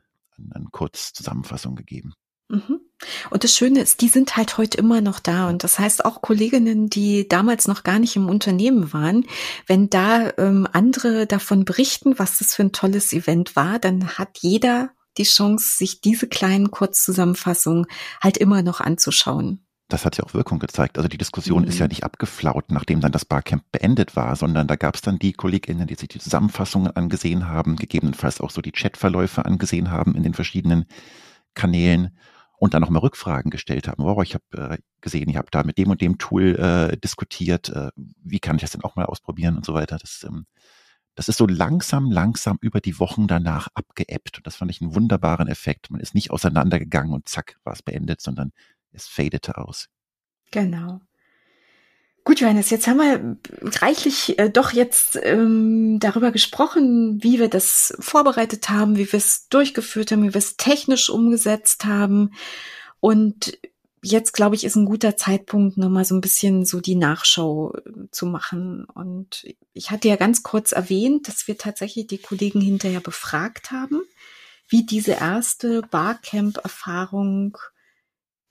eine 0.53 0.65
Kurzzusammenfassung 0.71 1.75
gegeben. 1.75 2.13
Mhm. 2.49 2.81
Und 3.29 3.43
das 3.43 3.55
Schöne 3.55 3.81
ist, 3.81 4.01
die 4.01 4.07
sind 4.07 4.37
halt 4.37 4.57
heute 4.57 4.77
immer 4.77 5.01
noch 5.01 5.19
da. 5.19 5.49
Und 5.49 5.63
das 5.63 5.79
heißt 5.79 6.05
auch 6.05 6.21
Kolleginnen, 6.21 6.89
die 6.89 7.27
damals 7.27 7.67
noch 7.67 7.83
gar 7.83 7.99
nicht 7.99 8.15
im 8.15 8.29
Unternehmen 8.29 8.93
waren, 8.93 9.25
wenn 9.67 9.89
da 9.89 10.31
ähm, 10.37 10.67
andere 10.71 11.25
davon 11.25 11.65
berichten, 11.65 12.17
was 12.19 12.37
das 12.37 12.53
für 12.53 12.63
ein 12.63 12.71
tolles 12.71 13.11
Event 13.11 13.55
war, 13.55 13.79
dann 13.79 14.17
hat 14.17 14.39
jeder 14.39 14.91
die 15.17 15.23
Chance, 15.23 15.77
sich 15.77 16.01
diese 16.01 16.27
kleinen 16.27 16.71
Kurzzusammenfassungen 16.71 17.85
halt 18.21 18.37
immer 18.37 18.61
noch 18.63 18.81
anzuschauen 18.81 19.63
das 19.93 20.05
hat 20.05 20.17
ja 20.17 20.23
auch 20.23 20.33
Wirkung 20.33 20.59
gezeigt. 20.59 20.97
Also 20.97 21.07
die 21.07 21.17
Diskussion 21.17 21.63
mhm. 21.63 21.67
ist 21.69 21.77
ja 21.77 21.85
mhm. 21.85 21.89
nicht 21.89 22.03
abgeflaut, 22.03 22.71
nachdem 22.71 22.99
dann 22.99 23.11
das 23.11 23.25
Barcamp 23.25 23.63
beendet 23.71 24.15
war, 24.15 24.35
sondern 24.35 24.67
da 24.67 24.75
gab 24.75 24.95
es 24.95 25.01
dann 25.01 25.19
die 25.19 25.33
KollegInnen, 25.33 25.87
die 25.87 25.95
sich 25.95 26.09
die 26.09 26.19
Zusammenfassungen 26.19 26.95
angesehen 26.95 27.47
haben, 27.47 27.75
gegebenenfalls 27.75 28.41
auch 28.41 28.49
so 28.49 28.61
die 28.61 28.71
Chatverläufe 28.71 29.45
angesehen 29.45 29.91
haben 29.91 30.15
in 30.15 30.23
den 30.23 30.33
verschiedenen 30.33 30.85
Kanälen 31.53 32.17
und 32.57 32.73
dann 32.73 32.81
nochmal 32.81 33.01
Rückfragen 33.01 33.51
gestellt 33.51 33.87
haben. 33.87 34.03
Wow, 34.03 34.23
ich 34.23 34.33
habe 34.33 34.73
äh, 34.73 34.77
gesehen, 35.01 35.29
ihr 35.29 35.37
habt 35.37 35.53
da 35.53 35.63
mit 35.63 35.77
dem 35.77 35.91
und 35.91 36.01
dem 36.01 36.17
Tool 36.17 36.55
äh, 36.55 36.97
diskutiert, 36.97 37.69
äh, 37.69 37.91
wie 37.95 38.39
kann 38.39 38.55
ich 38.55 38.61
das 38.61 38.71
denn 38.71 38.83
auch 38.83 38.95
mal 38.95 39.05
ausprobieren 39.05 39.57
und 39.57 39.65
so 39.65 39.75
weiter. 39.75 39.97
Das, 39.99 40.25
ähm, 40.27 40.45
das 41.15 41.27
ist 41.27 41.37
so 41.37 41.45
langsam, 41.45 42.09
langsam 42.09 42.57
über 42.61 42.81
die 42.81 42.99
Wochen 42.99 43.27
danach 43.27 43.67
abgeebbt. 43.75 44.37
Und 44.37 44.47
das 44.47 44.55
fand 44.55 44.71
ich 44.71 44.81
einen 44.81 44.95
wunderbaren 44.95 45.47
Effekt. 45.47 45.91
Man 45.91 46.01
ist 46.01 46.15
nicht 46.15 46.31
auseinandergegangen 46.31 47.13
und 47.13 47.29
zack, 47.29 47.57
war 47.63 47.73
es 47.73 47.83
beendet, 47.83 48.21
sondern 48.21 48.51
es 48.93 49.07
fadete 49.07 49.57
aus. 49.57 49.89
Genau. 50.51 51.01
Gut, 52.25 52.39
Johannes, 52.39 52.69
jetzt 52.69 52.87
haben 52.87 52.99
wir 52.99 53.37
reichlich 53.81 54.39
äh, 54.39 54.49
doch 54.49 54.71
jetzt 54.71 55.19
ähm, 55.21 55.99
darüber 55.99 56.31
gesprochen, 56.31 57.21
wie 57.21 57.37
wir 57.37 57.49
das 57.49 57.93
vorbereitet 57.99 58.69
haben, 58.69 58.95
wie 58.95 59.11
wir 59.11 59.17
es 59.17 59.49
durchgeführt 59.49 60.11
haben, 60.11 60.23
wie 60.23 60.33
wir 60.33 60.39
es 60.39 60.55
technisch 60.55 61.09
umgesetzt 61.09 61.83
haben. 61.83 62.31
Und 63.01 63.57
jetzt, 64.01 64.31
glaube 64.31 64.55
ich, 64.55 64.63
ist 64.63 64.77
ein 64.77 64.85
guter 64.85 65.17
Zeitpunkt, 65.17 65.77
nochmal 65.77 66.05
so 66.05 66.15
ein 66.15 66.21
bisschen 66.21 66.63
so 66.65 66.79
die 66.79 66.95
Nachschau 66.95 67.73
äh, 67.73 68.09
zu 68.11 68.25
machen. 68.25 68.85
Und 68.85 69.45
ich 69.73 69.91
hatte 69.91 70.07
ja 70.07 70.15
ganz 70.15 70.43
kurz 70.43 70.71
erwähnt, 70.71 71.27
dass 71.27 71.49
wir 71.49 71.57
tatsächlich 71.57 72.07
die 72.07 72.19
Kollegen 72.19 72.61
hinterher 72.61 73.01
befragt 73.01 73.71
haben, 73.71 74.01
wie 74.69 74.85
diese 74.85 75.11
erste 75.11 75.81
Barcamp-Erfahrung 75.81 77.57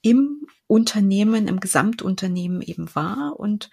im 0.02 0.46
Unternehmen, 0.66 1.48
im 1.48 1.60
Gesamtunternehmen 1.60 2.60
eben 2.60 2.94
war. 2.94 3.38
Und 3.38 3.70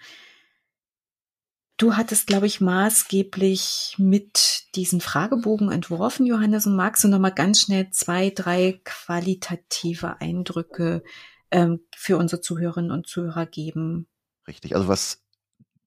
du 1.76 1.96
hattest, 1.96 2.26
glaube 2.26 2.46
ich, 2.46 2.60
maßgeblich 2.60 3.96
mit 3.98 4.66
diesen 4.74 5.00
Fragebogen 5.00 5.70
entworfen, 5.70 6.26
Johannes. 6.26 6.66
Und 6.66 6.76
magst 6.76 7.04
du 7.04 7.08
noch 7.08 7.18
mal 7.18 7.30
ganz 7.30 7.60
schnell 7.60 7.90
zwei, 7.90 8.30
drei 8.30 8.80
qualitative 8.84 10.20
Eindrücke 10.20 11.02
ähm, 11.50 11.80
für 11.94 12.16
unsere 12.16 12.40
Zuhörerinnen 12.40 12.92
und 12.92 13.06
Zuhörer 13.06 13.46
geben? 13.46 14.06
Richtig. 14.46 14.76
Also 14.76 14.88
was 14.88 15.22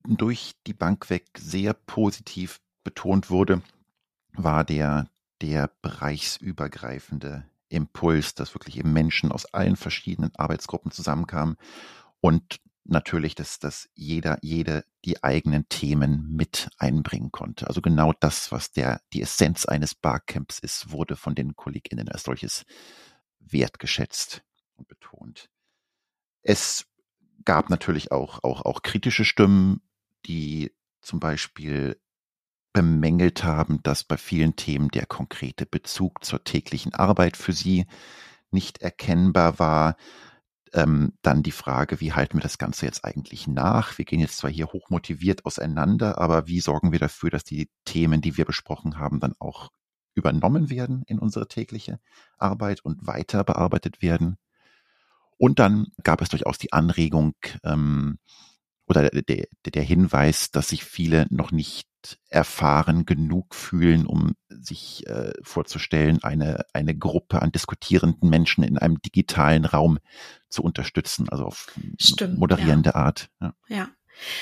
durch 0.05 0.53
die 0.67 0.73
Bank 0.73 1.09
weg 1.09 1.25
sehr 1.37 1.73
positiv 1.73 2.59
betont 2.83 3.29
wurde, 3.29 3.61
war 4.33 4.63
der, 4.63 5.09
der 5.41 5.71
bereichsübergreifende 5.81 7.45
Impuls, 7.73 8.35
dass 8.35 8.53
wirklich 8.55 8.77
eben 8.77 8.93
Menschen 8.93 9.31
aus 9.31 9.45
allen 9.45 9.75
verschiedenen 9.75 10.31
Arbeitsgruppen 10.35 10.91
zusammenkamen 10.91 11.57
und 12.21 12.59
natürlich, 12.85 13.35
dass, 13.35 13.59
dass 13.59 13.89
jeder, 13.93 14.37
jede 14.41 14.85
die 15.05 15.23
eigenen 15.23 15.67
Themen 15.69 16.27
mit 16.35 16.69
einbringen 16.77 17.31
konnte. 17.31 17.67
Also 17.67 17.81
genau 17.81 18.13
das, 18.19 18.51
was 18.51 18.71
der, 18.71 19.01
die 19.13 19.21
Essenz 19.21 19.65
eines 19.65 19.95
Barcamps 19.95 20.59
ist, 20.59 20.91
wurde 20.91 21.15
von 21.15 21.35
den 21.35 21.55
KollegInnen 21.55 22.09
als 22.09 22.23
solches 22.23 22.65
wertgeschätzt 23.39 24.43
und 24.75 24.87
betont. 24.87 25.49
Es 26.41 26.85
gab 27.45 27.69
natürlich 27.69 28.11
auch, 28.11 28.43
auch, 28.43 28.63
auch 28.63 28.81
kritische 28.81 29.25
Stimmen, 29.25 29.81
die 30.25 30.73
zum 31.01 31.19
Beispiel 31.19 31.99
bemängelt 32.73 33.43
haben, 33.43 33.81
dass 33.83 34.03
bei 34.03 34.17
vielen 34.17 34.55
Themen 34.55 34.89
der 34.89 35.05
konkrete 35.05 35.65
Bezug 35.65 36.25
zur 36.25 36.43
täglichen 36.43 36.93
Arbeit 36.93 37.37
für 37.37 37.53
sie 37.53 37.85
nicht 38.51 38.81
erkennbar 38.81 39.59
war. 39.59 39.95
Ähm, 40.73 41.13
dann 41.21 41.43
die 41.43 41.51
Frage, 41.51 42.01
wie 42.01 42.13
halten 42.13 42.37
wir 42.37 42.41
das 42.41 42.57
Ganze 42.57 42.87
jetzt 42.87 43.05
eigentlich 43.05 43.47
nach? 43.47 43.97
Wir 43.99 44.05
gehen 44.05 44.19
jetzt 44.19 44.37
zwar 44.37 44.49
hier 44.49 44.67
hochmotiviert 44.67 45.45
auseinander, 45.45 46.17
aber 46.17 46.47
wie 46.47 46.61
sorgen 46.61 46.91
wir 46.91 46.99
dafür, 46.99 47.29
dass 47.29 47.43
die 47.43 47.69
Themen, 47.85 48.21
die 48.21 48.37
wir 48.37 48.45
besprochen 48.45 48.97
haben, 48.97 49.19
dann 49.19 49.35
auch 49.37 49.69
übernommen 50.15 50.71
werden 50.71 51.03
in 51.05 51.19
unsere 51.19 51.47
tägliche 51.47 51.99
Arbeit 52.37 52.83
und 52.83 53.05
weiter 53.05 53.43
bearbeitet 53.43 54.01
werden? 54.01 54.37
Und 55.37 55.59
dann 55.59 55.87
gab 56.03 56.21
es 56.21 56.29
durchaus 56.29 56.57
die 56.57 56.73
Anregung 56.73 57.35
ähm, 57.63 58.17
oder 58.87 59.09
der, 59.09 59.45
der 59.65 59.83
Hinweis, 59.83 60.51
dass 60.51 60.69
sich 60.69 60.83
viele 60.83 61.25
noch 61.29 61.51
nicht 61.51 61.87
erfahren 62.29 63.05
genug 63.05 63.55
fühlen, 63.55 64.05
um 64.05 64.33
sich 64.49 65.07
äh, 65.07 65.31
vorzustellen, 65.41 66.21
eine, 66.23 66.65
eine 66.73 66.95
Gruppe 66.97 67.41
an 67.41 67.51
diskutierenden 67.51 68.29
Menschen 68.29 68.63
in 68.63 68.77
einem 68.77 69.01
digitalen 69.01 69.65
Raum 69.65 69.99
zu 70.49 70.63
unterstützen, 70.63 71.29
also 71.29 71.45
auf 71.45 71.71
Stimmt, 71.99 72.37
moderierende 72.37 72.91
ja. 72.91 72.95
Art. 72.95 73.29
Ja. 73.41 73.53
ja. 73.67 73.89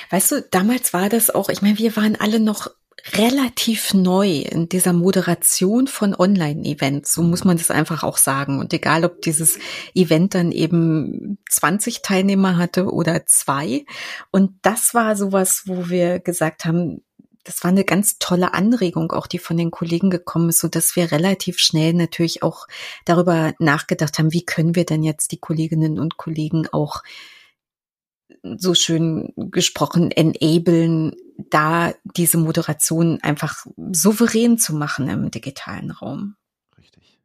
Weißt 0.10 0.32
du, 0.32 0.42
damals 0.42 0.94
war 0.94 1.10
das 1.10 1.30
auch, 1.30 1.50
ich 1.50 1.62
meine, 1.62 1.78
wir 1.78 1.96
waren 1.96 2.16
alle 2.16 2.40
noch 2.40 2.68
relativ 3.14 3.94
neu 3.94 4.40
in 4.40 4.70
dieser 4.70 4.94
Moderation 4.94 5.88
von 5.88 6.16
Online-Events. 6.16 7.14
So 7.14 7.24
muss 7.24 7.44
man 7.44 7.58
das 7.58 7.72
einfach 7.72 8.04
auch 8.04 8.18
sagen. 8.18 8.60
Und 8.60 8.74
egal, 8.74 9.06
ob 9.06 9.22
dieses 9.22 9.60
Event 9.94 10.36
dann 10.36 10.52
eben 10.52 11.38
20 11.50 12.02
Teilnehmer 12.02 12.58
hatte 12.58 12.92
oder 12.92 13.26
zwei. 13.26 13.86
Und 14.32 14.52
das 14.62 14.94
war 14.94 15.16
sowas, 15.16 15.64
wo 15.66 15.90
wir 15.90 16.20
gesagt 16.20 16.66
haben, 16.66 17.02
das 17.44 17.64
war 17.64 17.72
eine 17.72 17.84
ganz 17.84 18.20
tolle 18.20 18.54
Anregung, 18.54 19.12
auch 19.12 19.26
die 19.26 19.40
von 19.40 19.58
den 19.58 19.72
Kollegen 19.72 20.10
gekommen 20.12 20.50
ist, 20.50 20.60
so 20.60 20.68
dass 20.68 20.96
wir 20.96 21.12
relativ 21.12 21.58
schnell 21.58 21.94
natürlich 21.94 22.44
auch 22.44 22.68
darüber 23.06 23.54
nachgedacht 23.58 24.20
haben, 24.20 24.32
wie 24.32 24.46
können 24.46 24.76
wir 24.76 24.86
denn 24.86 25.04
jetzt 25.04 25.32
die 25.32 25.40
Kolleginnen 25.40 26.00
und 26.00 26.18
Kollegen 26.18 26.68
auch 26.72 27.02
so 28.44 28.74
schön 28.74 29.34
gesprochen 29.36 30.12
enablen, 30.12 31.16
da 31.50 31.94
diese 32.16 32.38
Moderation 32.38 33.20
einfach 33.22 33.66
souverän 33.92 34.58
zu 34.58 34.76
machen 34.76 35.10
im 35.10 35.32
digitalen 35.32 35.92
Raum. 35.92 36.36
Richtig. 36.78 37.20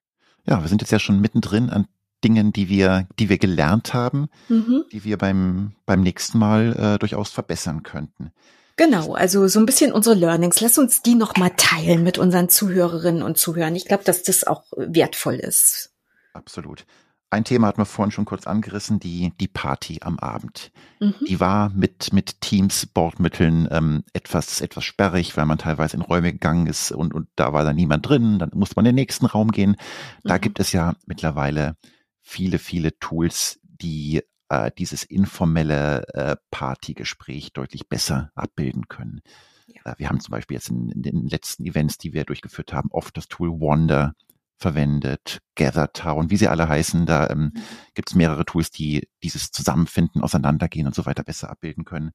Ja, 0.46 0.62
wir 0.62 0.68
sind 0.68 0.82
jetzt 0.82 0.92
ja 0.92 0.98
schon 0.98 1.20
mittendrin 1.20 1.70
an 1.70 1.86
Dingen, 2.24 2.52
die 2.52 2.68
wir, 2.68 3.06
die 3.18 3.28
wir 3.28 3.38
gelernt 3.38 3.94
haben, 3.94 4.28
mhm. 4.48 4.84
die 4.90 5.04
wir 5.04 5.18
beim, 5.18 5.72
beim 5.84 6.00
nächsten 6.00 6.38
Mal 6.38 6.74
äh, 6.76 6.98
durchaus 6.98 7.30
verbessern 7.30 7.82
könnten. 7.82 8.32
Genau, 8.76 9.14
also 9.14 9.48
so 9.48 9.58
ein 9.58 9.66
bisschen 9.66 9.92
unsere 9.92 10.14
Learnings. 10.14 10.60
Lass 10.60 10.76
uns 10.76 11.02
die 11.02 11.14
nochmal 11.14 11.52
teilen 11.56 12.02
mit 12.02 12.18
unseren 12.18 12.48
Zuhörerinnen 12.48 13.22
und 13.22 13.38
Zuhörern. 13.38 13.74
Ich 13.74 13.86
glaube, 13.86 14.04
dass 14.04 14.22
das 14.22 14.44
auch 14.44 14.64
wertvoll 14.76 15.36
ist. 15.36 15.94
Absolut. 16.34 16.84
Ein 17.28 17.44
Thema 17.44 17.66
hatten 17.66 17.80
wir 17.80 17.86
vorhin 17.86 18.12
schon 18.12 18.24
kurz 18.24 18.46
angerissen, 18.46 19.00
die, 19.00 19.32
die 19.40 19.48
Party 19.48 19.98
am 20.02 20.18
Abend. 20.18 20.70
Mhm. 21.00 21.14
Die 21.26 21.40
war 21.40 21.70
mit, 21.70 22.12
mit 22.12 22.40
Teams, 22.40 22.86
Bordmitteln 22.86 23.66
ähm, 23.70 24.04
etwas, 24.12 24.60
etwas 24.60 24.84
sperrig, 24.84 25.36
weil 25.36 25.46
man 25.46 25.58
teilweise 25.58 25.96
in 25.96 26.02
Räume 26.02 26.32
gegangen 26.32 26.66
ist 26.66 26.92
und, 26.92 27.14
und 27.14 27.28
da 27.34 27.52
war 27.52 27.64
dann 27.64 27.76
niemand 27.76 28.08
drin, 28.08 28.38
dann 28.38 28.50
musste 28.54 28.76
man 28.76 28.86
in 28.86 28.90
den 28.90 29.02
nächsten 29.02 29.26
Raum 29.26 29.50
gehen. 29.50 29.76
Da 30.22 30.34
mhm. 30.34 30.40
gibt 30.40 30.60
es 30.60 30.70
ja 30.72 30.94
mittlerweile 31.06 31.76
viele, 32.22 32.58
viele 32.58 32.96
Tools, 32.98 33.58
die 33.62 34.22
äh, 34.48 34.70
dieses 34.78 35.02
informelle 35.02 36.06
äh, 36.14 36.36
Partygespräch 36.50 37.52
deutlich 37.52 37.88
besser 37.88 38.30
abbilden 38.34 38.88
können. 38.88 39.20
Ja. 39.66 39.92
Äh, 39.92 39.94
wir 39.98 40.08
haben 40.08 40.20
zum 40.20 40.32
Beispiel 40.32 40.56
jetzt 40.56 40.70
in, 40.70 40.90
in, 40.90 41.02
den 41.02 41.26
letzten 41.26 41.64
Events, 41.64 41.98
die 41.98 42.12
wir 42.12 42.24
durchgeführt 42.24 42.72
haben, 42.72 42.90
oft 42.92 43.16
das 43.16 43.28
Tool 43.28 43.50
Wonder 43.60 44.14
verwendet, 44.58 45.40
Gather 45.54 45.92
Town, 45.92 46.30
wie 46.30 46.36
sie 46.36 46.48
alle 46.48 46.68
heißen. 46.68 47.06
Da 47.06 47.28
ähm, 47.28 47.52
mhm. 47.54 47.62
gibt 47.94 48.10
es 48.10 48.14
mehrere 48.14 48.44
Tools, 48.44 48.70
die 48.70 49.08
dieses 49.22 49.50
Zusammenfinden, 49.50 50.22
Auseinandergehen 50.22 50.86
und 50.86 50.94
so 50.94 51.06
weiter 51.06 51.24
besser 51.24 51.50
abbilden 51.50 51.84
können. 51.84 52.12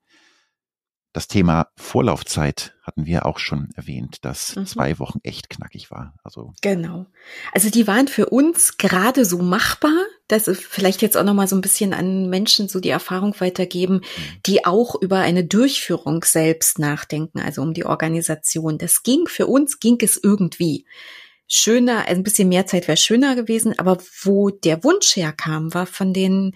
Das 1.13 1.27
Thema 1.27 1.67
Vorlaufzeit 1.75 2.73
hatten 2.83 3.05
wir 3.05 3.25
auch 3.25 3.37
schon 3.37 3.69
erwähnt, 3.75 4.23
dass 4.23 4.55
mhm. 4.55 4.65
zwei 4.65 4.97
Wochen 4.97 5.19
echt 5.23 5.49
knackig 5.49 5.91
war. 5.91 6.15
Also 6.23 6.53
genau. 6.61 7.05
Also 7.51 7.69
die 7.69 7.85
waren 7.85 8.07
für 8.07 8.27
uns 8.27 8.77
gerade 8.77 9.25
so 9.25 9.39
machbar, 9.39 10.05
dass 10.29 10.45
vielleicht 10.45 11.01
jetzt 11.01 11.17
auch 11.17 11.25
noch 11.25 11.33
mal 11.33 11.49
so 11.49 11.57
ein 11.57 11.61
bisschen 11.61 11.93
an 11.93 12.29
Menschen 12.29 12.69
so 12.69 12.79
die 12.79 12.89
Erfahrung 12.89 13.35
weitergeben, 13.39 13.95
mhm. 13.95 14.01
die 14.45 14.65
auch 14.65 14.95
über 15.01 15.17
eine 15.17 15.43
Durchführung 15.43 16.23
selbst 16.23 16.79
nachdenken, 16.79 17.41
also 17.41 17.61
um 17.61 17.73
die 17.73 17.85
Organisation. 17.85 18.77
Das 18.77 19.03
ging 19.03 19.27
für 19.27 19.47
uns 19.47 19.81
ging 19.81 19.97
es 19.99 20.17
irgendwie 20.21 20.85
schöner, 21.51 22.07
ein 22.07 22.23
bisschen 22.23 22.49
mehr 22.49 22.65
Zeit 22.65 22.87
wäre 22.87 22.97
schöner 22.97 23.35
gewesen, 23.35 23.77
aber 23.77 23.97
wo 24.23 24.49
der 24.49 24.83
Wunsch 24.83 25.15
herkam, 25.15 25.73
war 25.73 25.85
von 25.85 26.13
den 26.13 26.55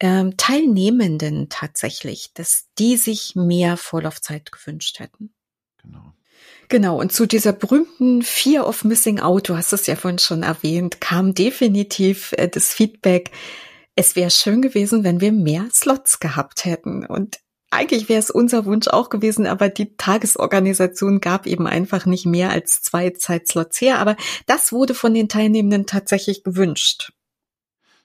ähm, 0.00 0.36
Teilnehmenden 0.36 1.48
tatsächlich, 1.48 2.32
dass 2.34 2.66
die 2.78 2.96
sich 2.96 3.36
mehr 3.36 3.76
Vorlaufzeit 3.76 4.50
gewünscht 4.50 4.98
hätten. 4.98 5.32
Genau. 5.80 6.12
Genau, 6.68 6.98
und 6.98 7.12
zu 7.12 7.26
dieser 7.26 7.52
berühmten 7.52 8.22
Fear 8.22 8.66
of 8.66 8.82
Missing 8.82 9.20
Out, 9.20 9.48
du 9.48 9.56
hast 9.56 9.72
es 9.72 9.86
ja 9.86 9.94
vorhin 9.94 10.18
schon 10.18 10.42
erwähnt, 10.42 11.00
kam 11.00 11.34
definitiv 11.34 12.32
äh, 12.36 12.48
das 12.48 12.72
Feedback, 12.72 13.30
es 13.94 14.16
wäre 14.16 14.30
schön 14.30 14.62
gewesen, 14.62 15.04
wenn 15.04 15.20
wir 15.20 15.32
mehr 15.32 15.68
Slots 15.70 16.18
gehabt 16.18 16.64
hätten. 16.64 17.04
Und 17.06 17.38
eigentlich 17.72 18.08
wäre 18.08 18.18
es 18.18 18.30
unser 18.30 18.66
Wunsch 18.66 18.88
auch 18.88 19.08
gewesen, 19.08 19.46
aber 19.46 19.68
die 19.68 19.96
Tagesorganisation 19.96 21.20
gab 21.20 21.46
eben 21.46 21.66
einfach 21.66 22.06
nicht 22.06 22.26
mehr 22.26 22.50
als 22.50 22.82
zwei 22.82 23.10
Zeitslots 23.10 23.80
her. 23.80 23.98
Aber 23.98 24.16
das 24.46 24.72
wurde 24.72 24.94
von 24.94 25.14
den 25.14 25.28
Teilnehmenden 25.28 25.86
tatsächlich 25.86 26.44
gewünscht. 26.44 27.12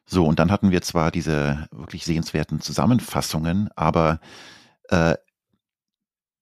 So, 0.06 0.26
und 0.26 0.40
dann 0.40 0.52
hatten 0.52 0.72
wir 0.72 0.82
zwar 0.82 1.12
diese 1.12 1.68
wirklich 1.72 2.06
sehenswerten 2.06 2.62
Zusammenfassungen, 2.62 3.70
aber 3.76 4.22
äh, 4.88 5.16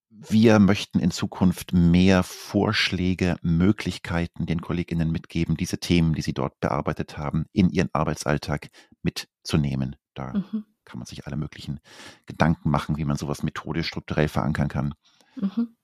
wir 0.09 0.59
möchten 0.59 0.99
in 0.99 1.09
Zukunft 1.09 1.73
mehr 1.73 2.21
Vorschläge, 2.21 3.37
Möglichkeiten 3.41 4.45
den 4.45 4.61
Kolleginnen 4.61 5.11
mitgeben, 5.11 5.57
diese 5.57 5.79
Themen, 5.79 6.13
die 6.13 6.21
sie 6.21 6.33
dort 6.33 6.59
bearbeitet 6.59 7.17
haben, 7.17 7.45
in 7.51 7.69
ihren 7.69 7.89
Arbeitsalltag 7.91 8.69
mitzunehmen. 9.01 9.95
Da 10.13 10.33
mhm 10.33 10.65
kann 10.85 10.99
man 10.99 11.05
sich 11.05 11.27
alle 11.27 11.35
möglichen 11.35 11.79
Gedanken 12.25 12.69
machen, 12.69 12.97
wie 12.97 13.05
man 13.05 13.17
sowas 13.17 13.43
methodisch 13.43 13.87
strukturell 13.87 14.27
verankern 14.27 14.67
kann. 14.67 14.93
Mhm. 15.35 15.75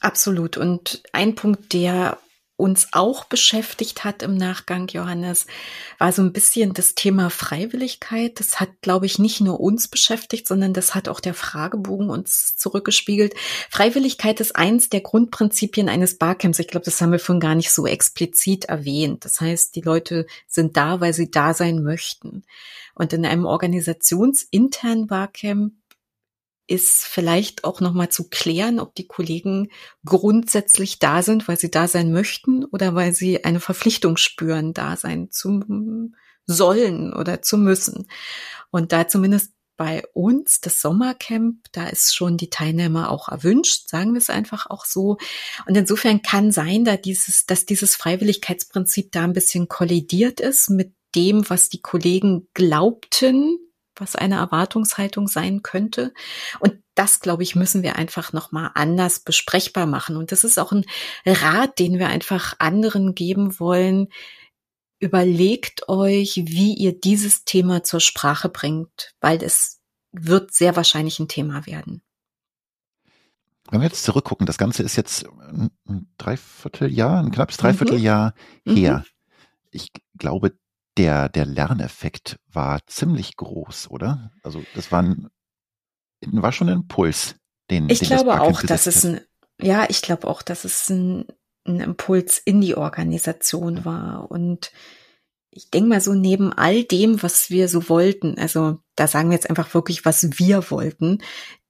Absolut. 0.00 0.56
Und 0.56 1.02
ein 1.12 1.34
Punkt, 1.34 1.72
der 1.72 2.18
uns 2.62 2.86
auch 2.92 3.24
beschäftigt 3.24 4.04
hat 4.04 4.22
im 4.22 4.36
Nachgang, 4.36 4.86
Johannes, 4.86 5.48
war 5.98 6.12
so 6.12 6.22
ein 6.22 6.32
bisschen 6.32 6.74
das 6.74 6.94
Thema 6.94 7.28
Freiwilligkeit. 7.28 8.38
Das 8.38 8.60
hat, 8.60 8.68
glaube 8.82 9.06
ich, 9.06 9.18
nicht 9.18 9.40
nur 9.40 9.58
uns 9.58 9.88
beschäftigt, 9.88 10.46
sondern 10.46 10.72
das 10.72 10.94
hat 10.94 11.08
auch 11.08 11.18
der 11.18 11.34
Fragebogen 11.34 12.08
uns 12.08 12.56
zurückgespiegelt. 12.56 13.34
Freiwilligkeit 13.68 14.38
ist 14.38 14.54
eins 14.54 14.88
der 14.88 15.00
Grundprinzipien 15.00 15.88
eines 15.88 16.18
Barcamps. 16.18 16.60
Ich 16.60 16.68
glaube, 16.68 16.84
das 16.84 17.00
haben 17.00 17.10
wir 17.10 17.18
vorhin 17.18 17.40
gar 17.40 17.56
nicht 17.56 17.72
so 17.72 17.84
explizit 17.84 18.66
erwähnt. 18.66 19.24
Das 19.24 19.40
heißt, 19.40 19.74
die 19.74 19.80
Leute 19.80 20.26
sind 20.46 20.76
da, 20.76 21.00
weil 21.00 21.14
sie 21.14 21.32
da 21.32 21.54
sein 21.54 21.82
möchten. 21.82 22.44
Und 22.94 23.12
in 23.12 23.26
einem 23.26 23.44
organisationsinternen 23.44 25.08
Barcamp 25.08 25.72
ist 26.66 27.04
vielleicht 27.04 27.64
auch 27.64 27.80
nochmal 27.80 28.08
zu 28.08 28.28
klären, 28.28 28.80
ob 28.80 28.94
die 28.94 29.06
Kollegen 29.06 29.70
grundsätzlich 30.04 30.98
da 30.98 31.22
sind, 31.22 31.48
weil 31.48 31.58
sie 31.58 31.70
da 31.70 31.88
sein 31.88 32.12
möchten 32.12 32.64
oder 32.64 32.94
weil 32.94 33.12
sie 33.12 33.44
eine 33.44 33.60
Verpflichtung 33.60 34.16
spüren, 34.16 34.72
da 34.72 34.96
sein 34.96 35.30
zu 35.30 35.60
sollen 36.46 37.12
oder 37.12 37.42
zu 37.42 37.58
müssen. 37.58 38.08
Und 38.70 38.92
da 38.92 39.08
zumindest 39.08 39.52
bei 39.76 40.04
uns 40.12 40.60
das 40.60 40.80
Sommercamp, 40.80 41.66
da 41.72 41.88
ist 41.88 42.14
schon 42.14 42.36
die 42.36 42.50
Teilnehmer 42.50 43.10
auch 43.10 43.28
erwünscht, 43.28 43.88
sagen 43.88 44.12
wir 44.12 44.18
es 44.18 44.30
einfach 44.30 44.66
auch 44.70 44.84
so. 44.84 45.16
Und 45.66 45.76
insofern 45.76 46.22
kann 46.22 46.52
sein, 46.52 46.84
da 46.84 46.96
dieses, 46.96 47.46
dass 47.46 47.66
dieses 47.66 47.96
Freiwilligkeitsprinzip 47.96 49.10
da 49.10 49.24
ein 49.24 49.32
bisschen 49.32 49.68
kollidiert 49.68 50.40
ist 50.40 50.70
mit 50.70 50.94
dem, 51.14 51.48
was 51.50 51.68
die 51.68 51.80
Kollegen 51.80 52.48
glaubten, 52.54 53.58
was 53.96 54.16
eine 54.16 54.36
Erwartungshaltung 54.36 55.28
sein 55.28 55.62
könnte. 55.62 56.12
Und 56.60 56.78
das, 56.94 57.20
glaube 57.20 57.42
ich, 57.42 57.54
müssen 57.54 57.82
wir 57.82 57.96
einfach 57.96 58.32
nochmal 58.32 58.70
anders 58.74 59.20
besprechbar 59.20 59.86
machen. 59.86 60.16
Und 60.16 60.32
das 60.32 60.44
ist 60.44 60.58
auch 60.58 60.72
ein 60.72 60.84
Rat, 61.26 61.78
den 61.78 61.98
wir 61.98 62.08
einfach 62.08 62.54
anderen 62.58 63.14
geben 63.14 63.58
wollen. 63.58 64.08
Überlegt 64.98 65.88
euch, 65.88 66.42
wie 66.44 66.74
ihr 66.74 66.98
dieses 66.98 67.44
Thema 67.44 67.82
zur 67.82 68.00
Sprache 68.00 68.48
bringt, 68.48 69.14
weil 69.20 69.42
es 69.42 69.80
wird 70.12 70.52
sehr 70.52 70.76
wahrscheinlich 70.76 71.18
ein 71.18 71.28
Thema 71.28 71.66
werden. 71.66 72.02
Wenn 73.70 73.80
wir 73.80 73.88
jetzt 73.88 74.04
zurückgucken, 74.04 74.46
das 74.46 74.58
Ganze 74.58 74.82
ist 74.82 74.96
jetzt 74.96 75.24
ein 75.88 76.12
Dreivierteljahr, 76.18 77.20
ein 77.20 77.30
knappes 77.30 77.56
Dreivierteljahr 77.56 78.34
mhm. 78.64 78.76
her. 78.76 78.98
Mhm. 78.98 79.04
Ich 79.70 79.88
glaube, 80.18 80.52
der, 80.98 81.28
der 81.28 81.46
Lerneffekt 81.46 82.38
war 82.46 82.86
ziemlich 82.86 83.36
groß, 83.36 83.90
oder? 83.90 84.32
Also 84.42 84.62
das 84.74 84.92
war, 84.92 85.02
ein, 85.02 85.28
war 86.20 86.52
schon 86.52 86.68
ein 86.68 86.80
Impuls, 86.80 87.36
den 87.70 87.88
ich 87.88 88.00
den 88.00 88.08
glaube 88.08 88.30
das 88.30 88.40
auch, 88.40 88.62
dass 88.62 88.86
es 88.86 89.04
ein, 89.04 89.20
ja, 89.60 89.86
ich 89.88 90.02
glaube 90.02 90.28
auch, 90.28 90.42
dass 90.42 90.64
es 90.64 90.88
ein, 90.90 91.26
ein 91.66 91.80
Impuls 91.80 92.38
in 92.38 92.60
die 92.60 92.76
Organisation 92.76 93.84
war. 93.84 94.30
Und 94.30 94.72
ich 95.50 95.70
denke 95.70 95.88
mal 95.88 96.00
so 96.00 96.14
neben 96.14 96.52
all 96.52 96.84
dem, 96.84 97.22
was 97.22 97.50
wir 97.50 97.68
so 97.68 97.88
wollten, 97.88 98.38
also 98.38 98.78
da 98.96 99.06
sagen 99.06 99.30
wir 99.30 99.36
jetzt 99.36 99.48
einfach 99.48 99.72
wirklich, 99.74 100.04
was 100.04 100.38
wir 100.38 100.70
wollten, 100.70 101.22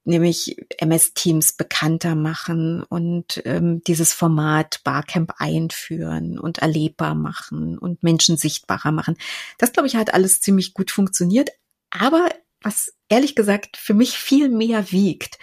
nämlich 0.04 0.56
MS-Teams 0.78 1.52
bekannter 1.52 2.14
machen 2.14 2.82
und 2.82 3.40
ähm, 3.44 3.82
dieses 3.84 4.12
Format 4.12 4.80
Barcamp 4.84 5.34
einführen 5.38 6.38
und 6.38 6.58
erlebbar 6.58 7.14
machen 7.14 7.78
und 7.78 8.02
Menschen 8.02 8.36
sichtbarer 8.36 8.92
machen. 8.92 9.16
Das, 9.58 9.72
glaube 9.72 9.86
ich, 9.86 9.96
hat 9.96 10.14
alles 10.14 10.40
ziemlich 10.40 10.74
gut 10.74 10.90
funktioniert. 10.90 11.50
Aber 11.90 12.28
was 12.62 12.92
ehrlich 13.08 13.34
gesagt 13.34 13.76
für 13.76 13.94
mich 13.94 14.18
viel 14.18 14.48
mehr 14.48 14.90
wiegt, 14.92 15.38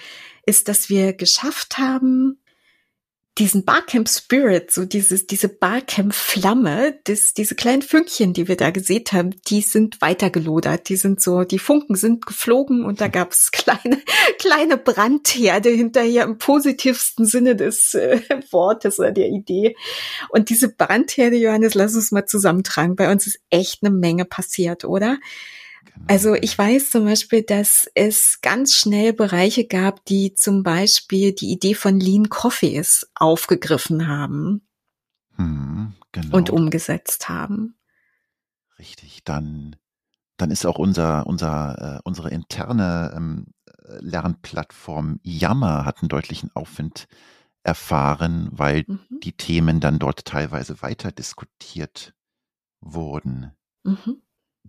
ist, 0.45 0.67
dass 0.67 0.89
wir 0.89 1.13
geschafft 1.13 1.77
haben, 1.77 2.39
diesen 3.39 3.63
Barcamp 3.63 4.09
Spirit, 4.09 4.69
so 4.69 4.83
dieses, 4.83 5.25
diese 5.25 5.47
Barcamp 5.47 6.13
Flamme, 6.13 6.99
das, 7.05 7.33
diese 7.33 7.55
kleinen 7.55 7.81
Fünkchen, 7.81 8.33
die 8.33 8.49
wir 8.49 8.57
da 8.57 8.69
gesehen 8.69 9.05
haben, 9.13 9.29
die 9.47 9.61
sind 9.61 10.01
weitergelodert. 10.01 10.89
Die 10.89 10.97
sind 10.97 11.21
so, 11.21 11.45
die 11.45 11.57
Funken 11.57 11.95
sind 11.95 12.25
geflogen 12.25 12.83
und 12.83 12.99
da 12.99 13.07
gab 13.07 13.31
es 13.31 13.51
kleine, 13.51 14.01
kleine 14.39 14.77
Brandherde 14.77 15.69
hinterher 15.69 16.25
im 16.25 16.37
positivsten 16.37 17.25
Sinne 17.25 17.55
des 17.55 17.93
äh, 17.93 18.19
Wortes 18.51 18.99
oder 18.99 19.11
der 19.11 19.29
Idee. 19.29 19.75
Und 20.29 20.49
diese 20.49 20.67
Brandherde, 20.69 21.37
Johannes, 21.37 21.75
lass 21.75 21.95
uns 21.95 22.11
mal 22.11 22.25
zusammentragen. 22.25 22.97
Bei 22.97 23.09
uns 23.09 23.25
ist 23.25 23.39
echt 23.49 23.83
eine 23.83 23.95
Menge 23.95 24.25
passiert, 24.25 24.83
oder? 24.83 25.17
Also 26.07 26.33
ich 26.33 26.57
weiß 26.57 26.89
zum 26.91 27.05
Beispiel, 27.05 27.43
dass 27.43 27.89
es 27.93 28.39
ganz 28.41 28.73
schnell 28.75 29.13
Bereiche 29.13 29.67
gab, 29.67 30.03
die 30.05 30.33
zum 30.33 30.63
Beispiel 30.63 31.33
die 31.33 31.51
Idee 31.51 31.75
von 31.75 31.99
Lean 31.99 32.29
Coffees 32.29 33.11
aufgegriffen 33.15 34.07
haben 34.07 34.67
hm, 35.35 35.93
genau. 36.11 36.35
und 36.35 36.49
umgesetzt 36.49 37.29
haben. 37.29 37.75
Richtig, 38.79 39.23
dann, 39.23 39.75
dann 40.37 40.51
ist 40.51 40.65
auch 40.65 40.79
unser, 40.79 41.27
unser, 41.27 41.97
äh, 41.97 41.99
unsere 42.03 42.29
interne 42.31 43.13
ähm, 43.15 43.47
Lernplattform 43.99 45.19
Yammer 45.23 45.85
hat 45.85 46.01
einen 46.01 46.09
deutlichen 46.09 46.49
Aufwind 46.55 47.07
erfahren, 47.63 48.47
weil 48.51 48.85
mhm. 48.87 49.19
die 49.21 49.33
Themen 49.33 49.79
dann 49.79 49.99
dort 49.99 50.25
teilweise 50.25 50.81
weiter 50.81 51.11
diskutiert 51.11 52.13
wurden. 52.79 53.51
Mhm 53.83 54.21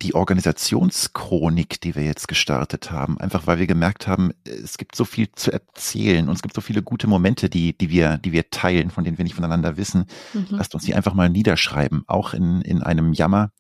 die 0.03 0.15
Organisationschronik, 0.15 1.81
die 1.81 1.95
wir 1.95 2.05
jetzt 2.05 2.29
gestartet 2.29 2.91
haben, 2.91 3.19
einfach 3.21 3.47
weil 3.47 3.59
wir 3.59 3.67
gemerkt 3.67 4.07
haben, 4.07 4.33
es 4.45 4.79
gibt 4.79 4.97
so 4.97 5.05
viel 5.05 5.31
zu 5.33 5.53
erzählen 5.53 6.29
und 6.29 6.35
es 6.35 6.43
gibt 6.43 6.55
so 6.55 6.61
viele 6.61 6.83
gute 6.83 7.07
Momente, 7.07 7.51
die, 7.51 7.77
die 7.77 7.91
wir, 7.91 8.19
die 8.19 8.33
wir 8.33 8.51
teilen, 8.51 8.91
von 8.91 9.05
denen 9.05 9.19
wir 9.19 9.25
nicht 9.25 9.35
voneinander 9.35 9.77
wissen. 9.77 10.07
Mhm. 10.33 10.47
Lasst 10.51 10.75
uns 10.75 10.85
die 10.85 10.95
einfach 10.95 11.15
mal 11.15 11.29
niederschreiben, 11.29 12.05
auch 12.07 12.35
in, 12.35 12.63
in 12.63 12.83
einem 12.83 13.13
Jammer, 13.13 13.53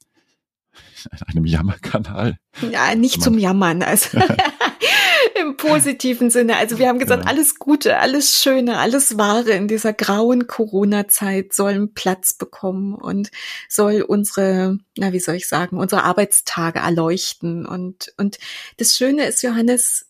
in 1.12 1.22
einem 1.26 1.46
Jammerkanal. 1.46 2.38
Ja, 2.70 2.94
nicht 2.94 3.22
zum 3.22 3.38
Jammern, 3.38 3.82
also. 3.82 4.18
Im 5.50 5.56
positiven 5.56 6.30
Sinne. 6.30 6.56
Also 6.56 6.78
wir 6.78 6.86
haben 6.86 7.00
gesagt, 7.00 7.24
ja. 7.24 7.28
alles 7.28 7.58
Gute, 7.58 7.98
alles 7.98 8.40
Schöne, 8.40 8.78
alles 8.78 9.18
Wahre 9.18 9.50
in 9.50 9.66
dieser 9.66 9.92
grauen 9.92 10.46
Corona-Zeit 10.46 11.52
sollen 11.52 11.92
Platz 11.92 12.34
bekommen 12.34 12.94
und 12.94 13.30
soll 13.68 14.02
unsere, 14.02 14.78
na, 14.96 15.12
wie 15.12 15.18
soll 15.18 15.34
ich 15.34 15.48
sagen, 15.48 15.76
unsere 15.76 16.04
Arbeitstage 16.04 16.78
erleuchten. 16.78 17.66
Und, 17.66 18.12
und 18.16 18.38
das 18.76 18.94
Schöne 18.96 19.26
ist, 19.26 19.42
Johannes, 19.42 20.06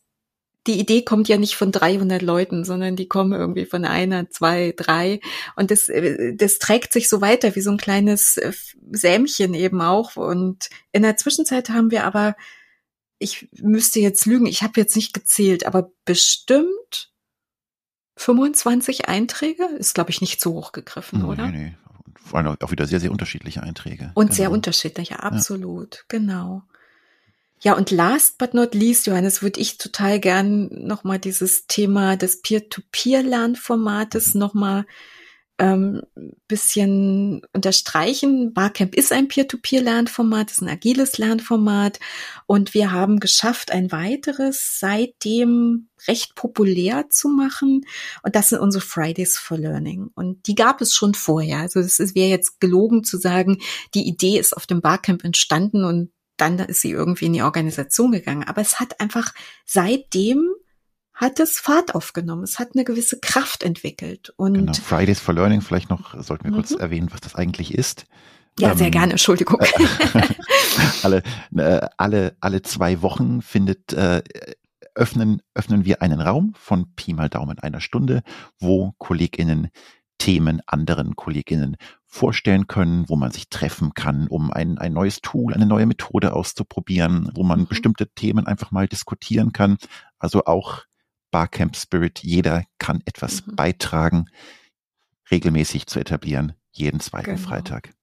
die 0.67 0.79
Idee 0.79 1.03
kommt 1.03 1.29
ja 1.29 1.39
nicht 1.39 1.57
von 1.57 1.73
300 1.73 2.21
Leuten, 2.21 2.65
sondern 2.65 2.95
die 2.95 3.09
kommen 3.09 3.33
irgendwie 3.33 3.65
von 3.65 3.87
einer, 3.87 4.29
zwei, 4.29 4.75
drei. 4.77 5.21
Und 5.57 5.71
das, 5.71 5.91
das 6.35 6.59
trägt 6.59 6.93
sich 6.93 7.09
so 7.09 7.23
weiter 7.23 7.57
wie 7.57 7.63
so 7.63 7.71
ein 7.71 7.79
kleines 7.79 8.37
äh, 8.37 8.53
Sämchen 8.91 9.55
eben 9.55 9.81
auch. 9.81 10.17
Und 10.17 10.69
in 10.93 11.01
der 11.01 11.17
Zwischenzeit 11.17 11.71
haben 11.71 11.91
wir 11.91 12.05
aber 12.05 12.37
ich 13.21 13.49
müsste 13.53 14.01
jetzt 14.01 14.27
lügen, 14.27 14.47
ich 14.47 14.63
habe 14.63 14.81
jetzt 14.81 14.97
nicht 14.97 15.13
gezählt, 15.13 15.67
aber 15.67 15.93
bestimmt 16.05 17.13
25 18.17 19.09
Einträge 19.09 19.65
ist, 19.79 19.95
glaube 19.95 20.11
ich, 20.11 20.21
nicht 20.21 20.41
so 20.41 20.55
hoch 20.55 20.73
gegriffen, 20.73 21.21
nee, 21.21 21.27
oder? 21.27 21.47
Nee, 21.47 21.59
nee. 21.59 21.75
Vor 22.17 22.39
allem 22.39 22.57
auch 22.61 22.71
wieder 22.71 22.87
sehr, 22.87 23.01
sehr 23.01 23.13
unterschiedliche 23.13 23.63
Einträge. 23.63 24.11
Und 24.15 24.27
genau. 24.27 24.37
sehr 24.37 24.51
unterschiedliche, 24.51 25.23
absolut, 25.23 25.97
ja. 25.97 26.03
genau. 26.09 26.63
Ja, 27.63 27.75
und 27.75 27.91
last 27.91 28.39
but 28.39 28.55
not 28.55 28.75
least, 28.75 29.07
Johannes, 29.07 29.43
würde 29.43 29.61
ich 29.61 29.77
total 29.77 30.19
gern 30.19 30.69
nochmal 30.87 31.19
dieses 31.19 31.67
Thema 31.67 32.17
des 32.17 32.41
Peer-to-Peer-Lernformates 32.41 34.35
mhm. 34.35 34.41
nochmal 34.41 34.87
ähm, 35.61 36.01
bisschen 36.49 37.43
unterstreichen. 37.53 38.55
Barcamp 38.55 38.95
ist 38.95 39.13
ein 39.13 39.29
Peer-to-Peer-Lernformat, 39.29 40.51
ist 40.51 40.63
ein 40.63 40.69
agiles 40.69 41.19
Lernformat 41.19 42.01
und 42.47 42.73
wir 42.75 42.91
haben 42.91 43.21
geschafft, 43.21 43.71
ein 43.71 43.93
weiteres 43.93 44.79
seitdem 44.81 45.89
recht 46.09 46.35
populär 46.35 47.11
zu 47.11 47.29
machen 47.29 47.83
und 48.23 48.35
das 48.35 48.49
sind 48.49 48.61
unsere 48.61 48.83
Fridays 48.83 49.39
for 49.39 49.59
Learning 49.59 50.11
und 50.15 50.47
die 50.47 50.55
gab 50.55 50.81
es 50.81 50.95
schon 50.95 51.15
vorher. 51.15 51.59
Also 51.59 51.81
es 51.81 51.99
wäre 52.15 52.31
jetzt 52.31 52.59
gelogen 52.61 53.05
zu 53.05 53.19
sagen, 53.19 53.59
die 53.95 54.09
Idee 54.09 54.39
ist 54.39 54.57
auf 54.57 54.67
dem 54.67 54.81
Barcamp 54.81 55.25
entstanden 55.25 55.85
und 55.85 56.11
dann 56.39 56.59
ist 56.59 56.81
sie 56.81 56.93
irgendwie 56.93 57.27
in 57.27 57.35
die 57.35 57.43
Organisation 57.43 58.13
gegangen. 58.13 58.45
Aber 58.45 58.63
es 58.63 58.81
hat 58.81 58.99
einfach 58.99 59.35
seitdem 59.67 60.55
hat 61.21 61.39
es 61.39 61.61
Fahrt 61.61 61.95
aufgenommen. 61.95 62.43
Es 62.43 62.59
hat 62.59 62.71
eine 62.75 62.85
gewisse 62.85 63.21
Kraft 63.21 63.63
entwickelt. 63.63 64.33
Und 64.37 64.55
genau. 64.55 64.73
Fridays 64.73 65.21
for 65.21 65.35
Learning, 65.35 65.61
vielleicht 65.61 65.91
noch, 65.91 66.21
sollten 66.23 66.45
wir 66.45 66.51
mhm. 66.51 66.57
kurz 66.57 66.73
erwähnen, 66.73 67.09
was 67.13 67.21
das 67.21 67.35
eigentlich 67.35 67.75
ist. 67.75 68.07
Ja, 68.59 68.75
sehr 68.75 68.87
ähm, 68.87 68.93
gerne, 68.93 69.11
Entschuldigung. 69.13 69.61
alle, 71.03 71.23
äh, 71.57 71.87
alle, 71.99 72.37
alle 72.41 72.63
zwei 72.63 73.03
Wochen 73.03 73.43
findet, 73.43 73.93
äh, 73.93 74.23
öffnen, 74.95 75.43
öffnen 75.55 75.85
wir 75.85 76.03
einen 76.03 76.21
Raum 76.21 76.55
von 76.57 76.95
Pi 76.95 77.13
mal 77.13 77.29
Daumen 77.29 77.59
einer 77.59 77.81
Stunde, 77.81 78.23
wo 78.59 78.93
KollegInnen 78.99 79.69
Themen 80.19 80.61
anderen 80.67 81.17
KollegInnen 81.17 81.77
vorstellen 82.05 82.67
können, 82.67 83.09
wo 83.09 83.17
man 83.17 83.31
sich 83.31 83.49
treffen 83.49 83.95
kann, 83.95 84.27
um 84.29 84.51
ein, 84.51 84.79
ein 84.79 84.93
neues 84.93 85.21
Tool, 85.21 85.55
eine 85.55 85.65
neue 85.65 85.87
Methode 85.87 86.35
auszuprobieren, 86.35 87.31
wo 87.35 87.43
man 87.43 87.61
mhm. 87.61 87.67
bestimmte 87.67 88.09
Themen 88.09 88.47
einfach 88.47 88.71
mal 88.71 88.89
diskutieren 88.89 89.53
kann. 89.53 89.79
Also 90.19 90.45
auch 90.45 90.83
Barcamp 91.31 91.77
Spirit. 91.77 92.21
Jeder 92.23 92.65
kann 92.79 93.03
etwas 93.05 93.47
mhm. 93.47 93.57
beitragen, 93.57 94.27
regelmäßig 95.31 95.87
zu 95.87 96.01
etablieren, 96.01 96.55
jeden 96.73 97.01
zweiten 97.01 97.37
genau. 97.37 97.49
Freitag. 97.49 97.95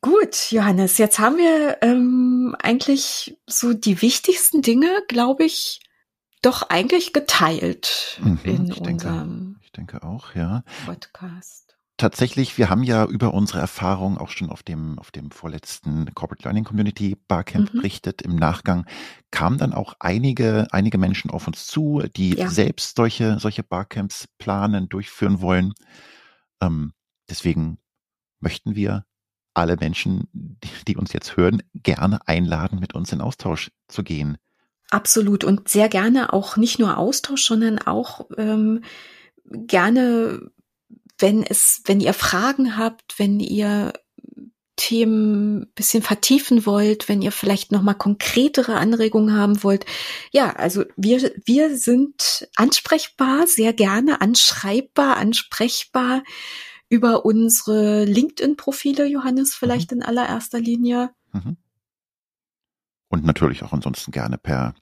Gut, 0.00 0.50
Johannes, 0.50 0.98
jetzt 0.98 1.20
haben 1.20 1.36
wir 1.36 1.78
ähm, 1.80 2.56
eigentlich 2.60 3.38
so 3.46 3.72
die 3.72 4.02
wichtigsten 4.02 4.60
Dinge, 4.60 5.02
glaube 5.06 5.44
ich, 5.44 5.80
doch 6.42 6.62
eigentlich 6.70 7.12
geteilt 7.12 8.20
mhm, 8.20 8.40
in 8.42 8.68
ich 8.68 8.80
unserem 8.80 8.84
denke, 8.84 9.60
ich 9.62 9.72
denke 9.72 10.02
auch, 10.02 10.34
ja. 10.34 10.64
Podcast 10.86 11.71
tatsächlich, 12.02 12.58
wir 12.58 12.68
haben 12.68 12.82
ja 12.82 13.04
über 13.06 13.32
unsere 13.32 13.60
Erfahrung 13.60 14.18
auch 14.18 14.28
schon 14.28 14.50
auf 14.50 14.64
dem, 14.64 14.98
auf 14.98 15.12
dem 15.12 15.30
vorletzten 15.30 16.12
Corporate 16.14 16.42
Learning 16.42 16.64
Community 16.64 17.16
Barcamp 17.28 17.72
mhm. 17.72 17.78
berichtet. 17.78 18.22
Im 18.22 18.34
Nachgang 18.34 18.86
kamen 19.30 19.56
dann 19.56 19.72
auch 19.72 19.94
einige, 20.00 20.66
einige 20.72 20.98
Menschen 20.98 21.30
auf 21.30 21.46
uns 21.46 21.68
zu, 21.68 22.02
die 22.16 22.34
ja. 22.34 22.50
selbst 22.50 22.96
solche, 22.96 23.38
solche 23.38 23.62
Barcamps 23.62 24.26
planen, 24.38 24.88
durchführen 24.88 25.40
wollen. 25.40 25.74
Ähm, 26.60 26.92
deswegen 27.30 27.78
möchten 28.40 28.74
wir 28.74 29.04
alle 29.54 29.76
Menschen, 29.76 30.28
die, 30.32 30.70
die 30.88 30.96
uns 30.96 31.12
jetzt 31.12 31.36
hören, 31.36 31.62
gerne 31.72 32.26
einladen, 32.26 32.80
mit 32.80 32.94
uns 32.94 33.12
in 33.12 33.20
Austausch 33.20 33.70
zu 33.86 34.02
gehen. 34.02 34.38
Absolut 34.90 35.44
und 35.44 35.68
sehr 35.68 35.88
gerne 35.88 36.32
auch 36.32 36.56
nicht 36.56 36.80
nur 36.80 36.98
Austausch, 36.98 37.44
sondern 37.46 37.78
auch 37.78 38.26
ähm, 38.36 38.82
gerne 39.44 40.50
wenn 41.22 41.42
es, 41.42 41.80
wenn 41.86 42.00
ihr 42.00 42.12
Fragen 42.12 42.76
habt, 42.76 43.18
wenn 43.18 43.40
ihr 43.40 43.92
Themen 44.76 45.70
bisschen 45.74 46.02
vertiefen 46.02 46.66
wollt, 46.66 47.08
wenn 47.08 47.22
ihr 47.22 47.30
vielleicht 47.30 47.72
noch 47.72 47.82
mal 47.82 47.94
konkretere 47.94 48.76
Anregungen 48.76 49.36
haben 49.36 49.62
wollt. 49.62 49.84
Ja, 50.32 50.50
also 50.50 50.84
wir 50.96 51.30
wir 51.44 51.76
sind 51.76 52.48
ansprechbar, 52.56 53.46
sehr 53.46 53.72
gerne 53.72 54.20
anschreibbar, 54.20 55.18
ansprechbar 55.18 56.24
über 56.88 57.24
unsere 57.24 58.04
LinkedIn 58.04 58.56
Profile 58.56 59.06
Johannes 59.06 59.54
vielleicht 59.54 59.92
mhm. 59.92 59.98
in 59.98 60.02
allererster 60.02 60.58
Linie. 60.58 61.10
Mhm. 61.32 61.56
Und 63.08 63.24
natürlich 63.24 63.62
auch 63.62 63.72
ansonsten 63.72 64.10
gerne 64.10 64.38
per 64.38 64.74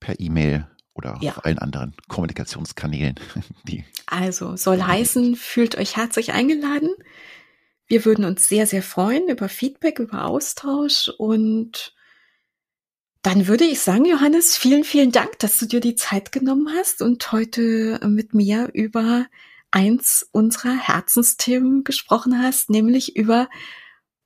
per 0.00 0.20
E-Mail 0.20 0.68
oder 0.98 1.16
ja. 1.22 1.30
auf 1.30 1.44
allen 1.46 1.58
anderen 1.58 1.94
Kommunikationskanälen. 2.08 3.14
Also 4.10 4.56
soll 4.56 4.82
heißen, 4.82 5.36
fühlt 5.36 5.76
euch 5.76 5.98
herzlich 5.98 6.32
eingeladen. 6.32 6.88
Wir 7.86 8.06
würden 8.06 8.24
uns 8.24 8.48
sehr, 8.48 8.66
sehr 8.66 8.82
freuen 8.82 9.28
über 9.28 9.50
Feedback, 9.50 9.98
über 9.98 10.24
Austausch 10.24 11.10
und 11.18 11.94
dann 13.20 13.46
würde 13.48 13.64
ich 13.64 13.80
sagen, 13.80 14.06
Johannes, 14.06 14.56
vielen, 14.56 14.82
vielen 14.82 15.12
Dank, 15.12 15.38
dass 15.40 15.58
du 15.58 15.66
dir 15.66 15.80
die 15.80 15.94
Zeit 15.94 16.32
genommen 16.32 16.68
hast 16.74 17.02
und 17.02 17.30
heute 17.32 18.00
mit 18.06 18.32
mir 18.32 18.70
über 18.72 19.26
eins 19.70 20.26
unserer 20.32 20.74
Herzensthemen 20.74 21.84
gesprochen 21.84 22.42
hast, 22.42 22.70
nämlich 22.70 23.14
über 23.14 23.50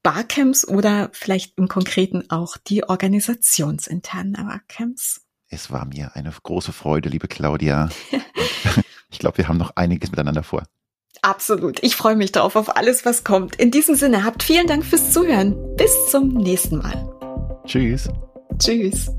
Barcamps 0.05 0.67
oder 0.67 1.11
vielleicht 1.13 1.59
im 1.59 1.67
Konkreten 1.67 2.31
auch 2.31 2.57
die 2.57 2.85
organisationsinternen 2.85 4.35
Barcamps. 4.35 5.27
Es 5.53 5.71
war 5.71 5.85
mir 5.85 6.17
eine 6.17 6.33
große 6.43 6.73
Freude, 6.73 7.11
liebe 7.11 7.29
Claudia. 7.29 7.91
ich 9.11 9.19
glaube, 9.19 9.37
wir 9.37 9.49
haben 9.49 9.59
noch 9.59 9.77
einiges 9.77 10.11
miteinander 10.11 10.43
vor. 10.43 10.63
Absolut. 11.21 11.83
Ich 11.83 11.95
freue 11.95 12.17
mich 12.17 12.33
drauf 12.33 12.57
auf 12.57 12.75
alles, 12.75 13.05
was 13.05 13.23
kommt. 13.23 13.57
In 13.57 13.71
diesem 13.71 13.95
Sinne, 13.95 14.25
habt 14.25 14.43
vielen 14.43 14.67
Dank 14.67 14.83
fürs 14.83 15.13
Zuhören. 15.13 15.55
Bis 15.77 16.11
zum 16.11 16.29
nächsten 16.29 16.79
Mal. 16.79 17.07
Tschüss. 17.67 18.09
Tschüss. 18.59 19.11